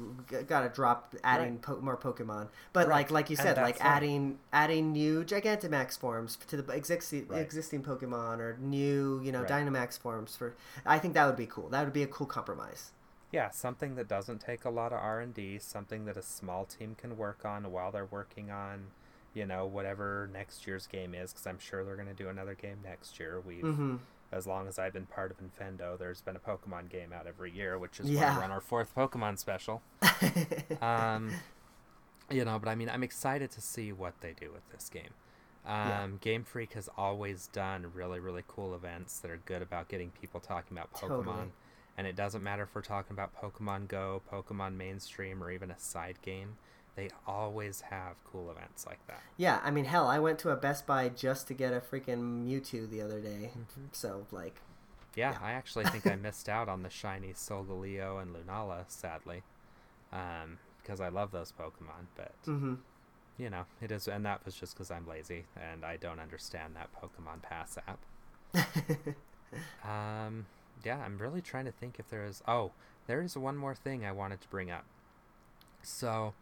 gotta 0.47 0.69
drop 0.69 1.13
adding 1.23 1.53
Right. 1.53 1.61
po- 1.61 1.81
more 1.81 1.97
Pokemon. 1.97 2.47
But 2.71 2.87
Right, 2.87 2.97
like 2.97 3.11
like 3.11 3.29
you 3.29 3.35
said, 3.35 3.57
like 3.57 3.77
adding 3.81 4.39
adding 4.51 4.91
new 4.93 5.23
Gigantamax 5.23 5.97
forms 5.99 6.37
to 6.47 6.61
the 6.61 6.73
existing 6.73 7.27
Right. 7.27 7.41
existing 7.41 7.83
Pokemon 7.83 8.39
or 8.39 8.57
new 8.59 9.21
you 9.23 9.31
know 9.31 9.41
Right. 9.41 9.49
Dynamax 9.49 9.99
forms 9.99 10.35
for. 10.35 10.55
I 10.85 10.99
think 10.99 11.13
that 11.13 11.25
would 11.25 11.35
be 11.37 11.45
cool. 11.47 11.69
That 11.69 11.83
would 11.83 11.93
be 11.93 12.03
a 12.03 12.07
cool 12.07 12.27
compromise. 12.27 12.91
Yeah, 13.31 13.49
something 13.49 13.95
that 13.95 14.07
doesn't 14.07 14.39
take 14.39 14.63
a 14.63 14.69
lot 14.69 14.93
of 14.93 14.99
R 14.99 15.19
and 15.19 15.33
D, 15.33 15.57
something 15.59 16.05
that 16.05 16.17
a 16.17 16.21
small 16.21 16.65
team 16.65 16.95
can 16.95 17.17
work 17.17 17.43
on 17.45 17.71
while 17.71 17.91
they're 17.91 18.05
working 18.05 18.51
on, 18.51 18.91
you 19.33 19.45
know, 19.45 19.65
whatever 19.65 20.29
next 20.31 20.67
year's 20.67 20.85
game 20.87 21.15
is. 21.15 21.33
Because 21.33 21.47
I'm 21.47 21.59
sure 21.59 21.83
they're 21.83 21.95
going 21.95 22.07
to 22.07 22.13
do 22.13 22.29
another 22.29 22.53
game 22.55 22.77
next 22.83 23.19
year. 23.19 23.41
We've, 23.41 23.67
hmm 23.67 23.95
as 24.33 24.47
long 24.47 24.67
as 24.67 24.79
I've 24.79 24.93
been 24.93 25.05
part 25.05 25.31
of 25.31 25.37
Infendo, 25.37 25.97
there's 25.97 26.21
been 26.21 26.35
a 26.35 26.39
Pokemon 26.39 26.89
game 26.89 27.13
out 27.13 27.27
every 27.27 27.51
year, 27.51 27.77
which 27.77 27.99
is 27.99 28.09
Yeah. 28.09 28.31
why 28.33 28.37
we're 28.39 28.43
on 28.45 28.51
our 28.51 28.61
fourth 28.61 28.93
Pokemon 28.95 29.37
special. 29.37 29.81
Um, 30.81 31.31
you 32.29 32.43
know, 32.45 32.57
but 32.59 32.69
I 32.69 32.75
mean, 32.75 32.89
I'm 32.89 33.03
excited 33.03 33.51
to 33.51 33.61
see 33.61 33.91
what 33.91 34.19
they 34.21 34.33
do 34.33 34.51
with 34.51 34.67
this 34.71 34.89
game. 34.89 35.13
Um, 35.65 35.73
Yeah. 35.87 36.07
Game 36.21 36.43
Freak 36.43 36.73
has 36.73 36.89
always 36.97 37.47
done 37.47 37.91
really, 37.93 38.19
really 38.19 38.43
cool 38.47 38.73
events 38.75 39.19
that 39.19 39.29
are 39.31 39.37
good 39.45 39.61
about 39.61 39.87
getting 39.87 40.11
people 40.11 40.39
talking 40.39 40.77
about 40.77 40.91
Pokemon. 40.93 41.25
Totally. 41.25 41.51
And 41.97 42.07
it 42.07 42.15
doesn't 42.15 42.41
matter 42.43 42.63
if 42.63 42.73
we're 42.73 42.81
talking 42.81 43.13
about 43.13 43.35
Pokemon 43.39 43.87
Go, 43.87 44.21
Pokemon 44.31 44.75
Mainstream, 44.75 45.43
or 45.43 45.51
even 45.51 45.69
a 45.69 45.77
side 45.77 46.17
game. 46.23 46.57
They 46.95 47.09
always 47.25 47.81
have 47.81 48.15
cool 48.23 48.51
events 48.51 48.85
like 48.85 49.05
that. 49.07 49.21
yeah, 49.37 49.59
I 49.63 49.71
mean, 49.71 49.85
hell, 49.85 50.07
I 50.07 50.19
went 50.19 50.37
to 50.39 50.49
a 50.51 50.55
Best 50.55 50.85
Buy 50.85 51.09
just 51.09 51.47
to 51.47 51.53
get 51.55 51.73
a 51.73 51.79
freaking 51.79 52.45
Mewtwo 52.45 52.89
the 52.89 53.01
other 53.01 53.19
day. 53.19 53.49
Mm-hmm. 53.51 53.85
So 53.91 54.27
like, 54.31 54.61
Yeah, 55.15 55.31
Yeah. 55.31 55.39
I 55.41 55.51
actually 55.53 55.85
think 55.85 56.05
I 56.05 56.15
missed 56.27 56.47
out 56.49 56.69
on 56.69 56.83
the 56.83 56.89
shiny 56.89 57.33
Solgaleo 57.33 58.21
and 58.21 58.35
Lunala, 58.35 58.83
sadly, 58.87 59.41
um, 60.11 60.59
because 60.81 61.01
I 61.01 61.09
love 61.09 61.31
those 61.31 61.51
Pokemon. 61.51 62.07
But 62.15 62.33
hmm 62.45 62.75
you 63.35 63.49
know, 63.49 63.65
it 63.81 63.91
is, 63.91 64.07
and 64.07 64.23
that 64.27 64.45
was 64.45 64.53
just 64.53 64.75
because 64.75 64.91
I'm 64.91 65.07
lazy 65.07 65.45
and 65.59 65.83
I 65.83 65.97
don't 65.97 66.19
understand 66.19 66.75
that 66.75 66.89
Pokemon 66.93 67.41
Pass 67.41 67.77
app. 67.87 67.99
Um, 69.83 70.45
yeah, 70.83 70.97
I'm 70.97 71.17
really 71.17 71.41
trying 71.41 71.65
to 71.65 71.71
think 71.71 71.99
if 71.99 72.09
there 72.09 72.25
is. 72.25 72.41
Oh, 72.47 72.71
there 73.07 73.21
is 73.21 73.37
one 73.37 73.57
more 73.57 73.75
thing 73.75 74.05
I 74.05 74.11
wanted 74.11 74.41
to 74.41 74.47
bring 74.47 74.71
up. 74.71 74.85
So, 75.81 76.33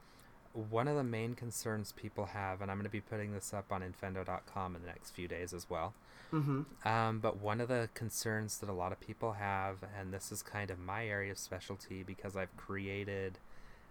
one 0.54 0.88
of 0.88 0.96
the 0.96 1.04
main 1.04 1.34
concerns 1.36 1.92
people 1.94 2.26
have, 2.28 2.62
and 2.62 2.70
I'm 2.70 2.78
going 2.78 2.86
to 2.86 2.90
be 2.92 3.02
putting 3.02 3.34
this 3.34 3.54
up 3.54 3.72
on 3.72 3.82
Infendo.com 3.82 4.76
in 4.76 4.82
the 4.82 4.88
next 4.88 5.12
few 5.12 5.28
days 5.28 5.54
as 5.54 5.70
well. 5.70 5.94
hmm 6.32 6.62
Um, 6.86 7.20
but 7.20 7.38
one 7.40 7.62
of 7.62 7.68
the 7.68 7.90
concerns 7.94 8.58
that 8.60 8.70
a 8.70 8.74
lot 8.74 8.92
of 8.92 9.00
people 9.00 9.34
have, 9.34 9.78
and 9.98 10.14
this 10.14 10.32
is 10.32 10.42
kind 10.42 10.72
of 10.72 10.80
my 10.80 11.06
area 11.08 11.32
of 11.32 11.38
specialty 11.38 12.04
because 12.04 12.36
I've 12.36 12.56
created 12.58 13.38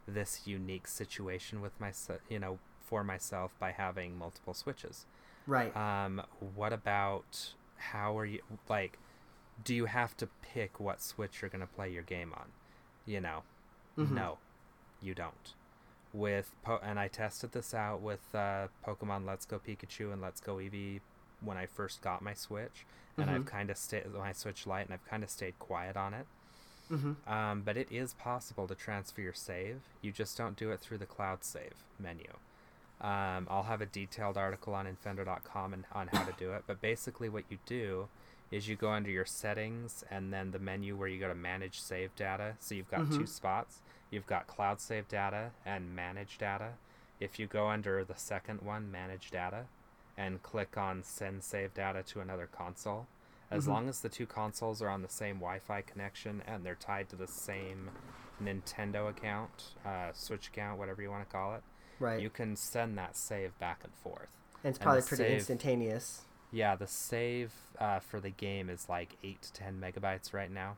this 0.08 0.42
unique 0.46 0.88
situation 0.88 1.60
with 1.60 1.78
my, 1.80 1.92
you 2.28 2.38
know, 2.38 2.58
for 2.80 3.04
myself 3.04 3.52
by 3.58 3.70
having 3.72 4.16
multiple 4.18 4.54
switches. 4.54 5.06
right. 5.46 5.74
Um, 5.76 6.22
what 6.56 6.72
about 6.72 7.52
how 7.76 8.18
are 8.18 8.26
you 8.26 8.40
like? 8.68 8.98
Do 9.62 9.74
you 9.74 9.86
have 9.86 10.16
to 10.18 10.28
pick 10.42 10.80
what 10.80 11.00
switch 11.00 11.40
you're 11.42 11.48
gonna 11.50 11.66
play 11.66 11.90
your 11.90 12.02
game 12.02 12.32
on? 12.34 12.46
You 13.06 13.20
know, 13.20 13.42
Mhm. 13.96 14.10
no, 14.12 14.38
you 15.00 15.14
don't. 15.14 15.54
With 16.12 16.50
po- 16.64 16.80
and 16.82 16.98
I 16.98 17.06
tested 17.08 17.52
this 17.52 17.72
out 17.72 18.00
with 18.00 18.34
uh, 18.34 18.66
Pokemon 18.86 19.26
Let's 19.26 19.46
Go 19.46 19.60
Pikachu 19.60 20.12
and 20.12 20.20
Let's 20.20 20.40
Go 20.40 20.56
Eevee 20.56 21.00
when 21.40 21.56
I 21.56 21.66
first 21.66 22.02
got 22.02 22.20
my 22.20 22.34
Switch, 22.34 22.84
and 23.16 23.30
I've 23.30 23.42
Mhm. 23.42 23.46
kind 23.46 23.70
of 23.70 23.76
stayed 23.78 24.06
my 24.12 24.32
Switch 24.32 24.66
Lite, 24.66 24.86
and 24.86 24.94
I've 24.94 25.06
kind 25.06 25.22
of 25.22 25.30
stayed 25.30 25.58
quiet 25.58 25.96
on 25.96 26.12
it. 26.14 26.26
hmm 26.88 27.12
Um, 27.28 27.62
but 27.62 27.76
it 27.76 27.86
is 27.92 28.14
possible 28.14 28.66
to 28.66 28.74
transfer 28.74 29.20
your 29.20 29.32
save. 29.32 29.80
You 30.02 30.10
just 30.10 30.36
don't 30.36 30.56
do 30.56 30.72
it 30.72 30.80
through 30.80 30.98
the 30.98 31.06
cloud 31.06 31.44
save 31.44 31.74
menu. 32.00 32.32
Um, 33.00 33.46
I'll 33.48 33.62
have 33.62 33.80
a 33.80 33.86
detailed 33.86 34.36
article 34.36 34.74
on 34.74 34.86
Infendo.com 34.86 35.72
and 35.72 35.84
on 35.92 36.08
how 36.08 36.24
to 36.24 36.32
do 36.32 36.52
it. 36.52 36.64
But 36.66 36.80
basically, 36.80 37.28
what 37.28 37.44
you 37.48 37.58
do 37.64 38.08
is 38.50 38.66
you 38.68 38.74
go 38.74 38.90
under 38.90 39.08
your 39.10 39.24
settings 39.24 40.02
and 40.10 40.32
then 40.32 40.50
the 40.50 40.58
menu 40.58 40.96
where 40.96 41.06
you 41.08 41.20
go 41.20 41.28
to 41.28 41.34
manage 41.36 41.80
save 41.80 42.14
data. 42.16 42.56
So 42.58 42.74
you've 42.74 42.90
got 42.90 43.06
two 43.12 43.20
Mhm. 43.20 43.28
spots. 43.28 43.80
You've 44.10 44.26
got 44.26 44.46
cloud 44.46 44.80
save 44.80 45.08
data 45.08 45.50
and 45.64 45.94
manage 45.94 46.38
data. 46.38 46.72
If 47.20 47.38
you 47.38 47.46
go 47.46 47.68
under 47.68 48.04
the 48.04 48.16
second 48.16 48.62
one, 48.62 48.90
manage 48.90 49.30
data, 49.30 49.64
and 50.16 50.42
click 50.42 50.76
on 50.76 51.02
send 51.02 51.44
save 51.44 51.74
data 51.74 52.02
to 52.04 52.20
another 52.20 52.46
console, 52.46 53.06
as 53.50 53.66
Mhm. 53.66 53.68
long 53.68 53.88
as 53.88 54.00
the 54.00 54.08
two 54.08 54.26
consoles 54.26 54.80
are 54.82 54.88
on 54.88 55.02
the 55.02 55.08
same 55.08 55.36
Wi-Fi 55.36 55.82
connection 55.82 56.42
and 56.46 56.64
they're 56.64 56.74
tied 56.74 57.08
to 57.10 57.16
the 57.16 57.26
same 57.28 57.90
Nintendo 58.42 59.08
account, 59.10 59.74
uh, 59.84 60.12
Switch 60.12 60.48
account, 60.48 60.78
whatever 60.78 61.02
you 61.02 61.10
want 61.10 61.28
to 61.28 61.30
call 61.32 61.54
it, 61.54 61.62
Right. 61.98 62.20
you 62.22 62.30
can 62.30 62.56
send 62.56 62.96
that 62.98 63.16
save 63.16 63.58
back 63.58 63.84
and 63.84 63.94
forth. 63.94 64.36
and 64.62 64.70
it's 64.70 64.78
and 64.78 64.82
probably 64.84 65.00
pretty 65.02 65.22
save- 65.24 65.38
instantaneous. 65.38 66.26
Yeah, 66.50 66.74
the 66.76 66.86
save 66.86 67.54
uh, 67.78 68.00
for 68.00 68.20
the 68.20 68.28
game 68.30 68.68
is 68.68 68.88
like 68.90 69.16
eight 69.22 69.40
to 69.42 69.52
ten 69.54 69.80
megabytes 69.80 70.34
right 70.34 70.50
now, 70.50 70.76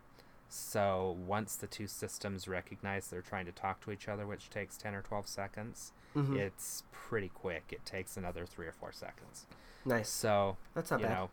So 0.55 1.17
once 1.27 1.57
the 1.57 1.67
two 1.67 1.87
systems 1.87 2.47
recognize 2.47 3.09
they're 3.09 3.23
trying 3.23 3.47
to 3.47 3.53
talk 3.53 3.81
to 3.85 3.91
each 3.91 4.07
other, 4.07 4.27
which 4.27 4.51
takes 4.51 4.77
10 4.77 4.95
or 4.95 5.01
12 5.01 5.27
seconds, 5.27 5.93
Mhm. 6.15 6.37
it's 6.39 6.83
pretty 6.93 7.31
quick. 7.31 7.65
It 7.71 7.87
takes 7.87 8.19
another 8.19 8.45
three 8.45 8.67
or 8.67 8.73
four 8.73 8.93
seconds. 8.93 9.47
Nice. 9.87 10.11
So 10.11 10.59
That's 10.75 10.91
not 10.91 11.01
you 11.01 11.07
bad. 11.07 11.15
know, 11.15 11.31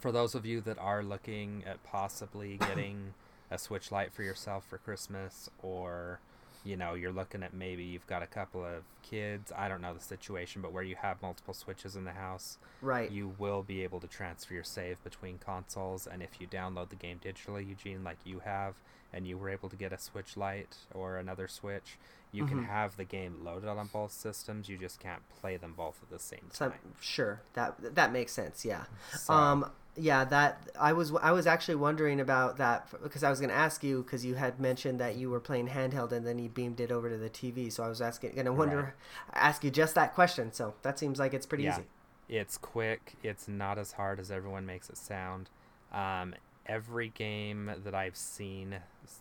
for 0.00 0.10
those 0.10 0.34
of 0.34 0.44
you 0.44 0.60
that 0.62 0.76
are 0.78 1.04
looking 1.04 1.64
at 1.64 1.84
possibly 1.84 2.56
getting 2.58 3.14
a 3.48 3.58
Switch 3.58 3.92
Lite 3.92 4.12
for 4.12 4.24
yourself 4.24 4.66
for 4.66 4.78
Christmas, 4.78 5.48
or 5.62 6.18
you 6.64 6.76
know, 6.76 6.94
you're 6.94 7.12
looking 7.12 7.42
at 7.42 7.52
maybe 7.52 7.82
you've 7.82 8.06
got 8.06 8.22
a 8.22 8.26
couple 8.26 8.64
of 8.64 8.84
kids. 9.02 9.50
I 9.56 9.68
don't 9.68 9.80
know 9.80 9.94
the 9.94 10.00
situation, 10.00 10.62
but 10.62 10.72
where 10.72 10.82
you 10.82 10.96
have 10.96 11.20
multiple 11.22 11.54
Switches 11.54 11.96
in 11.96 12.04
the 12.04 12.12
house, 12.12 12.58
Right. 12.80 13.10
you 13.10 13.34
will 13.38 13.62
be 13.62 13.82
able 13.82 14.00
to 14.00 14.06
transfer 14.06 14.54
your 14.54 14.62
save 14.64 15.02
between 15.02 15.38
consoles. 15.38 16.06
And 16.06 16.22
if 16.22 16.40
you 16.40 16.46
download 16.46 16.90
the 16.90 16.96
game 16.96 17.18
digitally, 17.24 17.68
Eugene, 17.68 18.04
like 18.04 18.18
you 18.24 18.40
have, 18.40 18.76
and 19.12 19.26
you 19.26 19.36
were 19.36 19.48
able 19.50 19.68
to 19.68 19.76
get 19.76 19.92
a 19.92 19.98
Switch 19.98 20.36
Lite 20.36 20.76
or 20.94 21.16
another 21.18 21.48
Switch, 21.48 21.98
you 22.30 22.46
can 22.46 22.62
Mhm. 22.62 22.66
have 22.66 22.96
the 22.96 23.04
game 23.04 23.44
loaded 23.44 23.68
on 23.68 23.86
both 23.88 24.12
systems. 24.12 24.68
You 24.68 24.78
just 24.78 24.98
can't 25.00 25.28
play 25.28 25.58
them 25.58 25.74
both 25.74 26.02
at 26.02 26.08
the 26.10 26.18
same 26.18 26.48
So, 26.50 26.70
time. 26.70 26.94
sure. 27.00 27.42
That 27.54 27.94
that 27.96 28.10
makes 28.12 28.32
sense. 28.32 28.64
Yeah. 28.64 28.84
So- 29.10 29.34
Um. 29.34 29.70
Yeah. 29.96 30.24
That 30.24 30.62
I 30.80 30.92
was 30.92 31.12
I 31.22 31.32
was 31.32 31.46
actually 31.46 31.74
wondering 31.74 32.20
about 32.20 32.56
that 32.58 32.88
because 33.02 33.22
I 33.22 33.30
was 33.30 33.40
going 33.40 33.50
to 33.50 33.56
ask 33.56 33.82
you 33.84 34.02
because 34.02 34.24
you 34.24 34.34
had 34.36 34.58
mentioned 34.58 34.98
that 35.00 35.16
you 35.16 35.28
were 35.30 35.40
playing 35.40 35.68
handheld 35.68 36.12
and 36.12 36.26
then 36.26 36.38
you 36.38 36.48
beamed 36.48 36.80
it 36.80 36.90
over 36.90 37.08
to 37.10 37.16
the 37.18 37.28
TV. 37.30 37.70
So 37.70 37.82
I 37.82 37.88
was 37.88 38.00
asking 38.00 38.32
going 38.32 38.46
to 38.46 38.52
wonder 38.52 38.76
Right. 38.82 38.92
ask 39.34 39.62
you 39.64 39.70
just 39.70 39.94
that 39.94 40.14
question. 40.14 40.52
So 40.52 40.74
that 40.82 40.98
seems 40.98 41.18
like 41.18 41.34
it's 41.34 41.46
pretty 41.46 41.64
Yeah. 41.64 41.74
easy. 41.74 41.84
It's 42.28 42.56
quick. 42.56 43.14
It's 43.22 43.46
not 43.48 43.78
as 43.78 43.92
hard 43.92 44.18
as 44.18 44.30
everyone 44.30 44.64
makes 44.64 44.88
it 44.88 44.96
sound. 44.96 45.50
Um, 45.92 46.34
every 46.64 47.08
game 47.10 47.70
that 47.84 47.94
I've 47.94 48.16
seen, 48.16 48.76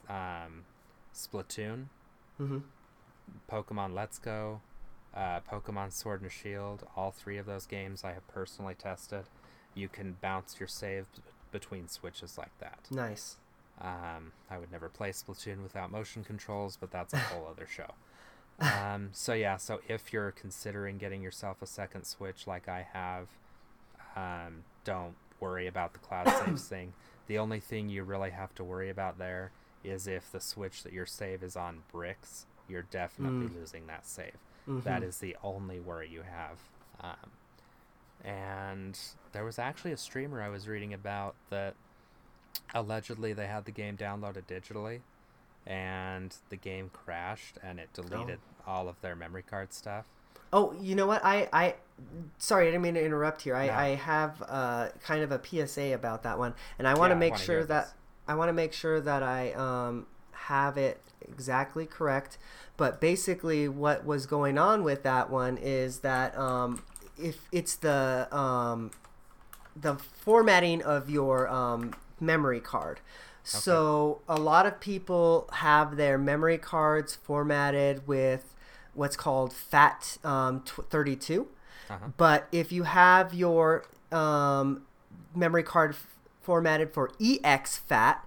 um, 0.08 0.64
Splatoon, 1.14 1.88
Mm-hmm. 2.40 2.60
Pokemon 3.52 3.94
Let's 3.94 4.18
Go, 4.20 4.62
uh, 5.14 5.42
Pokemon 5.42 5.92
Sword 5.92 6.22
and 6.22 6.32
Shield, 6.32 6.88
all 6.96 7.12
three 7.12 7.38
of 7.38 7.46
those 7.46 7.66
games 7.66 8.04
I 8.04 8.14
have 8.14 8.26
personally 8.28 8.76
tested. 8.76 9.26
You 9.74 9.88
can 9.88 10.18
bounce 10.22 10.60
your 10.60 10.68
save 10.68 11.06
b- 11.16 11.22
between 11.52 11.88
switches 11.88 12.38
like 12.38 12.58
that. 12.60 12.80
Nice. 12.92 13.38
Um, 13.80 14.32
I 14.50 14.58
would 14.58 14.72
never 14.72 14.90
play 14.90 15.10
Splatoon 15.12 15.64
without 15.64 15.92
motion 15.92 16.24
controls, 16.24 16.78
but 16.80 16.92
that's 16.92 17.14
a 17.14 17.18
whole 17.30 17.48
other 17.50 17.68
show. 17.68 17.92
Um, 18.60 19.10
so 19.12 19.34
yeah, 19.34 19.58
so 19.58 19.80
if 19.88 20.14
you're 20.14 20.32
considering 20.32 20.98
getting 20.98 21.22
yourself 21.24 21.62
a 21.62 21.66
second 21.68 22.04
Switch 22.06 22.46
like 22.46 22.68
I 22.70 22.86
have, 22.94 23.28
um, 24.16 24.64
don't 24.84 25.16
worry 25.40 25.68
about 25.68 25.94
the 25.94 26.00
cloud 26.00 26.28
saves 26.46 26.68
thing. 26.68 26.94
The 27.28 27.38
only 27.38 27.60
thing 27.60 27.90
you 27.90 28.04
really 28.04 28.32
have 28.32 28.54
to 28.56 28.64
worry 28.64 28.90
about 28.90 29.18
there 29.18 29.52
is 29.84 30.06
if 30.06 30.32
the 30.32 30.40
Switch 30.42 30.84
that 30.84 30.94
your 30.94 31.06
save 31.08 31.42
is 31.44 31.56
on 31.56 31.80
bricks, 31.92 32.46
you're 32.70 32.84
definitely 32.84 33.48
Mm. 33.48 33.56
losing 33.60 33.88
that 33.88 34.06
save. 34.06 34.38
Mhm. 34.68 34.84
That 34.84 35.02
is 35.02 35.18
the 35.20 35.36
only 35.44 35.80
worry 35.80 36.08
you 36.08 36.22
have. 36.22 36.60
Um, 37.00 37.32
and 38.24 38.98
there 39.32 39.44
was 39.44 39.60
actually 39.60 39.92
a 39.92 39.98
streamer 39.98 40.42
I 40.42 40.50
was 40.50 40.68
reading 40.68 40.94
about 40.94 41.36
that 41.50 41.76
allegedly 42.74 43.34
they 43.34 43.48
had 43.48 43.66
the 43.66 43.72
game 43.72 43.98
downloaded 43.98 44.44
digitally 44.48 45.02
and 45.66 46.36
the 46.50 46.56
game 46.56 46.90
crashed 46.92 47.58
and 47.64 47.80
it 47.80 47.90
deleted 47.94 48.40
all 48.66 48.88
of 48.88 49.00
their 49.02 49.16
memory 49.16 49.44
card 49.44 49.74
stuff. 49.74 50.06
Oh, 50.54 50.74
you 50.82 50.96
know 50.96 51.08
what? 51.08 51.24
I, 51.24 51.48
I, 51.54 51.76
sorry, 52.38 52.68
I 52.68 52.72
didn't 52.72 52.82
mean 52.82 52.96
to 52.96 53.04
interrupt 53.06 53.42
here. 53.42 53.56
I, 53.56 53.68
No. 53.68 53.74
I 53.74 53.88
have 53.96 54.44
uh, 54.48 54.90
kind 55.02 55.24
of 55.24 55.32
a 55.32 55.42
PSA 55.44 55.94
about 55.94 56.24
that 56.24 56.38
one, 56.38 56.54
and 56.78 56.88
I 56.88 56.94
want 56.94 57.12
Yeah, 57.12 57.16
to 57.16 57.20
make 57.20 57.38
sure 57.38 57.64
that 57.66 57.86
this. 57.86 57.94
I 58.28 58.36
want 58.36 58.50
to 58.50 58.54
make 58.54 58.74
sure 58.74 59.00
that 59.00 59.24
I 59.24 59.54
um, 59.54 60.08
have 60.32 60.78
it 60.78 61.02
exactly 61.22 61.86
correct. 61.86 62.38
But 62.76 63.00
basically, 63.00 63.68
what 63.70 64.06
was 64.06 64.26
going 64.26 64.58
on 64.58 64.84
with 64.84 65.04
that 65.04 65.30
one 65.30 65.58
is 65.58 66.00
that 66.00 66.38
um, 66.38 66.84
if 67.22 67.48
it's 67.52 67.76
the 67.76 68.28
um, 68.36 68.92
the 69.76 69.96
formatting 69.96 70.82
of 70.82 71.10
your 71.10 71.48
um, 71.48 71.94
memory 72.20 72.60
card. 72.60 73.00
So 73.44 74.22
a 74.30 74.40
lot 74.40 74.66
of 74.66 74.80
people 74.80 75.50
have 75.54 75.98
their 75.98 76.18
memory 76.18 76.60
cards 76.60 77.16
formatted 77.16 78.08
with 78.08 78.54
what's 78.94 79.16
called 79.16 79.52
FAT 79.52 80.18
um, 80.24 80.62
tw- 80.62 80.86
32. 80.90 81.48
Uh-huh. 81.90 82.08
But 82.18 82.48
if 82.52 82.72
you 82.72 82.84
have 82.84 83.34
your 83.34 83.86
um, 84.12 84.84
memory 85.36 85.64
card 85.64 85.92
f- 85.92 86.08
formatted 86.42 86.94
for 86.94 87.10
exFAT, 87.20 88.18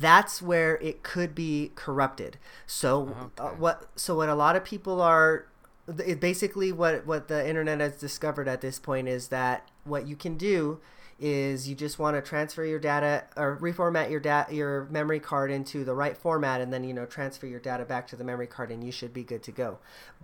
that's 0.00 0.40
where 0.40 0.76
it 0.76 1.02
could 1.02 1.34
be 1.34 1.72
corrupted. 1.74 2.38
So 2.66 3.30
uh, 3.38 3.50
what? 3.50 3.88
So 3.94 4.16
what 4.16 4.28
a 4.28 4.34
lot 4.34 4.56
of 4.56 4.64
people 4.64 5.00
are 5.00 5.46
it 5.88 6.20
basically 6.20 6.72
what 6.72 7.06
what 7.06 7.28
the 7.28 7.48
internet 7.48 7.80
has 7.80 7.96
discovered 7.96 8.48
at 8.48 8.60
this 8.60 8.78
point 8.78 9.08
is 9.08 9.28
that 9.28 9.68
what 9.84 10.06
you 10.06 10.16
can 10.16 10.36
do 10.36 10.80
is 11.18 11.68
you 11.68 11.74
just 11.74 11.98
want 11.98 12.16
to 12.16 12.22
transfer 12.22 12.64
your 12.64 12.78
data 12.78 13.24
or 13.36 13.56
reformat 13.60 14.10
your 14.10 14.20
data 14.20 14.54
your 14.54 14.86
memory 14.90 15.20
card 15.20 15.50
into 15.50 15.84
the 15.84 15.94
right 15.94 16.16
format 16.16 16.60
and 16.60 16.72
then 16.72 16.84
you 16.84 16.94
know 16.94 17.06
transfer 17.06 17.46
your 17.46 17.60
data 17.60 17.84
back 17.84 18.06
to 18.06 18.16
the 18.16 18.24
memory 18.24 18.46
card 18.46 18.70
and 18.70 18.84
you 18.84 18.92
should 18.92 19.12
be 19.12 19.22
good 19.22 19.42
to 19.42 19.52
go. 19.52 19.78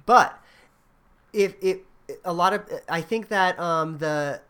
But 0.07 0.41
if 1.33 1.55
it 1.63 1.85
a 2.25 2.33
lot 2.33 2.55
of 2.55 2.65
i 2.89 3.03
think 3.03 3.29
that 3.29 3.59
um 3.61 3.99
the 3.99 4.41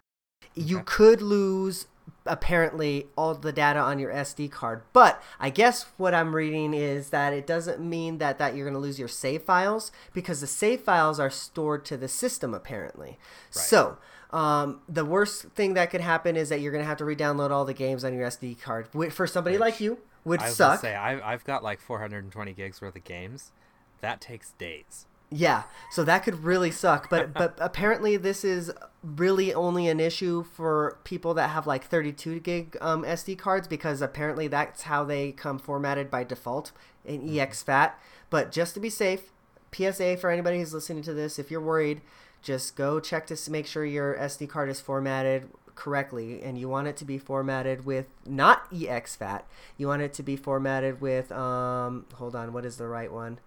you 0.55 0.81
could 0.85 1.21
lose 1.21 1.87
apparently 2.27 3.07
all 3.17 3.35
the 3.35 3.53
data 3.53 3.79
on 3.81 3.99
your 3.99 4.13
SD 4.13 4.51
card. 4.51 4.83
But 4.93 5.23
I 5.41 5.51
guess 5.51 5.87
what 5.97 6.15
I'm 6.15 6.35
reading 6.35 6.75
is 6.75 7.11
that 7.11 7.33
it 7.33 7.47
doesn't 7.47 7.81
mean 7.81 8.19
that 8.19 8.39
that 8.39 8.55
you're 8.55 8.65
going 8.65 8.75
to 8.75 8.81
lose 8.81 8.99
your 8.99 9.09
save 9.09 9.43
files 9.43 9.91
because 10.13 10.41
the 10.41 10.47
save 10.47 10.81
files 10.81 11.19
are 11.19 11.31
stored 11.31 11.85
to 11.87 11.97
the 11.97 12.09
system 12.09 12.55
apparently. 12.55 13.19
So, 13.51 13.99
um, 14.31 14.83
the 14.89 15.05
worst 15.05 15.45
thing 15.55 15.75
that 15.75 15.91
could 15.91 16.03
happen 16.03 16.37
is 16.37 16.51
that 16.51 16.61
you're 16.61 16.73
going 16.73 16.85
to 16.85 16.89
have 16.89 16.99
to 16.99 17.05
re-download 17.05 17.51
all 17.51 17.65
the 17.65 17.75
games 17.75 18.05
on 18.05 18.13
your 18.15 18.29
SD 18.29 18.61
card. 18.61 18.89
Which 18.93 19.13
for 19.13 19.27
somebody 19.27 19.57
like 19.57 19.81
you 19.81 19.99
would 20.25 20.41
I 20.41 20.47
was 20.47 20.57
suck. 20.57 20.81
say 20.81 20.95
I, 20.95 21.33
I've 21.33 21.45
got 21.45 21.63
like 21.63 21.81
420 21.81 22.53
gigs 22.53 22.81
worth 22.81 22.97
of 22.97 23.05
games. 23.05 23.53
That 24.01 24.21
takes 24.21 24.53
days. 24.53 25.07
Yeah, 25.31 25.65
so 25.91 26.05
that 26.05 26.23
could 26.23 26.45
really 26.45 26.71
suck. 26.71 27.11
But 27.11 27.33
but 27.35 27.57
apparently 27.59 28.17
this 28.17 28.45
is 28.45 28.73
really 29.03 29.53
only 29.55 29.89
an 29.89 30.01
issue 30.01 30.43
for 30.43 30.99
people 31.05 31.35
that 31.35 31.51
have 31.51 31.67
like 31.67 31.85
32 31.85 32.41
gig 32.41 32.77
um, 32.81 33.05
SD 33.05 33.39
cards 33.39 33.69
because 33.69 34.03
apparently 34.03 34.49
that's 34.49 34.83
how 34.83 35.05
they 35.05 35.33
come 35.33 35.59
formatted 35.59 36.11
by 36.11 36.25
default 36.25 36.73
in 37.05 37.29
exFAT. 37.29 37.93
But 38.31 38.51
just 38.53 38.75
to 38.75 38.81
be 38.81 38.91
safe, 38.91 39.33
PSA 39.73 40.17
for 40.17 40.31
anybody 40.31 40.59
who's 40.59 40.75
listening 40.75 41.03
to 41.05 41.15
this, 41.15 41.39
if 41.39 41.51
you're 41.51 41.61
worried, 41.61 42.01
just 42.43 42.77
go 42.77 43.01
check 43.01 43.27
to 43.27 43.51
make 43.51 43.67
sure 43.67 43.85
your 43.85 44.17
SD 44.17 44.49
card 44.49 44.69
is 44.69 44.81
formatted 44.81 45.49
correctly 45.75 46.43
and 46.43 46.59
you 46.59 46.69
want 46.69 46.89
it 46.89 46.97
to 46.97 47.05
be 47.05 47.19
formatted 47.19 47.85
with 47.85 48.09
not 48.27 48.69
exFAT. 48.73 49.43
You 49.77 49.87
want 49.87 50.03
it 50.03 50.13
to 50.15 50.23
be 50.23 50.37
formatted 50.37 51.01
with 51.01 51.31
um 51.33 52.07
hold 52.15 52.35
on, 52.35 52.53
what 52.53 52.65
is 52.65 52.79
the 52.79 52.89
right 52.89 53.13
one? 53.13 53.39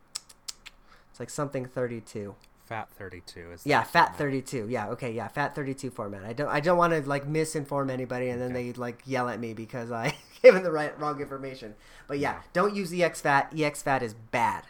Like 1.22 1.30
something 1.30 1.66
32. 1.68 2.34
FAT 2.66 2.90
32 2.98 3.52
is 3.52 3.62
Yeah, 3.64 3.84
fat 3.84 4.06
format. 4.06 4.18
32. 4.18 4.68
Yeah, 4.70 4.88
okay, 4.90 5.12
yeah, 5.12 5.28
FAT 5.28 5.54
32 5.54 5.92
format. 5.92 6.24
I 6.24 6.34
don't 6.34 6.48
I 6.50 6.60
don't 6.60 6.80
want 6.80 6.94
to 6.94 7.08
like 7.08 7.28
misinform 7.28 7.92
anybody 7.92 8.30
and 8.30 8.42
then 8.42 8.54
Okay. 8.54 8.72
they 8.72 8.74
like 8.74 9.04
yell 9.06 9.30
at 9.30 9.40
me 9.40 9.54
because 9.54 9.92
I 9.92 10.16
gave 10.42 10.56
them 10.56 10.64
the 10.64 10.72
right 10.72 11.00
wrong 11.00 11.22
information. 11.22 11.76
But 12.08 12.18
yeah, 12.18 12.42
don't 12.54 12.74
use 12.76 12.90
the 12.90 13.02
exFAT. 13.02 13.52
exFAT 13.54 14.02
is 14.02 14.16
bad. 14.16 14.64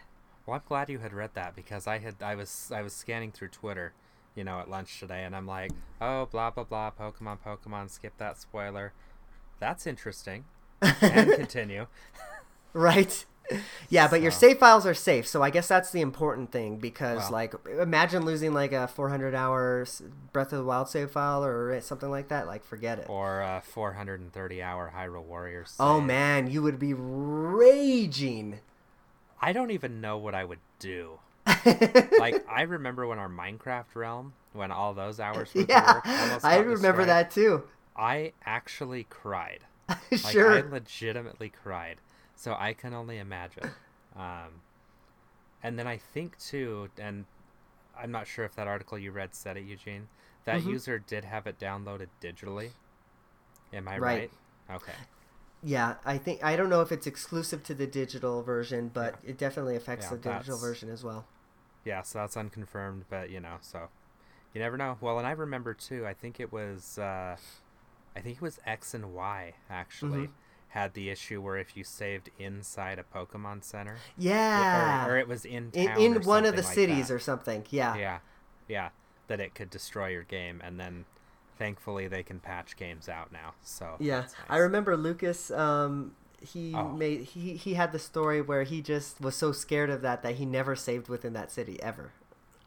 Well, 0.46 0.56
I'm 0.58 0.64
glad 0.68 0.90
you 0.90 1.00
had 1.00 1.14
read 1.14 1.30
that 1.36 1.56
because 1.56 1.88
I 1.88 2.00
had 2.00 2.16
I 2.22 2.36
was 2.36 2.70
I 2.76 2.82
was 2.82 2.92
scanning 2.92 3.32
through 3.32 3.48
Twitter, 3.50 3.94
you 4.36 4.44
know, 4.44 4.60
at 4.60 4.70
lunch 4.70 5.00
today, 5.00 5.24
and 5.24 5.34
I'm 5.34 5.48
like, 5.48 5.72
oh, 6.02 6.26
blah 6.26 6.50
blah 6.50 6.66
blah, 6.66 6.92
Pokemon, 6.92 7.38
Pokemon, 7.46 7.90
skip 7.90 8.18
that 8.18 8.38
spoiler. 8.38 8.92
That's 9.62 9.88
interesting. 9.88 10.44
and 10.82 11.32
continue. 11.34 11.86
Right? 12.74 13.26
Yeah, 13.90 14.08
but 14.08 14.22
your 14.22 14.32
So- 14.32 14.40
save 14.48 14.58
files 14.60 14.86
are 14.86 14.94
safe, 14.94 15.28
so 15.28 15.42
I 15.44 15.50
guess 15.50 15.68
that's 15.68 15.92
the 15.92 16.02
important 16.02 16.52
thing 16.52 16.78
because, 16.78 17.30
like, 17.30 17.54
imagine 17.80 18.24
losing 18.26 18.54
like 18.54 18.72
a 18.72 18.88
400 18.88 19.36
hour 19.36 19.86
Breath 20.34 20.54
of 20.54 20.60
the 20.60 20.64
Wild 20.66 20.90
save 20.90 21.12
file 21.12 21.44
or 21.44 21.80
something 21.82 22.10
like 22.10 22.30
that. 22.30 22.48
Like, 22.48 22.64
forget 22.64 23.00
it. 23.00 23.06
Or 23.10 23.42
a 23.42 23.62
430 23.66 24.62
hour 24.64 24.94
Hyrule 24.96 25.24
Warriors. 25.24 25.76
Oh 25.80 26.00
man, 26.02 26.50
you 26.50 26.62
would 26.62 26.80
be 26.80 26.94
raging. 26.94 28.60
I 29.42 29.54
don't 29.54 29.72
even 29.72 30.02
know 30.02 30.18
what 30.18 30.36
I 30.36 30.44
would 30.44 30.60
do. 30.80 31.20
like 32.20 32.46
I 32.48 32.62
remember 32.68 33.08
when 33.08 33.18
our 33.20 33.30
Minecraft 33.30 33.96
realm, 33.96 34.34
when 34.54 34.72
all 34.72 34.94
those 34.94 35.20
hours 35.20 35.54
were 35.54 35.66
yeah, 35.68 36.00
I 36.44 36.58
remember 36.58 37.06
destroyed, 37.06 37.08
that 37.10 37.32
too. 37.32 37.64
I 37.96 38.34
actually 38.46 39.06
cried. 39.10 39.60
Like 40.12 40.20
sure. 40.32 40.52
I 40.52 40.62
legitimately 40.62 41.50
cried. 41.64 41.98
So 42.42 42.56
I 42.58 42.74
can 42.74 42.96
only 42.96 43.20
imagine. 43.20 43.70
Um, 44.16 44.62
and 45.64 45.78
then 45.78 45.88
I 45.88 45.98
think 45.98 46.38
too, 46.40 46.90
and 46.98 47.26
I'm 47.98 48.12
not 48.12 48.28
sure 48.28 48.46
if 48.46 48.56
that 48.56 48.68
article 48.68 48.98
you 48.98 49.12
read 49.12 49.36
said 49.36 49.58
it, 49.58 49.66
Eugene. 49.66 50.08
That 50.46 50.64
Mhm. 50.64 50.66
user 50.66 51.00
did 51.00 51.26
have 51.26 51.48
it 51.48 51.60
downloaded 51.60 52.08
digitally. 52.22 52.72
Am 53.74 53.88
I 53.88 53.98
Right. 53.98 54.26
right? 54.26 54.32
Okay. 54.72 54.94
Yeah, 55.64 55.96
I 56.06 56.20
think 56.20 56.44
I 56.44 56.56
don't 56.56 56.70
know 56.70 56.82
if 56.82 56.92
it's 56.92 57.08
exclusive 57.08 57.64
to 57.64 57.74
the 57.74 57.88
digital 57.88 58.44
version, 58.44 58.90
but 58.94 59.16
it 59.24 59.38
definitely 59.40 59.76
affects 59.76 60.08
Yeah, 60.08 60.16
the 60.16 60.18
digital 60.18 60.58
version 60.58 60.90
as 60.90 61.04
well. 61.04 61.26
Yeah, 61.84 62.02
so 62.04 62.20
that's 62.20 62.38
unconfirmed, 62.38 63.06
but 63.10 63.30
you 63.30 63.40
know, 63.40 63.58
so 63.62 63.90
you 64.54 64.62
never 64.62 64.78
know. 64.78 64.98
Well, 65.02 65.18
and 65.20 65.28
I 65.28 65.32
remember 65.32 65.74
too. 65.74 66.06
I 66.08 66.14
think 66.14 66.40
it 66.40 66.52
was, 66.52 66.98
uh, 66.98 67.38
I 68.16 68.22
think 68.22 68.38
it 68.38 68.42
was 68.42 68.60
X 68.66 68.94
and 68.94 69.14
Y 69.14 69.56
actually 69.70 70.30
Mhm. 70.30 70.32
Had 70.72 70.94
the 70.94 71.10
issue 71.10 71.42
where 71.42 71.58
if 71.58 71.76
you 71.78 71.84
saved 71.84 72.30
inside 72.40 73.00
a 73.00 73.04
Pokemon 73.04 73.64
Center, 73.64 73.98
Yeah, 74.18 75.06
or, 75.08 75.14
or 75.14 75.18
it 75.18 75.28
was 75.28 75.46
in 75.46 75.70
in, 75.74 75.88
town 75.88 76.00
in 76.02 76.22
one 76.24 76.46
of 76.46 76.56
the 76.56 76.62
like 76.62 76.74
cities 76.74 77.08
that. 77.10 77.14
or 77.14 77.20
something. 77.20 77.66
Yeah. 77.70 77.96
yeah, 77.98 78.20
yeah, 78.68 78.90
that 79.28 79.40
it 79.40 79.54
could 79.54 79.70
destroy 79.70 80.08
your 80.08 80.24
game, 80.24 80.62
and 80.64 80.80
then 80.80 81.06
thankfully 81.58 82.08
they 82.08 82.24
can 82.24 82.40
patch 82.40 82.76
games 82.78 83.08
out 83.10 83.32
now. 83.32 83.54
So 83.64 83.96
Yeah, 84.00 84.22
that's 84.22 84.36
I 84.50 84.58
remember 84.58 84.96
Lucas. 84.98 85.52
Um, 85.52 86.14
he 86.42 86.74
Oh. 86.74 86.90
made 86.90 87.24
he 87.24 87.56
he 87.56 87.74
had 87.76 87.92
the 87.92 88.00
story 88.00 88.42
where 88.42 88.64
he 88.64 88.82
just 88.82 89.22
was 89.22 89.36
so 89.36 89.52
scared 89.52 89.90
of 89.90 90.02
that 90.02 90.24
that 90.24 90.36
he 90.36 90.46
never 90.46 90.76
saved 90.76 91.08
within 91.10 91.34
that 91.34 91.52
city 91.52 91.82
ever. 91.84 92.12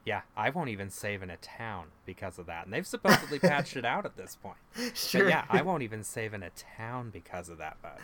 Yeah, 0.04 0.20
I 0.36 0.50
won't 0.50 0.68
even 0.68 0.90
save 0.90 1.22
in 1.22 1.30
a 1.30 1.36
town 1.38 1.86
because 2.04 2.38
of 2.38 2.46
that, 2.46 2.64
and 2.66 2.74
they've 2.74 2.86
supposedly 2.86 3.38
patched 3.38 3.76
it 3.76 3.84
out 3.86 4.04
at 4.04 4.16
this 4.16 4.36
point. 4.36 4.56
Sure. 4.94 5.24
But 5.24 5.30
yeah, 5.30 5.44
I 5.48 5.62
won't 5.62 5.82
even 5.82 6.04
save 6.04 6.34
in 6.34 6.42
a 6.42 6.50
town 6.50 7.10
because 7.10 7.48
of 7.48 7.58
that 7.58 7.80
bug. 7.82 8.00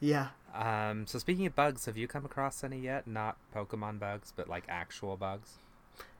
yeah. 0.00 0.28
Um, 0.54 1.06
so 1.06 1.18
speaking 1.18 1.44
of 1.46 1.54
bugs, 1.56 1.84
have 1.86 1.96
you 1.96 2.06
come 2.08 2.24
across 2.24 2.62
any 2.64 2.78
yet? 2.78 3.06
Not 3.06 3.36
Pokemon 3.54 3.98
bugs, 3.98 4.32
but 4.34 4.48
like 4.48 4.64
actual 4.68 5.16
bugs. 5.16 5.54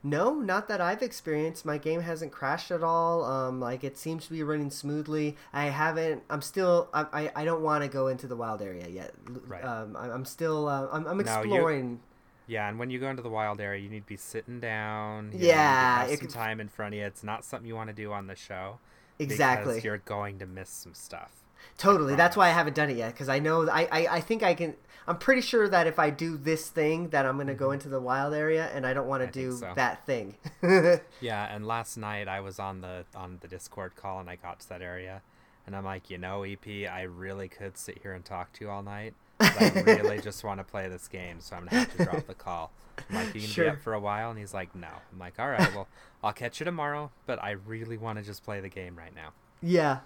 No, 0.03 0.35
not 0.35 0.67
that 0.67 0.79
I've 0.81 1.01
experienced. 1.01 1.65
My 1.65 1.77
game 1.77 2.01
hasn't 2.01 2.31
crashed 2.31 2.69
at 2.69 2.83
all. 2.83 3.23
Um, 3.25 3.59
like 3.59 3.83
it 3.83 3.97
seems 3.97 4.25
to 4.27 4.31
be 4.33 4.43
running 4.43 4.69
smoothly. 4.69 5.35
I 5.53 5.65
haven't. 5.65 6.23
I'm 6.29 6.41
still. 6.41 6.87
I. 6.93 7.05
I, 7.13 7.31
I 7.41 7.45
don't 7.45 7.61
want 7.61 7.83
to 7.83 7.89
go 7.89 8.07
into 8.07 8.27
the 8.27 8.35
wild 8.35 8.61
area 8.61 8.87
yet. 8.87 9.13
Right. 9.47 9.63
Um, 9.63 9.95
I- 9.97 10.11
I'm 10.11 10.25
still. 10.25 10.67
Uh, 10.67 10.87
I'm, 10.91 11.07
I'm 11.07 11.17
No, 11.17 11.21
exploring. 11.23 11.99
Yeah, 12.47 12.69
and 12.69 12.77
when 12.77 12.89
you 12.89 12.99
go 12.99 13.09
into 13.09 13.21
the 13.23 13.29
wild 13.29 13.59
area, 13.59 13.81
you 13.81 13.89
need 13.89 14.01
to 14.01 14.05
be 14.07 14.17
sitting 14.17 14.59
down. 14.59 15.31
know, 15.31 15.37
Yeah, 15.37 15.99
have 16.01 16.09
it 16.11 16.19
some 16.19 16.27
time 16.27 16.59
in 16.59 16.67
front 16.69 16.93
of 16.93 16.99
you. 16.99 17.05
It's 17.05 17.23
not 17.23 17.43
something 17.43 17.67
you 17.67 17.75
want 17.75 17.89
to 17.89 17.95
do 17.95 18.11
on 18.13 18.27
the 18.27 18.35
show. 18.35 18.79
Exactly. 19.19 19.73
Because 19.73 19.83
you're 19.83 19.97
going 19.99 20.39
to 20.39 20.45
miss 20.45 20.69
some 20.69 20.93
stuff. 20.93 21.31
Totally. 21.77 22.15
That's 22.15 22.37
why 22.37 22.47
I 22.47 22.51
haven't 22.51 22.75
done 22.75 22.89
it 22.91 22.97
yet 22.97 23.13
because 23.13 23.27
I 23.29 23.39
know 23.39 23.67
I, 23.67 23.87
I 23.91 24.07
I 24.17 24.21
think 24.21 24.43
I 24.43 24.53
can. 24.53 24.75
I'm 25.07 25.17
pretty 25.17 25.41
sure 25.41 25.67
that 25.69 25.87
if 25.87 25.97
I 25.99 26.09
do 26.09 26.37
this 26.37 26.69
thing, 26.69 27.09
that 27.09 27.25
I'm 27.25 27.37
gonna 27.37 27.53
go 27.55 27.71
into 27.71 27.89
the 27.89 27.99
wild 27.99 28.33
area, 28.33 28.69
and 28.73 28.85
I 28.85 28.93
don't 28.93 29.07
want 29.07 29.23
Mm-hmm. 29.23 29.31
To 29.31 29.39
do 29.39 29.51
so. 29.57 29.73
that 29.75 30.05
thing. 30.05 30.35
Yeah, 31.21 31.53
and 31.55 31.65
last 31.65 31.97
night 31.97 32.27
I 32.27 32.39
was 32.41 32.59
on 32.59 32.81
the 32.81 33.05
on 33.15 33.37
the 33.41 33.47
Discord 33.47 33.95
call 33.95 34.19
and 34.19 34.29
I 34.29 34.35
got 34.35 34.59
to 34.59 34.69
that 34.69 34.81
area, 34.83 35.21
and 35.65 35.75
I'm 35.75 35.85
like, 35.85 36.09
you 36.11 36.17
know, 36.19 36.43
EP, 36.43 36.67
I 36.67 37.03
really 37.03 37.47
could 37.47 37.77
sit 37.77 37.99
here 38.03 38.13
and 38.13 38.23
talk 38.23 38.53
to 38.53 38.65
you 38.65 38.69
all 38.69 38.83
night. 38.83 39.13
I 39.39 39.83
really 39.85 40.19
just 40.19 40.43
want 40.43 40.59
to 40.59 40.63
play 40.63 40.87
this 40.87 41.07
game, 41.07 41.37
so 41.39 41.55
I'm 41.55 41.65
gonna 41.65 41.77
have 41.81 41.97
to 41.97 42.03
drop 42.05 42.27
the 42.27 42.33
call. 42.33 42.71
I'm 43.09 43.15
like, 43.15 43.27
you 43.35 43.41
gonna 43.41 43.47
Sure. 43.53 43.65
be 43.65 43.69
up 43.71 43.81
for 43.81 43.93
a 43.93 43.99
while? 43.99 44.29
And 44.29 44.39
he's 44.39 44.53
like, 44.53 44.73
no. 44.75 44.87
I'm 45.11 45.19
like, 45.19 45.39
all 45.39 45.49
right, 45.49 45.73
well, 45.75 45.87
I'll 46.23 46.33
catch 46.33 46.59
you 46.59 46.63
tomorrow, 46.65 47.11
but 47.25 47.41
I 47.43 47.51
really 47.51 47.97
want 47.97 48.17
to 48.19 48.23
just 48.23 48.43
play 48.43 48.59
the 48.61 48.69
game 48.69 48.95
right 48.97 49.13
now. 49.13 49.29
yeah, 49.61 49.99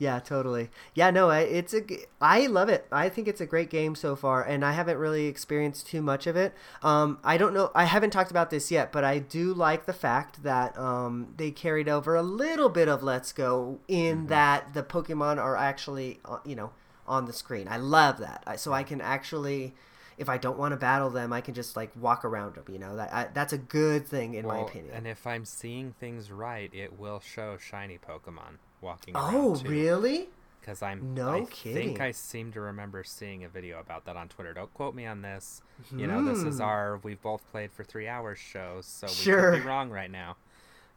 yeah, 0.00 0.20
totally. 0.20 0.70
Yeah, 0.94 1.10
no, 1.10 1.28
I- 1.28 1.40
it's 1.40 1.74
a. 1.74 1.82
I 2.20 2.46
love 2.46 2.68
it. 2.68 2.86
I 2.92 3.08
think 3.08 3.26
it's 3.26 3.40
a 3.40 3.46
great 3.46 3.68
game 3.68 3.96
so 3.96 4.14
far, 4.14 4.44
and 4.44 4.64
I 4.64 4.70
haven't 4.70 4.96
really 4.96 5.26
experienced 5.26 5.88
too 5.88 6.00
much 6.00 6.28
of 6.28 6.36
it. 6.36 6.54
Um, 6.84 7.18
I 7.24 7.36
don't 7.36 7.52
know. 7.52 7.72
I 7.74 7.82
haven't 7.82 8.10
talked 8.10 8.30
about 8.30 8.50
this 8.50 8.70
yet, 8.70 8.92
but 8.92 9.02
I 9.02 9.18
do 9.18 9.52
like 9.52 9.86
the 9.86 9.92
fact 9.92 10.44
that 10.44 10.78
um, 10.78 11.34
they 11.36 11.50
carried 11.50 11.88
over 11.88 12.14
a 12.14 12.22
little 12.22 12.68
bit 12.68 12.86
of 12.86 13.02
Let's 13.02 13.32
Go 13.32 13.80
in 13.88 14.18
Mm-hmm. 14.18 14.26
that 14.28 14.72
the 14.72 14.84
Pokemon 14.84 15.38
are 15.38 15.56
actually, 15.56 16.20
uh, 16.24 16.38
you 16.44 16.54
know, 16.54 16.70
on 17.08 17.24
the 17.24 17.32
screen. 17.32 17.66
I 17.68 17.78
love 17.78 18.18
that. 18.18 18.42
I, 18.46 18.56
so 18.56 18.72
I 18.72 18.82
can 18.84 19.00
actually. 19.00 19.74
If 20.18 20.28
I 20.28 20.36
don't 20.36 20.58
want 20.58 20.72
to 20.72 20.76
battle 20.76 21.10
them, 21.10 21.32
I 21.32 21.40
can 21.40 21.54
just 21.54 21.76
like 21.76 21.92
walk 21.94 22.24
around 22.24 22.56
them. 22.56 22.64
You 22.68 22.78
know 22.80 22.96
that 22.96 23.12
I, 23.14 23.28
that's 23.32 23.52
a 23.52 23.58
good 23.58 24.04
thing 24.06 24.34
in 24.34 24.46
my 24.46 24.58
opinion. 24.58 24.92
And 24.94 25.06
if 25.06 25.24
I'm 25.28 25.44
seeing 25.44 25.92
things 26.00 26.32
right, 26.32 26.68
it 26.74 26.98
will 26.98 27.20
show 27.20 27.56
shiny 27.56 27.98
Pokemon 27.98 28.58
walking 28.80 29.14
around. 29.14 29.34
oh, 29.36 29.54
too. 29.54 29.68
really? 29.68 30.28
Because 30.60 30.82
I'm. 30.82 31.14
No 31.14 31.42
I 31.42 31.44
kidding. 31.44 31.74
think 31.90 32.00
I 32.00 32.10
seem 32.10 32.50
to 32.52 32.60
remember 32.60 33.04
seeing 33.04 33.44
a 33.44 33.48
video 33.48 33.78
about 33.78 34.06
that 34.06 34.16
on 34.16 34.26
Twitter. 34.28 34.52
Don't 34.52 34.74
quote 34.74 34.94
me 34.96 35.06
on 35.06 35.22
this. 35.22 35.62
You 35.96 36.08
know, 36.08 36.24
this 36.24 36.42
is 36.42 36.56
Hmm. 36.56 36.62
our 36.64 37.00
we've 37.04 37.22
both 37.22 37.48
played 37.52 37.70
for 37.70 37.84
three 37.84 38.08
hours 38.08 38.38
show, 38.40 38.78
so 38.82 39.06
we 39.06 39.12
Sure. 39.12 39.52
could 39.52 39.62
be 39.62 39.68
wrong 39.68 39.88
right 39.90 40.10
now. 40.10 40.36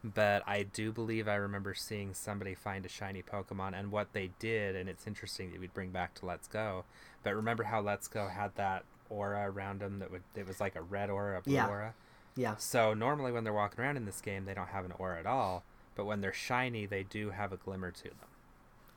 But 0.03 0.41
I 0.47 0.63
do 0.63 0.91
believe 0.91 1.27
I 1.27 1.35
remember 1.35 1.73
seeing 1.75 2.13
somebody 2.15 2.55
find 2.55 2.85
a 2.85 2.89
shiny 2.89 3.21
Pokemon 3.21 3.79
and 3.79 3.91
what 3.91 4.13
they 4.13 4.31
did, 4.39 4.75
and 4.75 4.89
it's 4.89 5.05
interesting 5.05 5.51
that 5.51 5.59
we'd 5.59 5.73
bring 5.75 5.91
back 5.91 6.15
to 6.15 6.25
Let's 6.25 6.47
Go. 6.47 6.85
But 7.23 7.35
remember 7.35 7.63
how 7.63 7.81
Let's 7.81 8.07
Go 8.07 8.27
had 8.27 8.55
that 8.55 8.83
aura 9.09 9.49
around 9.51 9.81
them 9.81 9.99
that 9.99 10.09
would 10.11 10.23
it 10.35 10.47
was 10.47 10.59
like 10.59 10.75
a 10.75 10.81
red 10.81 11.09
aura, 11.11 11.37
a 11.37 11.41
blue 11.41 11.53
Yeah. 11.53 11.67
aura. 11.67 11.93
Yeah. 12.35 12.55
So 12.57 12.93
normally 12.95 13.31
when 13.31 13.43
they're 13.43 13.53
walking 13.53 13.79
around 13.83 13.97
in 13.97 14.05
this 14.05 14.21
game, 14.21 14.45
they 14.45 14.53
don't 14.55 14.69
have 14.69 14.85
an 14.85 14.93
aura 14.97 15.19
at 15.19 15.25
all. 15.27 15.63
But 15.95 16.05
when 16.05 16.21
they're 16.21 16.33
shiny, 16.33 16.85
they 16.87 17.03
do 17.03 17.29
have 17.29 17.51
a 17.53 17.57
glimmer 17.57 17.91
to 17.91 18.03
them. 18.03 18.29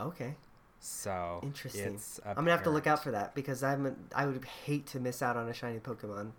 Okay. 0.01 0.37
So 0.81 1.41
Interesting. 1.43 1.95
It's 1.95 2.21
I'm 2.25 2.35
gonna 2.37 2.51
have 2.53 2.63
to 2.65 2.71
look 2.71 2.87
out 2.87 3.03
for 3.03 3.11
that 3.11 3.35
because 3.35 3.63
I'm 3.63 3.97
I 4.15 4.27
would 4.27 4.45
hate 4.45 4.87
to 4.89 5.01
miss 5.01 5.21
out 5.21 5.37
on 5.37 5.49
a 5.49 5.53
shiny 5.55 5.81
Pokemon. 5.81 6.31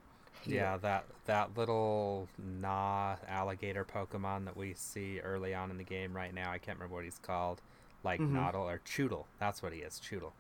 Yeah, 0.54 0.78
that 0.78 1.06
that 1.26 1.58
little 1.58 2.28
Nah 2.38 3.16
alligator 3.28 3.86
Pokemon 3.86 4.46
that 4.46 4.56
we 4.56 4.74
see 4.76 5.20
early 5.20 5.54
on 5.54 5.72
in 5.72 5.78
the 5.78 5.84
game 5.84 6.16
right 6.16 6.34
now. 6.34 6.52
I 6.52 6.58
can't 6.58 6.78
remember 6.78 6.96
what 6.96 7.04
he's 7.06 7.20
called, 7.20 7.62
like 8.04 8.20
Mhm. 8.20 8.32
Noddle 8.32 8.68
or 8.70 8.82
Chewtle. 8.86 9.28
That's 9.40 9.62
what 9.64 9.74
he 9.74 9.80
is, 9.80 10.00
Chewtle. 10.00 10.34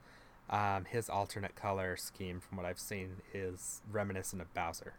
Um, 0.49 0.85
his 0.85 1.09
alternate 1.09 1.55
color 1.55 1.97
scheme, 1.97 2.39
from 2.39 2.57
what 2.57 2.65
I've 2.67 2.79
seen, 2.79 3.17
is 3.33 3.81
reminiscent 3.91 4.41
of 4.41 4.53
Bowser. 4.53 4.93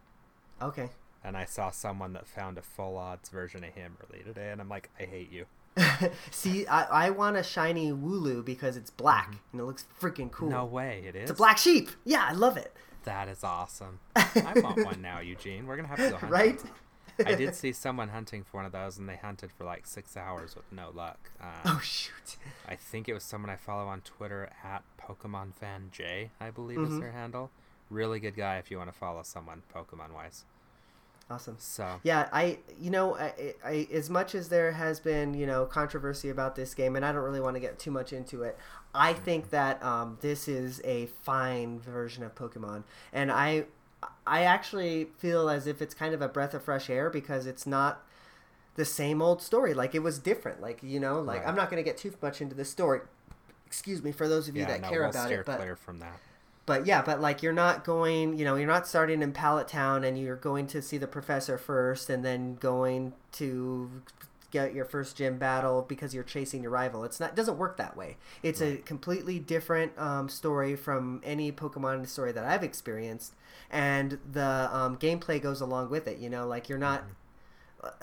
Okay. 0.60 0.90
And 1.22 1.36
I 1.36 1.44
saw 1.44 1.70
someone 1.70 2.12
that 2.14 2.26
found 2.26 2.58
a 2.58 2.62
full 2.62 2.96
odds 2.96 3.28
version 3.28 3.62
of 3.64 3.74
him 3.74 3.96
earlier 4.08 4.24
today, 4.24 4.50
and 4.50 4.60
I'm 4.60 4.68
like, 4.68 4.90
I 4.98 5.04
hate 5.04 5.30
you. 5.30 5.46
See, 6.30 6.66
I, 6.66 7.06
I 7.06 7.10
want 7.10 7.36
a 7.36 7.42
shiny 7.42 7.92
Wooloo 7.92 8.44
because 8.44 8.76
it's 8.76 8.90
black 8.90 9.36
and 9.52 9.60
it 9.60 9.64
looks 9.64 9.84
freaking 10.00 10.30
cool. 10.30 10.48
Mm-hmm. 10.48 10.56
No 10.58 10.64
way, 10.64 11.04
it 11.06 11.14
is. 11.14 11.22
It's 11.22 11.30
a 11.32 11.34
black 11.34 11.58
sheep. 11.58 11.90
Yeah, 12.04 12.24
I 12.28 12.32
love 12.32 12.56
it. 12.56 12.72
That 13.06 13.28
is 13.28 13.42
awesome. 13.42 14.00
I 14.16 14.52
want 14.62 14.84
one 14.84 15.00
now, 15.00 15.20
Eugene. 15.20 15.66
We're 15.66 15.76
gonna 15.76 15.88
have 15.88 15.96
to 15.98 16.10
go 16.10 16.16
hunting. 16.16 16.28
Right? 16.30 16.62
I 17.24 17.34
did 17.34 17.54
see 17.62 17.72
someone 17.72 18.08
hunting 18.08 18.44
for 18.44 18.58
one 18.58 18.66
of 18.66 18.72
those, 18.72 18.98
and 18.98 19.08
they 19.08 19.16
hunted 19.16 19.50
for 19.52 19.64
like 19.64 19.86
six 19.86 20.16
hours 20.16 20.54
with 20.54 20.70
no 20.70 20.90
luck. 20.94 21.30
Um, 21.40 21.48
Oh 21.64 21.80
shoot. 21.82 22.36
I 22.68 22.74
think 22.76 23.08
it 23.08 23.14
was 23.14 23.22
someone 23.24 23.48
I 23.50 23.56
follow 23.56 23.86
on 23.86 24.02
Twitter 24.02 24.50
at 24.64 24.82
Pokemon 25.00 25.54
Fan 25.54 25.88
J, 25.92 26.30
I 26.40 26.50
believe 26.50 26.78
Mhm. 26.78 26.92
is 26.92 27.00
their 27.00 27.12
handle. 27.12 27.50
Really 27.90 28.18
good 28.20 28.36
guy 28.36 28.58
if 28.58 28.70
you 28.70 28.76
want 28.78 28.92
to 28.92 28.98
follow 28.98 29.22
someone 29.22 29.62
Pokemon 29.74 30.12
wise. 30.12 30.44
Awesome. 31.28 31.56
So 31.58 32.00
Yeah, 32.04 32.28
I 32.32 32.58
you 32.80 32.90
know 32.90 33.16
I, 33.16 33.54
I 33.64 33.88
as 33.92 34.08
much 34.08 34.34
as 34.34 34.48
there 34.48 34.72
has 34.72 35.00
been 35.00 35.34
you 35.34 35.46
know 35.46 35.66
controversy 35.66 36.28
about 36.30 36.54
this 36.54 36.72
game, 36.74 36.94
and 36.94 37.04
I 37.04 37.12
don't 37.12 37.22
really 37.22 37.40
want 37.40 37.56
to 37.56 37.60
get 37.60 37.78
too 37.78 37.90
much 37.90 38.12
into 38.12 38.42
it. 38.42 38.56
I 38.94 39.12
think 39.12 39.50
that 39.50 39.82
um, 39.82 40.18
this 40.20 40.46
is 40.46 40.80
a 40.84 41.06
fine 41.22 41.80
version 41.80 42.22
of 42.22 42.34
Pokemon, 42.34 42.84
and 43.12 43.32
I 43.32 43.64
I 44.26 44.42
actually 44.44 45.08
feel 45.18 45.48
as 45.48 45.66
if 45.66 45.82
it's 45.82 45.94
kind 45.94 46.14
of 46.14 46.22
a 46.22 46.28
breath 46.28 46.54
of 46.54 46.62
fresh 46.62 46.88
air 46.88 47.10
because 47.10 47.46
it's 47.46 47.66
not 47.66 48.04
the 48.76 48.84
same 48.84 49.20
old 49.20 49.42
story. 49.42 49.74
Like 49.74 49.94
it 49.94 50.00
was 50.00 50.18
different. 50.20 50.60
Like 50.60 50.80
you 50.82 51.00
know, 51.00 51.20
like 51.20 51.40
Right. 51.40 51.48
I'm 51.48 51.56
not 51.56 51.70
going 51.70 51.82
to 51.82 51.88
get 51.88 51.98
too 51.98 52.14
much 52.22 52.40
into 52.40 52.54
the 52.54 52.64
story. 52.64 53.00
Excuse 53.66 54.02
me 54.02 54.12
for 54.12 54.28
those 54.28 54.48
of 54.48 54.54
you 54.54 54.62
yeah, 54.62 54.68
that 54.68 54.82
no, 54.82 54.88
care 54.88 55.00
we'll 55.00 55.10
about 55.10 55.26
steer 55.26 55.40
it, 55.40 55.46
but 55.46 55.58
clear 55.58 55.74
from 55.74 55.98
that. 55.98 56.20
But 56.66 56.84
yeah, 56.84 57.00
but 57.00 57.20
like 57.20 57.42
you're 57.42 57.52
not 57.52 57.84
going, 57.84 58.36
you 58.36 58.44
know, 58.44 58.56
you're 58.56 58.66
not 58.66 58.86
starting 58.86 59.22
in 59.22 59.32
Pallet 59.32 59.68
Town 59.68 60.02
and 60.04 60.18
you're 60.18 60.36
going 60.36 60.66
to 60.68 60.82
see 60.82 60.98
the 60.98 61.06
professor 61.06 61.56
first 61.56 62.10
and 62.10 62.24
then 62.24 62.56
going 62.56 63.12
to 63.32 64.02
get 64.50 64.74
your 64.74 64.84
first 64.84 65.16
gym 65.16 65.38
battle 65.38 65.84
because 65.86 66.14
you're 66.14 66.24
chasing 66.24 66.62
your 66.62 66.70
rival. 66.70 67.04
It's 67.04 67.20
not 67.20 67.30
it 67.30 67.36
doesn't 67.36 67.58
work 67.58 67.76
that 67.76 67.96
way. 67.96 68.16
It's 68.42 68.60
a 68.60 68.76
completely 68.78 69.38
different 69.38 69.92
um, 69.98 70.28
story 70.28 70.76
from 70.76 71.20
any 71.24 71.52
Pokemon 71.52 72.08
story 72.08 72.32
that 72.32 72.44
I've 72.44 72.62
experienced, 72.62 73.34
and 73.70 74.18
the 74.32 74.68
um, 74.72 74.96
gameplay 74.96 75.40
goes 75.40 75.60
along 75.60 75.90
with 75.90 76.08
it. 76.08 76.18
You 76.18 76.30
know, 76.30 76.46
like 76.46 76.68
you're 76.68 76.78
not. 76.78 77.04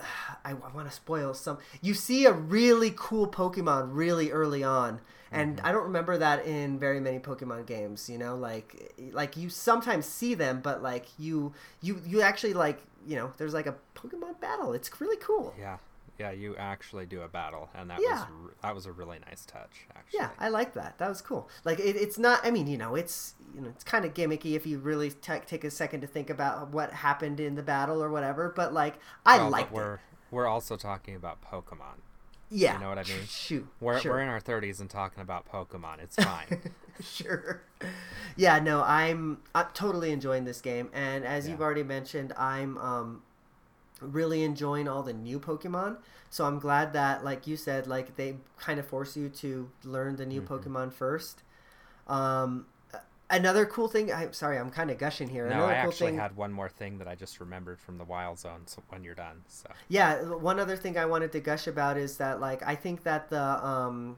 I, 0.45 0.53
want 0.53 0.89
to 0.89 0.93
spoil 0.93 1.34
some. 1.34 1.57
You 1.82 1.93
see 1.93 2.26
a 2.26 2.34
really 2.34 2.93
cool 2.95 3.28
Pokemon 3.28 3.89
really 3.91 4.30
early 4.30 4.64
on, 4.64 4.99
and 5.34 5.57
mm-hmm. 5.57 5.65
I 5.65 5.71
don't 5.71 5.84
remember 5.84 6.17
that 6.17 6.45
in 6.45 6.79
very 6.79 6.99
many 6.99 7.19
Pokemon 7.19 7.65
games. 7.65 8.09
You 8.09 8.17
know, 8.17 8.36
like 8.36 8.93
like 9.11 9.36
you 9.38 9.49
sometimes 9.49 10.05
see 10.05 10.34
them, 10.34 10.61
but 10.61 10.81
like 10.84 11.05
you 11.17 11.53
you 11.81 12.01
you 12.05 12.21
actually 12.21 12.53
like 12.53 12.79
you 13.07 13.15
know 13.15 13.31
there's 13.38 13.53
like 13.53 13.67
a 13.67 13.75
Pokemon 13.95 14.39
battle. 14.39 14.73
It's 14.73 14.89
really 15.01 15.17
cool. 15.17 15.53
Yeah, 15.59 15.77
yeah, 16.19 16.31
you 16.31 16.55
actually 16.57 17.05
do 17.05 17.21
a 17.21 17.27
battle, 17.27 17.69
and 17.73 17.89
that 17.89 17.99
Yeah. 18.01 18.25
was 18.25 18.51
that 18.61 18.75
was 18.75 18.86
a 18.86 18.91
really 18.91 19.19
nice 19.27 19.45
touch. 19.45 19.88
Actually, 19.95 20.19
Yeah, 20.19 20.29
I 20.39 20.49
like 20.49 20.73
that. 20.73 20.97
That 20.99 21.09
was 21.09 21.21
cool. 21.21 21.49
Like 21.65 21.79
it, 21.79 21.95
it's 21.95 22.17
not. 22.17 22.45
I 22.45 22.51
mean, 22.51 22.67
you 22.67 22.77
know, 22.77 22.95
it's 22.95 23.34
you 23.55 23.61
know, 23.61 23.69
it's 23.69 23.84
kind 23.84 24.05
of 24.05 24.13
gimmicky 24.13 24.55
if 24.55 24.65
you 24.65 24.79
really 24.79 25.11
ta 25.11 25.39
take 25.45 25.63
a 25.63 25.71
second 25.71 26.01
to 26.01 26.07
think 26.07 26.29
about 26.29 26.69
what 26.69 26.91
happened 26.91 27.39
in 27.39 27.55
the 27.55 27.63
battle 27.63 28.01
or 28.03 28.09
whatever. 28.09 28.53
But 28.55 28.73
like, 28.73 28.95
I 29.25 29.38
Well, 29.38 29.51
but 29.51 29.71
we're 29.71 29.93
it. 29.95 29.99
we're 30.31 30.47
also 30.47 30.77
talking 30.77 31.15
about 31.15 31.41
Pokemon. 31.41 32.01
Yeah. 32.54 32.76
You 32.76 32.82
know 32.82 32.89
what 32.89 32.99
I 32.99 33.04
mean? 33.04 33.26
Shoot. 33.28 33.68
We're, 33.80 33.99
sure. 33.99 34.12
we're 34.14 34.22
in 34.22 34.30
our 34.30 34.39
30s 34.39 34.80
and 34.80 34.89
talking 34.89 35.22
about 35.22 35.49
Pokemon. 35.51 36.04
It's 36.04 36.16
fine. 36.16 36.72
sure. 37.04 37.64
Yeah, 38.36 38.60
no, 38.60 38.84
I'm 38.84 39.39
I'm 39.56 39.68
totally 39.74 40.12
enjoying 40.12 40.45
this 40.45 40.62
game, 40.62 40.89
and 40.93 41.26
as 41.26 41.47
you've 41.47 41.62
already 41.62 41.84
mentioned, 41.84 42.34
I'm 42.38 42.78
um 42.78 43.24
really 44.01 44.43
enjoying 44.43 44.88
all 44.88 45.01
the 45.04 45.14
new 45.14 45.39
Pokemon. 45.39 45.97
So 46.30 46.45
I'm 46.45 46.60
glad 46.60 46.93
that, 46.93 47.24
like 47.24 47.47
you 47.47 47.56
said, 47.58 47.88
like 47.88 48.16
they 48.16 48.38
kind 48.60 48.80
of 48.80 48.86
force 48.88 49.16
you 49.16 49.30
to 49.30 49.70
learn 49.84 50.16
the 50.18 50.26
new 50.26 50.41
Mm-hmm. 50.41 50.54
Pokemon 50.54 50.93
first. 50.93 51.43
Um, 52.08 52.66
another 53.36 53.65
cool 53.65 53.88
thing. 53.88 54.11
I'm 54.11 54.34
sorry, 54.34 54.57
I'm 54.57 54.69
kind 54.71 54.89
of 54.91 54.97
gushing 54.97 55.29
here. 55.29 55.47
no, 55.47 55.55
another 55.55 55.73
I 55.73 55.81
cool 55.81 55.89
actually 55.89 56.11
thing. 56.11 56.19
had 56.19 56.36
one 56.36 56.51
more 56.51 56.69
thing 56.69 56.97
that 56.99 57.07
I 57.07 57.15
just 57.15 57.39
remembered 57.39 57.79
from 57.79 57.97
the 57.97 58.03
Wild 58.05 58.39
Zone 58.39 58.61
so 58.65 58.81
when 58.89 59.03
you're 59.03 59.15
done. 59.15 59.41
So 59.47 59.69
Yeah, 59.89 60.21
one 60.23 60.59
other 60.59 60.75
thing 60.77 60.97
I 60.97 61.05
wanted 61.05 61.31
to 61.34 61.39
gush 61.39 61.67
about 61.67 61.97
is 61.97 62.17
that 62.17 62.39
like 62.39 62.61
I 62.65 62.75
think 62.75 63.03
that 63.03 63.29
the 63.29 63.41
um 63.41 64.17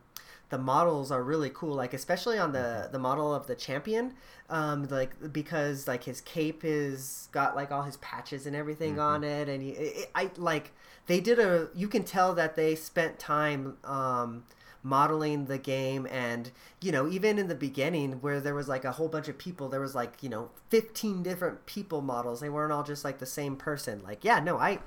the 0.50 0.58
models 0.60 1.12
are 1.12 1.24
really 1.24 1.50
cool 1.50 1.74
like 1.76 1.94
especially 1.94 2.38
on 2.38 2.52
the 2.52 2.88
the 2.92 3.00
model 3.00 3.34
of 3.34 3.48
the 3.48 3.56
champion 3.56 4.14
um 4.50 4.88
like 4.90 5.34
because 5.34 5.88
like 5.88 6.04
his 6.04 6.22
cape 6.22 6.62
is 6.64 7.30
got 7.32 7.56
like 7.56 7.72
all 7.72 7.82
his 7.82 7.98
patches 7.98 8.46
and 8.46 8.56
everything 8.56 9.00
on 9.00 9.24
it 9.24 9.50
and 9.50 9.64
he, 9.64 9.70
it, 9.72 10.12
I 10.14 10.30
like 10.38 10.72
they 11.08 11.20
did 11.20 11.40
a 11.40 11.70
you 11.74 11.88
can 11.88 12.04
tell 12.04 12.34
that 12.36 12.56
they 12.56 12.76
spent 12.76 13.18
time 13.18 13.78
um 13.84 14.44
modeling 14.86 15.46
the 15.46 15.58
game 15.58 16.06
and 16.12 16.52
you 16.80 16.92
know 16.92 17.08
even 17.08 17.40
in 17.40 17.48
the 17.48 17.56
beginning 17.56 18.12
where 18.22 18.40
there 18.40 18.54
was 18.54 18.68
like 18.68 18.86
a 18.86 18.92
whole 18.92 19.08
bunch 19.08 19.28
of 19.28 19.36
people 19.36 19.68
there 19.68 19.82
was 19.82 19.96
like 19.96 20.22
you 20.22 20.30
know 20.30 20.52
15 20.70 21.24
different 21.24 21.66
people 21.66 22.02
models 22.02 22.40
they 22.40 22.50
weren't 22.50 22.72
all 22.72 22.84
just 22.84 23.04
like 23.04 23.18
the 23.18 23.26
same 23.26 23.56
person 23.56 24.04
like 24.04 24.24
yeah 24.24 24.40
no 24.40 24.60
i 24.60 24.78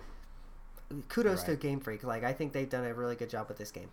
kudos 1.09 1.43
to 1.43 1.57
Game 1.57 1.81
Freak. 1.81 2.03
Like 2.05 2.25
I 2.25 2.33
think 2.33 2.53
they've 2.53 2.69
done 2.69 2.85
a 2.85 2.95
really 2.95 3.17
good 3.17 3.29
job 3.29 3.49
with 3.49 3.59
this 3.59 3.71
game. 3.71 3.91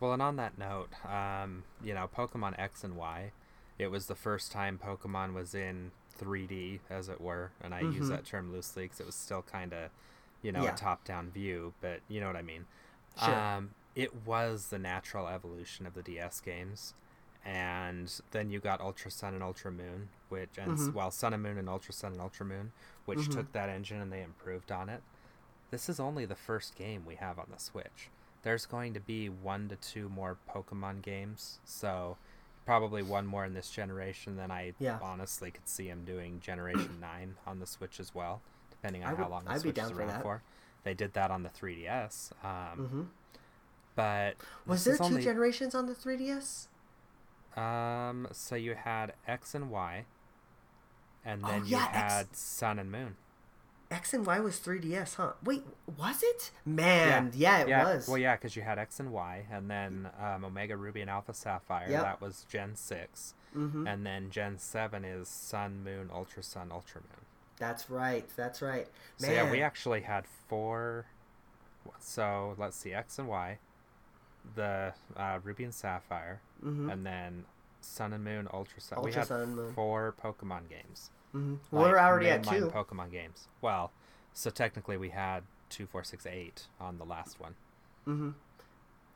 Well, 0.00 0.12
and 0.12 0.22
on 0.22 0.36
that 0.36 0.56
note, 0.58 0.90
um, 1.04 1.64
you 1.82 1.94
know, 1.94 2.08
Pokemon 2.14 2.58
X 2.58 2.84
and 2.84 2.96
Y, 2.96 3.32
it 3.78 3.88
was 3.90 4.06
the 4.06 4.14
first 4.14 4.52
time 4.52 4.78
Pokemon 4.82 5.34
was 5.34 5.54
in 5.54 5.90
3D, 6.16 6.80
as 6.88 7.08
it 7.08 7.20
were, 7.20 7.50
and 7.60 7.74
I 7.74 7.80
use 7.80 8.06
Mhm. 8.06 8.10
that 8.10 8.24
term 8.24 8.52
loosely 8.52 8.84
because 8.84 9.00
it 9.00 9.06
was 9.06 9.16
still 9.16 9.42
kind 9.42 9.72
of, 9.72 9.90
you 10.42 10.52
know, 10.52 10.62
Yeah. 10.62 10.74
a 10.74 10.76
top-down 10.76 11.30
view, 11.32 11.74
but 11.80 12.00
you 12.08 12.20
know 12.20 12.28
what 12.28 12.36
I 12.36 12.42
mean. 12.42 12.66
Sure. 13.24 13.34
Um, 13.34 13.70
it 13.98 14.14
was 14.24 14.68
the 14.68 14.78
natural 14.78 15.26
evolution 15.26 15.84
of 15.86 15.94
the 15.94 16.02
DS 16.02 16.40
games, 16.40 16.94
and 17.44 18.20
then 18.30 18.48
you 18.50 18.60
got 18.60 18.80
Ultra 18.80 19.10
Sun 19.10 19.34
and 19.34 19.42
Ultra 19.42 19.72
Moon, 19.72 20.08
which, 20.28 20.56
and 20.56 20.72
s 20.72 20.88
Mhm. 20.88 20.92
well, 20.94 21.10
Sun 21.10 21.34
and 21.34 21.42
Moon 21.42 21.58
and 21.58 21.68
Ultra 21.68 21.92
Sun 21.92 22.12
and 22.12 22.20
Ultra 22.20 22.46
Moon, 22.46 22.72
which 23.06 23.18
Mhm. 23.28 23.32
took 23.32 23.52
that 23.52 23.68
engine 23.68 24.00
and 24.00 24.12
they 24.12 24.22
improved 24.22 24.70
on 24.70 24.88
it. 24.88 25.02
This 25.70 25.88
is 25.88 25.98
only 25.98 26.24
the 26.24 26.36
first 26.36 26.76
game 26.76 27.04
we 27.04 27.16
have 27.16 27.38
on 27.38 27.48
the 27.50 27.58
Switch. 27.58 28.08
There's 28.42 28.66
going 28.66 28.94
to 28.94 29.00
be 29.00 29.28
one 29.28 29.68
to 29.68 29.76
two 29.76 30.08
more 30.08 30.38
Pokemon 30.48 31.02
games, 31.02 31.58
so 31.64 32.16
probably 32.64 33.02
one 33.02 33.26
more 33.26 33.44
in 33.44 33.54
this 33.54 33.70
generation. 33.70 34.36
Then 34.36 34.50
I 34.52 34.74
Yeah. 34.78 34.98
honestly 35.02 35.50
could 35.50 35.68
see 35.68 35.88
him 35.88 36.04
doing 36.04 36.38
Generation 36.40 37.00
Nine 37.00 37.36
on 37.46 37.58
the 37.58 37.66
Switch 37.66 37.98
as 37.98 38.14
well, 38.14 38.42
depending 38.70 39.02
on 39.04 39.14
I 39.14 39.16
how 39.16 39.28
long 39.28 39.44
the 39.44 39.50
I'd 39.50 39.54
be 39.56 39.60
Switch 39.60 39.74
down 39.74 39.86
is 39.86 39.90
for 39.92 39.98
around 39.98 40.08
that. 40.08 40.22
for. 40.22 40.42
They 40.84 40.94
did 40.94 41.12
that 41.14 41.30
on 41.30 41.42
the 41.42 41.50
3DS, 41.50 42.32
um, 42.44 42.86
hmm 42.88 43.02
but 43.98 44.36
Was 44.64 44.84
there 44.84 44.94
is 44.94 45.00
two 45.00 45.04
only- 45.06 45.22
generations 45.24 45.74
on 45.74 45.86
the 45.86 45.94
3DS? 45.94 46.68
Um, 47.56 48.28
so 48.30 48.54
you 48.54 48.74
had 48.74 49.14
X 49.26 49.54
and 49.56 49.70
Y, 49.70 50.04
and 51.24 51.44
Oh, 51.44 51.48
then 51.48 51.62
yeah, 51.66 51.78
you 51.80 51.84
X- 51.84 51.96
had 51.96 52.36
Sun 52.36 52.78
and 52.78 52.92
Moon. 52.92 53.16
X 53.90 54.14
and 54.14 54.24
Y 54.24 54.38
was 54.38 54.58
3DS, 54.60 55.14
huh? 55.16 55.32
Wait, 55.42 55.64
was 55.96 56.22
it? 56.22 56.50
Man, 56.64 57.32
yeah, 57.34 57.58
it 57.62 57.68
yeah. 57.68 57.84
was. 57.84 58.06
Well, 58.06 58.18
yeah, 58.18 58.36
because 58.36 58.54
you 58.54 58.62
had 58.62 58.78
X 58.78 59.00
and 59.00 59.10
Y, 59.10 59.46
and 59.50 59.68
then 59.70 60.10
um, 60.22 60.44
Omega 60.44 60.76
Ruby 60.76 61.00
and 61.00 61.10
Alpha 61.10 61.34
Sapphire. 61.34 61.88
Yep. 61.90 62.02
That 62.02 62.20
was 62.20 62.44
Gen 62.48 62.76
six, 62.76 63.34
hmm 63.52 63.86
and 63.88 64.06
then 64.06 64.30
Gen 64.30 64.58
seven 64.58 65.04
is 65.04 65.26
Sun, 65.28 65.82
Moon, 65.82 66.10
Ultra 66.12 66.42
Sun, 66.44 66.68
Ultra 66.70 67.00
Moon. 67.00 67.24
That's 67.56 67.90
right. 67.90 68.28
That's 68.36 68.62
right. 68.62 68.86
Man, 69.20 69.30
So 69.30 69.32
yeah, 69.32 69.50
we 69.50 69.60
actually 69.62 70.02
had 70.02 70.26
four. 70.48 71.06
So 71.98 72.54
let's 72.58 72.76
see, 72.76 72.92
X 72.92 73.18
and 73.18 73.26
Y, 73.26 73.58
the 74.54 74.92
uh, 75.16 75.38
Ruby 75.42 75.64
and 75.64 75.74
Sapphire, 75.74 76.40
hmm 76.62 76.88
and 76.90 77.04
then 77.04 77.44
Sun 77.80 78.12
and 78.12 78.24
Moon, 78.24 78.48
Ultra 78.52 78.80
Sun. 78.80 79.02
we 79.02 79.12
had 79.12 79.26
Sun 79.26 79.72
four 79.74 80.14
Pokemon 80.22 80.68
games. 80.68 81.10
hmm 81.32 81.54
like, 81.70 81.92
We're 81.92 81.98
already 81.98 82.30
at 82.30 82.44
two. 82.44 82.70
Pokemon 82.74 83.10
games. 83.12 83.46
Well, 83.60 83.92
so 84.32 84.50
technically 84.50 84.96
we 84.96 85.10
had 85.10 85.42
two, 85.70 85.86
four, 85.86 86.02
six, 86.04 86.26
eight 86.26 86.66
on 86.80 86.98
the 86.98 87.04
last 87.04 87.38
one. 87.40 87.54
hmm 88.04 88.30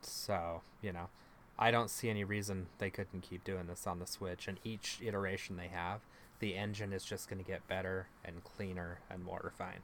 So 0.01 0.61
you 0.81 0.91
know, 0.93 1.09
I 1.57 1.71
don't 1.71 1.89
see 1.89 2.09
any 2.09 2.23
reason 2.23 2.67
they 2.77 2.89
couldn't 2.89 3.21
keep 3.21 3.43
doing 3.43 3.67
this 3.67 3.87
on 3.87 3.99
the 3.99 4.07
Switch. 4.07 4.47
And 4.47 4.59
each 4.63 4.99
iteration 5.03 5.55
they 5.57 5.67
have, 5.69 6.01
the 6.39 6.55
engine 6.55 6.93
is 6.93 7.03
just 7.05 7.29
going 7.29 7.43
to 7.43 7.49
get 7.49 7.67
better 7.67 8.07
and 8.25 8.43
cleaner 8.43 8.99
and 9.09 9.23
more 9.23 9.41
refined. 9.43 9.83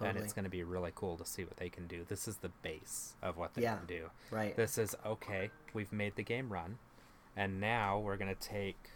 And 0.00 0.18
it's 0.18 0.32
going 0.32 0.44
to 0.44 0.50
be 0.50 0.62
really 0.62 0.92
cool 0.94 1.16
to 1.16 1.24
see 1.24 1.44
what 1.44 1.56
they 1.56 1.68
can 1.68 1.86
do. 1.86 2.04
This 2.08 2.26
is 2.28 2.36
the 2.36 2.48
base 2.62 3.14
of 3.22 3.36
what 3.36 3.54
they 3.54 3.62
Yeah. 3.62 3.76
can 3.76 3.86
do. 3.86 4.10
Right. 4.30 4.56
This 4.56 4.78
is 4.78 4.96
okay. 5.04 5.50
We've 5.72 5.92
made 5.92 6.16
the 6.16 6.22
game 6.22 6.52
run, 6.52 6.78
and 7.36 7.60
now 7.60 7.98
we're 7.98 8.16
gonna 8.16 8.34
take, 8.34 8.90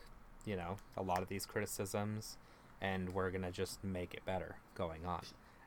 you 0.44 0.56
know, 0.56 0.76
a 0.96 1.02
lot 1.02 1.22
of 1.22 1.28
these 1.28 1.46
criticisms, 1.46 2.36
and 2.80 3.12
we're 3.14 3.30
gonna 3.30 3.50
just 3.52 3.82
make 3.82 4.14
it 4.14 4.24
better 4.24 4.56
going 4.74 5.04
on. 5.06 5.24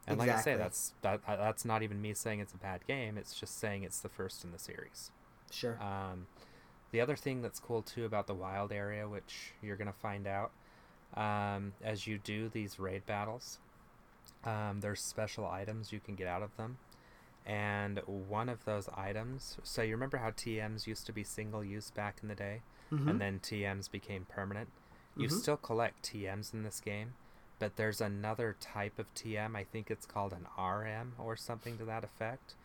And 0.08 0.18
like 0.18 0.30
I 0.30 0.42
say, 0.42 0.56
that's 0.56 0.94
that. 1.02 1.22
That's 1.28 1.64
not 1.66 1.84
even 1.84 2.02
me 2.02 2.14
saying 2.14 2.40
it's 2.40 2.54
a 2.54 2.58
bad 2.58 2.86
game. 2.88 3.18
It's 3.18 3.34
just 3.40 3.60
saying 3.60 3.84
it's 3.84 4.00
the 4.00 4.10
first 4.10 4.44
in 4.44 4.52
the 4.52 4.60
series. 4.60 5.12
Sure. 5.52 5.78
Um, 5.82 6.28
the 6.92 7.00
other 7.02 7.16
thing 7.16 7.42
that's 7.42 7.60
cool 7.60 7.82
too 7.82 8.06
about 8.06 8.26
the 8.28 8.34
wild 8.34 8.72
area, 8.72 9.08
which 9.08 9.54
you're 9.62 9.76
gonna 9.78 9.94
find 9.94 10.26
out 10.28 10.52
um, 11.16 11.74
as 11.84 12.08
you 12.08 12.18
do 12.18 12.50
these 12.50 12.80
raid 12.80 13.06
battles, 13.06 13.60
um, 14.44 14.80
there's 14.82 15.02
special 15.02 15.46
items 15.48 15.92
you 15.92 16.00
can 16.00 16.16
get 16.16 16.28
out 16.28 16.42
of 16.44 16.56
them, 16.58 16.78
and 17.46 18.00
one 18.06 18.50
of 18.50 18.66
those 18.66 18.90
items. 18.96 19.58
So 19.64 19.82
you 19.82 19.94
remember 19.94 20.18
how 20.18 20.32
TMs 20.32 20.88
used 20.88 21.06
to 21.08 21.14
be 21.14 21.24
single 21.24 21.64
use 21.64 21.92
back 21.92 22.18
in 22.22 22.28
the 22.30 22.36
day, 22.36 22.62
Mhm. 22.92 23.10
and 23.10 23.22
then 23.22 23.40
TMs 23.40 23.88
became 23.88 24.26
permanent. 24.26 24.70
You 25.16 25.28
Mhm. 25.28 25.40
still 25.40 25.58
collect 25.58 26.04
TMs 26.04 26.54
in 26.54 26.64
this 26.64 26.80
game, 26.80 27.16
but 27.60 27.76
there's 27.76 28.02
another 28.02 28.56
type 28.60 28.98
of 29.00 29.14
TM. 29.14 29.56
I 29.56 29.64
think 29.64 29.90
it's 29.92 30.06
called 30.06 30.34
an 30.34 30.48
RM 30.58 31.16
or 31.18 31.36
something 31.36 31.78
to 31.78 31.86
that 31.86 32.04
effect, 32.04 32.56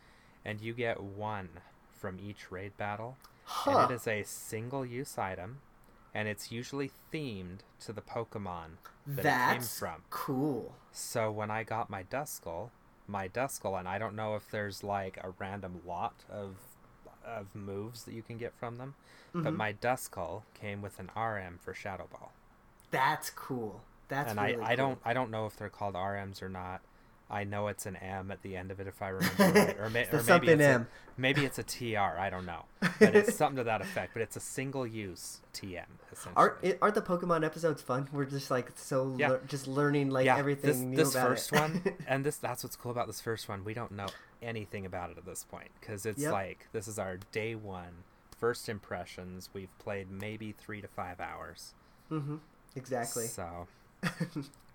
and 0.44 0.61
you 0.61 0.72
get 0.74 1.00
one 1.02 1.61
from 1.90 2.18
each 2.20 2.50
raid 2.52 2.76
battle 2.76 3.16
huh. 3.44 3.70
and 3.80 3.90
it 3.90 3.94
is 3.94 4.07
a 4.07 4.22
single 4.22 4.84
use 4.84 5.16
item 5.18 5.61
and 6.17 6.27
it's 6.29 6.51
usually 6.51 6.91
themed 7.12 7.59
to 7.85 7.93
the 7.93 8.01
pokemon 8.01 8.69
that 9.07 9.23
That's 9.23 9.51
it 9.51 9.59
came 9.59 9.62
from 9.62 10.03
cool. 10.11 10.75
so 10.93 11.31
when 11.31 11.51
i 11.51 11.62
got 11.62 11.91
my 11.91 12.03
duskull 12.05 12.71
my 13.07 13.29
duskull 13.29 13.79
and 13.79 13.87
i 13.89 13.99
don't 13.99 14.17
know 14.17 14.35
if 14.35 14.51
there's 14.51 14.83
like 14.83 15.17
a 15.19 15.31
random 15.39 15.75
lot 15.87 16.14
of 16.31 16.57
of 17.25 17.55
moves 17.55 18.05
that 18.05 18.14
you 18.14 18.23
can 18.23 18.39
get 18.39 18.53
from 18.55 18.79
them 18.79 18.95
but 19.35 19.53
Mhm. 19.53 19.57
my 19.57 19.73
duskull 19.73 20.43
came 20.55 20.81
with 20.81 20.99
an 20.99 21.11
rm 21.17 21.59
for 21.62 21.75
shadow 21.75 22.07
ball 22.11 22.33
That's 22.91 23.31
cool. 23.31 23.81
That's 24.09 24.31
and 24.31 24.41
really 24.41 24.62
I, 24.62 24.73
I 24.73 24.77
don't 24.77 24.99
I 25.05 25.12
don't 25.12 25.31
know 25.31 25.47
if 25.47 25.57
they're 25.57 25.69
called 25.69 25.95
RMs 25.97 26.41
or 26.41 26.49
not. 26.49 26.81
I 27.29 27.43
know 27.45 27.66
it's 27.68 27.87
an 27.87 27.97
M 27.97 28.31
at 28.31 28.43
the 28.43 28.57
end 28.57 28.70
of 28.70 28.79
it 28.79 28.87
if 28.87 29.03
I 29.03 29.09
remember 29.11 29.53
right, 29.61 29.77
or, 29.79 29.91
ma- 29.91 30.05
or 30.12 30.22
maybe 30.22 30.49
it's 30.53 30.62
M. 30.62 30.83
A, 30.83 31.20
maybe 31.20 31.45
it's 31.45 31.59
a 31.59 31.62
TR. 31.64 31.99
I 32.18 32.31
don't 32.31 32.47
know, 32.47 32.64
but 33.01 33.16
it's 33.16 33.35
something 33.35 33.57
to 33.57 33.64
that 33.64 33.81
effect. 33.81 34.12
But 34.12 34.22
it's 34.22 34.37
a 34.37 34.41
single 34.41 34.87
use 34.87 35.41
TM 35.53 35.85
essentially. 36.12 36.35
Aren't, 36.37 36.55
it- 36.62 36.79
aren't 36.81 36.95
the 36.95 37.03
Pokemon 37.03 37.45
episodes 37.45 37.83
fun? 37.83 38.09
We're 38.12 38.27
just 38.27 38.51
like 38.51 38.70
so 38.77 39.14
Yeah. 39.18 39.31
lear- 39.31 39.41
just 39.49 39.66
learning 39.66 40.11
like 40.11 40.27
everything 40.29 40.70
this, 40.70 40.79
new 40.79 40.97
this 40.97 41.14
about 41.14 41.29
first 41.29 41.53
it. 41.53 41.61
one, 41.61 41.83
and 42.07 42.24
this 42.24 42.37
that's 42.37 42.62
what's 42.62 42.77
cool 42.77 42.93
about 42.93 43.09
this 43.09 43.20
first 43.20 43.49
one. 43.49 43.64
We 43.64 43.74
don't 43.74 43.93
know 43.93 44.07
anything 44.43 44.87
about 44.87 45.11
it 45.11 45.18
at 45.18 45.24
this 45.27 45.43
point 45.45 45.70
because 45.81 46.07
it's 46.07 46.22
Yep. 46.22 46.33
like 46.33 46.68
this 46.72 46.87
is 46.87 46.99
our 46.99 47.18
day 47.33 47.55
one 47.57 48.05
first 48.39 48.68
impressions. 48.68 49.49
We've 49.53 49.77
played 49.79 50.11
maybe 50.11 50.53
three 50.53 50.81
to 50.81 50.89
five 50.89 51.18
hours. 51.20 51.74
hmm 52.09 52.37
Exactly. 52.77 53.27
So, 53.27 53.66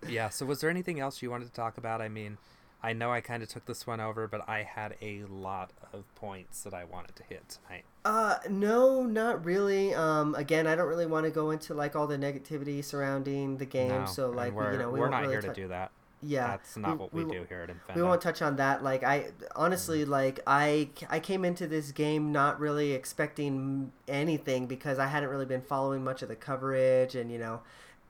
yeah. 0.07 0.29
So, 0.29 0.45
was 0.45 0.61
there 0.61 0.69
anything 0.69 0.99
else 0.99 1.21
you 1.21 1.29
wanted 1.31 1.45
to 1.45 1.53
talk 1.53 1.77
about? 1.77 2.01
I 2.01 2.09
mean, 2.09 2.37
I 2.83 2.93
know 2.93 3.11
I 3.11 3.21
kind 3.21 3.43
of 3.43 3.49
took 3.49 3.65
this 3.65 3.85
one 3.85 3.99
over, 3.99 4.27
but 4.27 4.47
I 4.49 4.63
had 4.63 4.95
a 5.01 5.23
lot 5.29 5.71
of 5.93 6.03
points 6.15 6.63
that 6.63 6.73
I 6.73 6.83
wanted 6.83 7.15
to 7.17 7.23
hit 7.23 7.57
tonight. 7.67 7.83
Uh, 8.03 8.37
no, 8.49 9.03
not 9.03 9.45
really. 9.45 9.93
Um, 9.93 10.33
again, 10.35 10.65
I 10.67 10.75
don't 10.75 10.87
really 10.87 11.05
want 11.05 11.25
to 11.25 11.31
go 11.31 11.51
into 11.51 11.73
like 11.75 11.95
all 11.95 12.07
the 12.07 12.17
negativity 12.17 12.83
surrounding 12.83 13.57
the 13.57 13.65
game. 13.65 13.89
No, 13.89 14.05
so 14.05 14.29
like, 14.31 14.53
we're, 14.53 14.71
you 14.73 14.79
know, 14.79 14.89
we 14.89 14.99
we're 14.99 15.09
won't 15.09 15.21
really 15.21 15.33
here 15.33 15.41
tou- 15.41 15.47
to 15.49 15.53
do 15.53 15.67
that. 15.67 15.91
Yeah, 16.23 16.47
That's 16.47 16.77
not 16.77 16.99
what 16.99 17.11
we, 17.13 17.23
we- 17.23 17.31
do 17.31 17.45
here 17.49 17.61
at 17.61 17.69
Infendo. 17.69 17.95
we 17.95 18.03
won't 18.03 18.21
touch 18.21 18.43
on 18.43 18.57
that 18.57 18.83
like 18.83 19.03
i 19.03 19.31
honestly 19.55 20.01
Mm-hmm. 20.03 20.11
like 20.11 20.39
i 20.45 20.87
i 21.09 21.19
came 21.19 21.43
into 21.43 21.65
this 21.65 21.91
game 21.91 22.31
not 22.31 22.59
really 22.59 22.91
expecting 22.91 23.91
anything 24.07 24.67
because 24.67 24.99
i 24.99 25.07
hadn't 25.07 25.29
really 25.29 25.47
been 25.47 25.63
following 25.63 26.03
much 26.03 26.21
of 26.21 26.27
the 26.29 26.35
coverage 26.35 27.15
and 27.15 27.31
you 27.31 27.39
know 27.39 27.61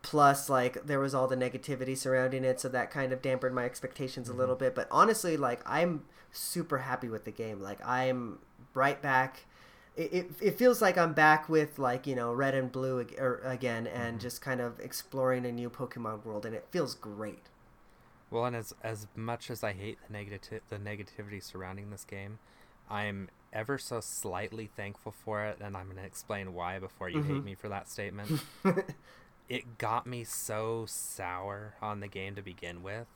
plus 0.01 0.49
like 0.49 0.85
there 0.85 0.99
was 0.99 1.13
all 1.13 1.27
the 1.27 1.35
negativity 1.35 1.95
surrounding 1.95 2.43
it 2.43 2.59
so 2.59 2.67
that 2.67 2.89
kind 2.89 3.13
of 3.13 3.21
dampened 3.21 3.53
my 3.53 3.65
expectations 3.65 4.27
Mm-hmm. 4.27 4.37
a 4.37 4.39
little 4.39 4.55
mm-hmm. 4.55 4.65
bit 4.65 4.75
but 4.75 4.87
honestly 4.89 5.37
like 5.37 5.61
i'm 5.65 6.03
super 6.31 6.79
happy 6.79 7.07
with 7.07 7.25
the 7.25 7.31
game 7.31 7.61
like 7.61 7.77
i'm 7.85 8.39
right 8.73 9.01
back. 9.01 9.45
It, 9.95 10.13
it, 10.13 10.31
it 10.41 10.57
feels 10.57 10.81
like 10.81 10.97
I'm 10.97 11.13
back 11.13 11.49
with 11.49 11.77
like 11.77 12.07
you 12.07 12.15
know 12.15 12.31
red 12.33 12.55
and 12.55 12.71
blue 12.71 13.01
ag- 13.01 13.19
or, 13.19 13.41
again, 13.43 13.87
and 13.87 14.13
mm-hmm. 14.13 14.19
just 14.19 14.41
kind 14.41 14.61
of 14.61 14.79
exploring 14.79 15.45
a 15.45 15.51
new 15.51 15.69
Pokemon 15.69 16.25
world, 16.25 16.45
and 16.45 16.55
it 16.55 16.65
feels 16.71 16.95
great. 16.95 17.43
Well, 18.29 18.45
and 18.45 18.55
as 18.55 18.73
as 18.83 19.07
much 19.15 19.49
as 19.49 19.63
I 19.63 19.73
hate 19.73 19.97
the 20.07 20.13
negative 20.13 20.61
the 20.69 20.77
negativity 20.77 21.43
surrounding 21.43 21.89
this 21.89 22.05
game, 22.05 22.39
I'm 22.89 23.29
ever 23.51 23.77
so 23.77 23.99
slightly 23.99 24.69
thankful 24.75 25.11
for 25.11 25.43
it, 25.43 25.57
and 25.59 25.75
I'm 25.75 25.85
going 25.85 25.97
to 25.97 26.05
explain 26.05 26.53
why 26.53 26.79
before 26.79 27.09
you 27.09 27.21
hate 27.21 27.33
mm-hmm. 27.33 27.45
me 27.45 27.55
for 27.55 27.67
that 27.67 27.89
statement. 27.89 28.41
it 29.51 29.77
got 29.77 30.07
me 30.07 30.23
so 30.23 30.85
sour 30.87 31.73
on 31.81 31.99
the 31.99 32.07
game 32.07 32.35
to 32.35 32.41
begin 32.41 32.81
with 32.83 33.07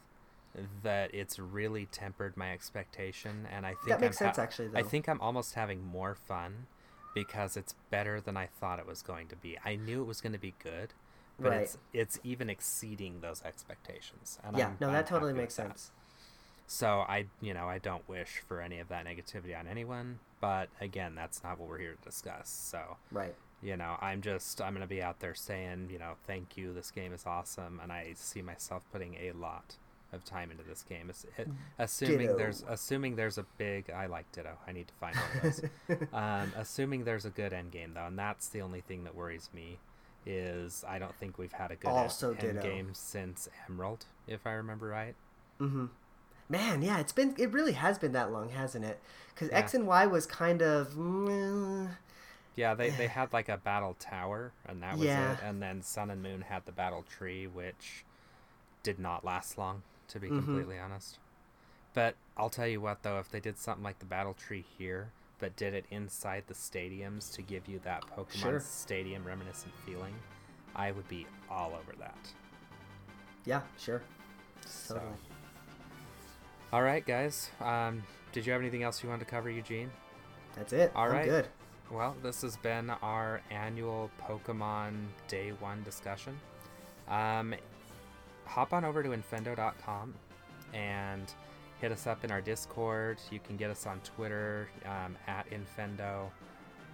that 0.83 1.13
it's 1.13 1.37
really 1.39 1.85
tempered 1.85 2.37
my 2.37 2.51
expectation, 2.53 3.47
and 3.51 3.65
I 3.65 3.73
think 3.73 3.97
That 3.97 4.01
makes 4.01 4.17
I'm 4.21 4.27
sense, 4.27 4.39
actually, 4.39 4.69
I 4.75 4.83
think 4.83 5.07
I'm 5.09 5.21
almost 5.21 5.55
having 5.55 5.83
more 5.83 6.15
fun 6.15 6.67
because 7.13 7.57
it's 7.57 7.75
better 7.89 8.21
than 8.21 8.37
I 8.37 8.47
thought 8.47 8.79
it 8.79 8.87
was 8.87 9.01
going 9.01 9.27
to 9.29 9.35
be. 9.35 9.57
I 9.65 9.75
knew 9.75 10.01
it 10.01 10.05
was 10.05 10.21
going 10.21 10.33
to 10.33 10.39
be 10.39 10.53
good, 10.63 10.93
but 11.41 11.51
Right. 11.51 11.61
it's 11.61 11.77
it's 11.93 12.19
even 12.23 12.49
exceeding 12.49 13.21
those 13.21 13.41
expectations. 13.43 14.39
And 14.43 14.55
yeah, 14.55 14.67
I'm, 14.67 14.77
no, 14.79 14.87
I'm 14.87 14.93
that 14.93 15.07
totally 15.07 15.33
makes 15.33 15.55
that. 15.55 15.67
sense. 15.71 15.91
So 16.67 17.05
I, 17.07 17.25
you 17.41 17.53
know, 17.53 17.67
I 17.67 17.77
don't 17.79 18.07
wish 18.09 18.41
for 18.47 18.61
any 18.61 18.79
of 18.79 18.89
that 18.89 19.05
negativity 19.05 19.57
on 19.57 19.67
anyone. 19.67 20.19
But 20.41 20.69
again, 20.81 21.15
that's 21.15 21.43
not 21.43 21.59
what 21.59 21.69
we're 21.69 21.79
here 21.79 21.95
to 21.95 22.09
discuss. 22.09 22.49
So 22.49 22.97
Right. 23.11 23.35
You 23.61 23.77
know, 23.77 23.97
I'm 24.01 24.21
just 24.21 24.61
I'm 24.61 24.73
gonna 24.73 24.87
be 24.87 25.01
out 25.01 25.19
there 25.19 25.35
saying, 25.35 25.89
you 25.91 25.99
know, 25.99 26.13
thank 26.27 26.57
you. 26.57 26.73
This 26.73 26.91
game 26.91 27.13
is 27.13 27.25
awesome, 27.25 27.79
and 27.81 27.91
I 27.91 28.13
see 28.15 28.41
myself 28.41 28.83
putting 28.91 29.15
a 29.15 29.31
lot 29.33 29.75
of 30.13 30.23
time 30.23 30.51
into 30.51 30.63
this 30.63 30.83
game. 30.87 31.09
It- 31.37 31.47
Assuming 31.79 32.37
there's 32.37 32.63
assuming 32.69 33.15
there's 33.15 33.37
a 33.37 33.45
big 33.57 33.89
I 33.89 34.05
like 34.05 34.31
Ditto. 34.31 34.57
I 34.67 34.71
need 34.71 34.87
to 34.87 34.93
find 34.95 35.15
one 35.15 35.25
of 35.35 35.41
those. 35.43 36.07
um, 36.13 36.53
assuming 36.55 37.03
there's 37.03 37.25
a 37.25 37.29
good 37.29 37.53
end 37.53 37.71
game 37.71 37.91
though, 37.95 38.05
and 38.05 38.17
that's 38.17 38.47
the 38.49 38.61
only 38.61 38.81
thing 38.81 39.03
that 39.03 39.15
worries 39.15 39.49
me. 39.53 39.77
Is 40.27 40.83
I 40.87 40.97
don't 40.97 41.13
think 41.15 41.37
we've 41.37 41.51
had 41.53 41.69
a 41.71 41.75
good 41.75 41.87
Also 41.89 42.31
end, 42.31 42.43
end 42.43 42.53
ditto. 42.61 42.67
game 42.67 42.89
since 42.93 43.47
Emerald, 43.69 44.05
if 44.27 44.47
I 44.47 44.53
remember 44.53 44.87
right. 44.87 45.13
Mm-hmm. 45.61 45.85
Man, 46.49 46.81
yeah, 46.81 46.99
it's 46.99 47.11
been 47.11 47.35
it 47.37 47.51
really 47.51 47.73
has 47.73 47.97
been 47.99 48.11
that 48.13 48.31
long, 48.31 48.49
hasn't 48.49 48.85
it? 48.85 48.99
Because 49.33 49.49
Yeah. 49.49 49.57
X 49.59 49.73
and 49.75 49.85
Y 49.85 50.05
was 50.07 50.25
kind 50.25 50.61
of. 50.63 50.93
mm, 50.93 51.89
Yeah, 52.55 52.73
they, 52.73 52.89
they 52.91 53.07
had 53.19 53.33
like 53.33 53.49
a 53.49 53.57
battle 53.57 53.95
tower, 53.99 54.51
and 54.67 54.81
that 54.83 54.97
was 54.97 55.07
Yeah. 55.07 55.33
it. 55.33 55.39
And 55.43 55.61
then 55.61 55.81
Sun 55.81 56.09
and 56.11 56.21
Moon 56.23 56.41
had 56.41 56.65
the 56.65 56.71
battle 56.71 57.03
tree, 57.03 57.47
which 57.47 58.03
did 58.83 58.99
not 58.99 59.25
last 59.25 59.57
long, 59.57 59.81
to 60.09 60.19
be 60.19 60.27
Mhm. 60.27 60.37
completely 60.39 60.79
honest. 60.79 61.19
But 61.93 62.15
I'll 62.37 62.49
tell 62.49 62.67
you 62.67 62.81
what, 62.81 63.03
though, 63.03 63.19
if 63.19 63.29
they 63.29 63.39
did 63.39 63.57
something 63.57 63.83
like 63.83 63.99
the 63.99 64.05
battle 64.05 64.33
tree 64.33 64.65
here, 64.77 65.11
but 65.39 65.55
did 65.55 65.73
it 65.73 65.85
inside 65.91 66.43
the 66.47 66.53
stadiums 66.53 67.33
to 67.33 67.41
give 67.41 67.67
you 67.67 67.79
that 67.79 68.03
Pokemon 68.15 68.39
Sure. 68.41 68.59
Stadium 68.59 69.23
reminiscent 69.25 69.73
feeling, 69.85 70.13
I 70.75 70.91
would 70.91 71.07
be 71.07 71.25
all 71.49 71.73
over 71.73 71.93
that. 71.99 72.17
Yeah, 73.45 73.61
sure. 73.77 74.01
So, 74.65 74.95
Totally. 74.95 75.13
all 76.73 76.81
right, 76.83 77.05
guys. 77.05 77.49
Um, 77.61 78.03
did 78.31 78.45
you 78.45 78.51
have 78.51 78.61
anything 78.61 78.83
else 78.83 79.01
you 79.03 79.09
wanted 79.09 79.25
to 79.25 79.31
cover, 79.31 79.49
Eugene? 79.49 79.91
That's 80.55 80.73
it. 80.73 80.91
All 80.95 81.05
I'm 81.05 81.11
right. 81.13 81.25
good. 81.25 81.47
Well, 81.91 82.15
this 82.23 82.41
has 82.41 82.57
been 82.57 82.89
our 82.89 83.41
annual 83.51 84.09
Pokemon 84.21 85.05
Day 85.27 85.51
1 85.59 85.83
discussion. 85.83 86.37
Um, 87.07 87.53
hop 88.45 88.73
on 88.73 88.83
over 88.83 89.03
to 89.03 89.09
infendo.com 89.09 90.13
and 90.73 91.31
hit 91.79 91.91
us 91.91 92.07
up 92.07 92.23
in 92.23 92.31
our 92.31 92.41
Discord. 92.41 93.19
You 93.29 93.39
can 93.39 93.55
get 93.55 93.69
us 93.69 93.85
on 93.85 93.99
Twitter 93.99 94.67
um, 94.85 95.15
at 95.27 95.45
Infendo. 95.51 96.29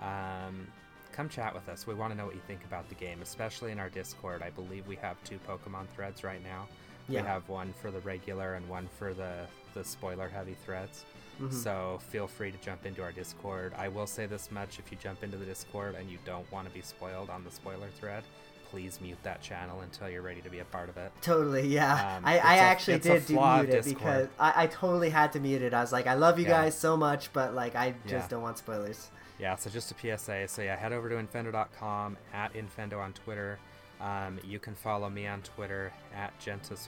Um, 0.02 0.68
come 1.14 1.30
chat 1.30 1.54
with 1.54 1.70
us. 1.70 1.88
We 1.88 1.94
want 1.94 2.12
to 2.12 2.18
know 2.18 2.26
what 2.26 2.36
you 2.36 2.42
think 2.46 2.64
about 2.66 2.90
the 2.90 2.96
game, 2.96 3.22
especially 3.22 3.72
in 3.72 3.80
our 3.80 3.90
Discord. 3.90 4.42
I 4.42 4.50
believe 4.50 4.88
we 4.88 4.98
have 4.98 5.16
two 5.24 5.40
Pokemon 5.48 5.88
threads 5.88 6.24
right 6.24 6.44
now. 6.44 6.68
Yeah. 7.08 7.22
We 7.22 7.28
have 7.28 7.48
one 7.48 7.74
for 7.82 7.92
the 7.92 8.00
regular 8.02 8.56
and 8.56 8.68
one 8.68 8.90
for 9.00 9.14
the, 9.14 9.48
the 9.74 9.86
spoiler 9.86 10.28
heavy 10.28 10.56
threads. 10.66 11.06
Mhm. 11.42 11.54
So 11.54 12.00
feel 12.10 12.28
free 12.28 12.52
to 12.52 12.58
jump 12.60 12.86
into 12.86 13.02
our 13.04 13.12
Discord. 13.12 13.74
I 13.78 13.88
will 13.88 14.08
say 14.08 14.26
this 14.26 14.52
much 14.52 14.80
if 14.80 14.92
you 14.92 14.98
jump 15.02 15.24
into 15.24 15.38
the 15.38 15.46
Discord 15.46 15.96
and 15.96 16.10
you 16.10 16.18
don't 16.26 16.50
want 16.52 16.68
to 16.68 16.74
be 16.74 16.82
spoiled 16.82 17.30
on 17.30 17.44
the 17.44 17.52
spoiler 17.52 17.90
thread, 18.00 18.24
please 18.70 19.02
mute 19.02 19.18
that 19.24 19.42
channel 19.42 19.82
until 19.82 20.10
you're 20.10 20.22
ready 20.22 20.42
to 20.42 20.50
be 20.50 20.60
a 20.60 20.66
part 20.66 20.88
of 20.88 20.96
it. 20.98 21.12
Totally, 21.22 21.68
yeah. 21.68 22.16
Um, 22.18 22.26
I, 22.26 22.40
I 22.40 22.56
a- 22.56 22.60
actually 22.60 23.00
did 23.00 23.26
do 23.26 23.34
mute 23.34 23.70
it 23.70 23.84
Discord. 23.84 23.98
because 23.98 24.28
I, 24.40 24.64
I 24.64 24.68
totally 24.68 25.10
had 25.10 25.34
to 25.34 25.40
mute 25.40 25.62
it. 25.62 25.74
I 25.74 25.82
was 25.82 25.92
like, 25.92 26.08
I 26.08 26.14
love 26.14 26.40
you 26.40 26.46
Yeah. 26.46 26.64
guys 26.64 26.78
so 26.78 26.96
much, 26.96 27.34
but 27.34 27.54
like, 27.54 27.76
I 27.76 27.92
just 28.04 28.14
Yeah. 28.14 28.28
don't 28.30 28.42
want 28.44 28.58
spoilers. 28.60 29.10
Yeah, 29.40 29.56
so 29.56 29.70
just 29.72 29.92
a 29.92 29.96
PSA. 29.96 30.48
So 30.48 30.62
yeah, 30.62 30.76
head 30.78 30.94
over 30.94 31.10
to 31.10 31.16
infendo.com, 31.16 32.16
at 32.34 32.54
infendo 32.54 33.00
on 33.00 33.12
Twitter. 33.14 33.58
Um, 34.00 34.40
you 34.44 34.58
can 34.60 34.74
follow 34.76 35.10
me 35.10 35.28
on 35.28 35.42
Twitter 35.42 35.92
at 36.16 36.32
Gentis1. 36.40 36.88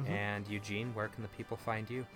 Mm-hmm. 0.00 0.06
And 0.12 0.48
Eugene, 0.48 0.94
where 0.94 1.08
can 1.08 1.22
the 1.22 1.28
people 1.28 1.56
find 1.56 1.90
you? 1.90 2.06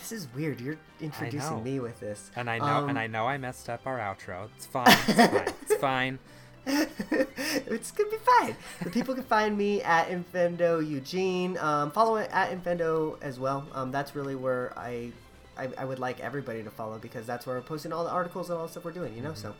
This 0.00 0.12
is 0.12 0.28
weird. 0.34 0.60
You're 0.60 0.78
introducing 1.00 1.62
me 1.62 1.80
with 1.80 2.00
this. 2.00 2.30
And 2.36 2.48
I 2.50 2.58
know, 2.58 2.64
Um, 2.64 2.88
and 2.88 2.98
I 2.98 3.06
know, 3.06 3.26
I 3.26 3.38
messed 3.38 3.68
up 3.68 3.82
our 3.86 3.98
outro. 3.98 4.48
It's 4.56 4.66
fine. 4.76 4.86
It's 4.88 5.14
fine. 5.16 5.48
It's 5.62 5.74
fine. 5.76 6.18
it's 6.66 7.90
gonna 7.90 8.10
be 8.10 8.16
fine. 8.38 8.56
The 8.82 8.90
people 8.90 9.14
can 9.14 9.24
find 9.24 9.56
me 9.56 9.82
at 9.82 10.08
Infendo 10.08 10.86
Eugene. 10.86 11.56
Um, 11.58 11.90
follow 11.90 12.16
it 12.16 12.28
at 12.32 12.50
Infendo 12.50 13.16
as 13.22 13.38
well. 13.38 13.66
Um, 13.72 13.90
that's 13.90 14.14
really 14.14 14.34
where 14.34 14.72
I, 14.78 15.12
I, 15.56 15.68
I 15.78 15.84
would 15.84 15.98
like 15.98 16.20
everybody 16.20 16.62
to 16.62 16.70
follow 16.70 16.98
because 16.98 17.26
that's 17.26 17.46
where 17.46 17.56
we're 17.56 17.62
posting 17.62 17.92
all 17.92 18.04
the 18.04 18.10
articles 18.10 18.50
and 18.50 18.58
all 18.58 18.66
the 18.66 18.70
stuff 18.72 18.84
we're 18.84 18.92
doing. 18.92 19.14
You 19.16 19.22
know, 19.22 19.34
so 19.34 19.54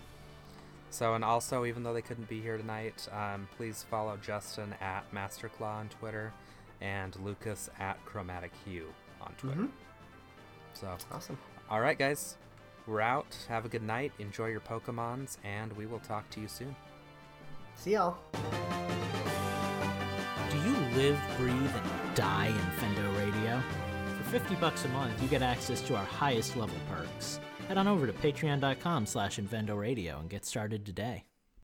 So, 0.90 1.14
and 1.14 1.24
also, 1.24 1.64
even 1.64 1.82
though 1.84 1.94
they 1.94 2.02
couldn't 2.02 2.28
be 2.28 2.40
here 2.40 2.56
tonight, 2.58 3.08
um, 3.12 3.48
please 3.56 3.84
follow 3.90 4.16
Justin 4.18 4.74
at 4.80 5.10
Masterclaw 5.12 5.76
on 5.80 5.88
Twitter 5.88 6.32
and 6.80 7.16
Lucas 7.24 7.70
at 7.78 8.04
Chromatic 8.04 8.52
Hue 8.64 8.86
on 9.22 9.32
Twitter. 9.38 9.62
Mhm. 9.62 9.68
So, 10.80 10.96
awesome. 11.12 11.38
all 11.68 11.80
right, 11.80 11.98
guys, 11.98 12.38
we're 12.86 13.02
out. 13.02 13.36
Have 13.48 13.66
a 13.66 13.68
good 13.68 13.82
night. 13.82 14.12
Enjoy 14.18 14.46
your 14.46 14.60
Pokemons, 14.60 15.36
and 15.44 15.72
we 15.74 15.84
will 15.86 15.98
talk 15.98 16.30
to 16.30 16.40
you 16.40 16.48
soon. 16.48 16.74
See 17.74 17.92
y'all. 17.92 18.16
Do 20.50 20.56
you 20.58 20.76
live, 20.96 21.20
breathe, 21.36 21.54
and 21.54 22.14
die 22.14 22.46
in 22.46 22.54
Fendo 22.78 23.18
Radio? 23.18 23.62
For 24.18 24.30
50 24.30 24.54
bucks 24.56 24.84
a 24.84 24.88
month, 24.88 25.22
you 25.22 25.28
get 25.28 25.42
access 25.42 25.80
to 25.82 25.96
our 25.96 26.04
highest 26.04 26.56
level 26.56 26.76
perks. 26.88 27.40
Head 27.68 27.78
on 27.78 27.86
over 27.86 28.06
to 28.06 28.12
patreon.com 28.12 29.06
slash 29.06 29.38
Infendo 29.38 29.78
Radio 29.78 30.18
and 30.18 30.28
get 30.28 30.44
started 30.44 30.84
today. 30.84 31.24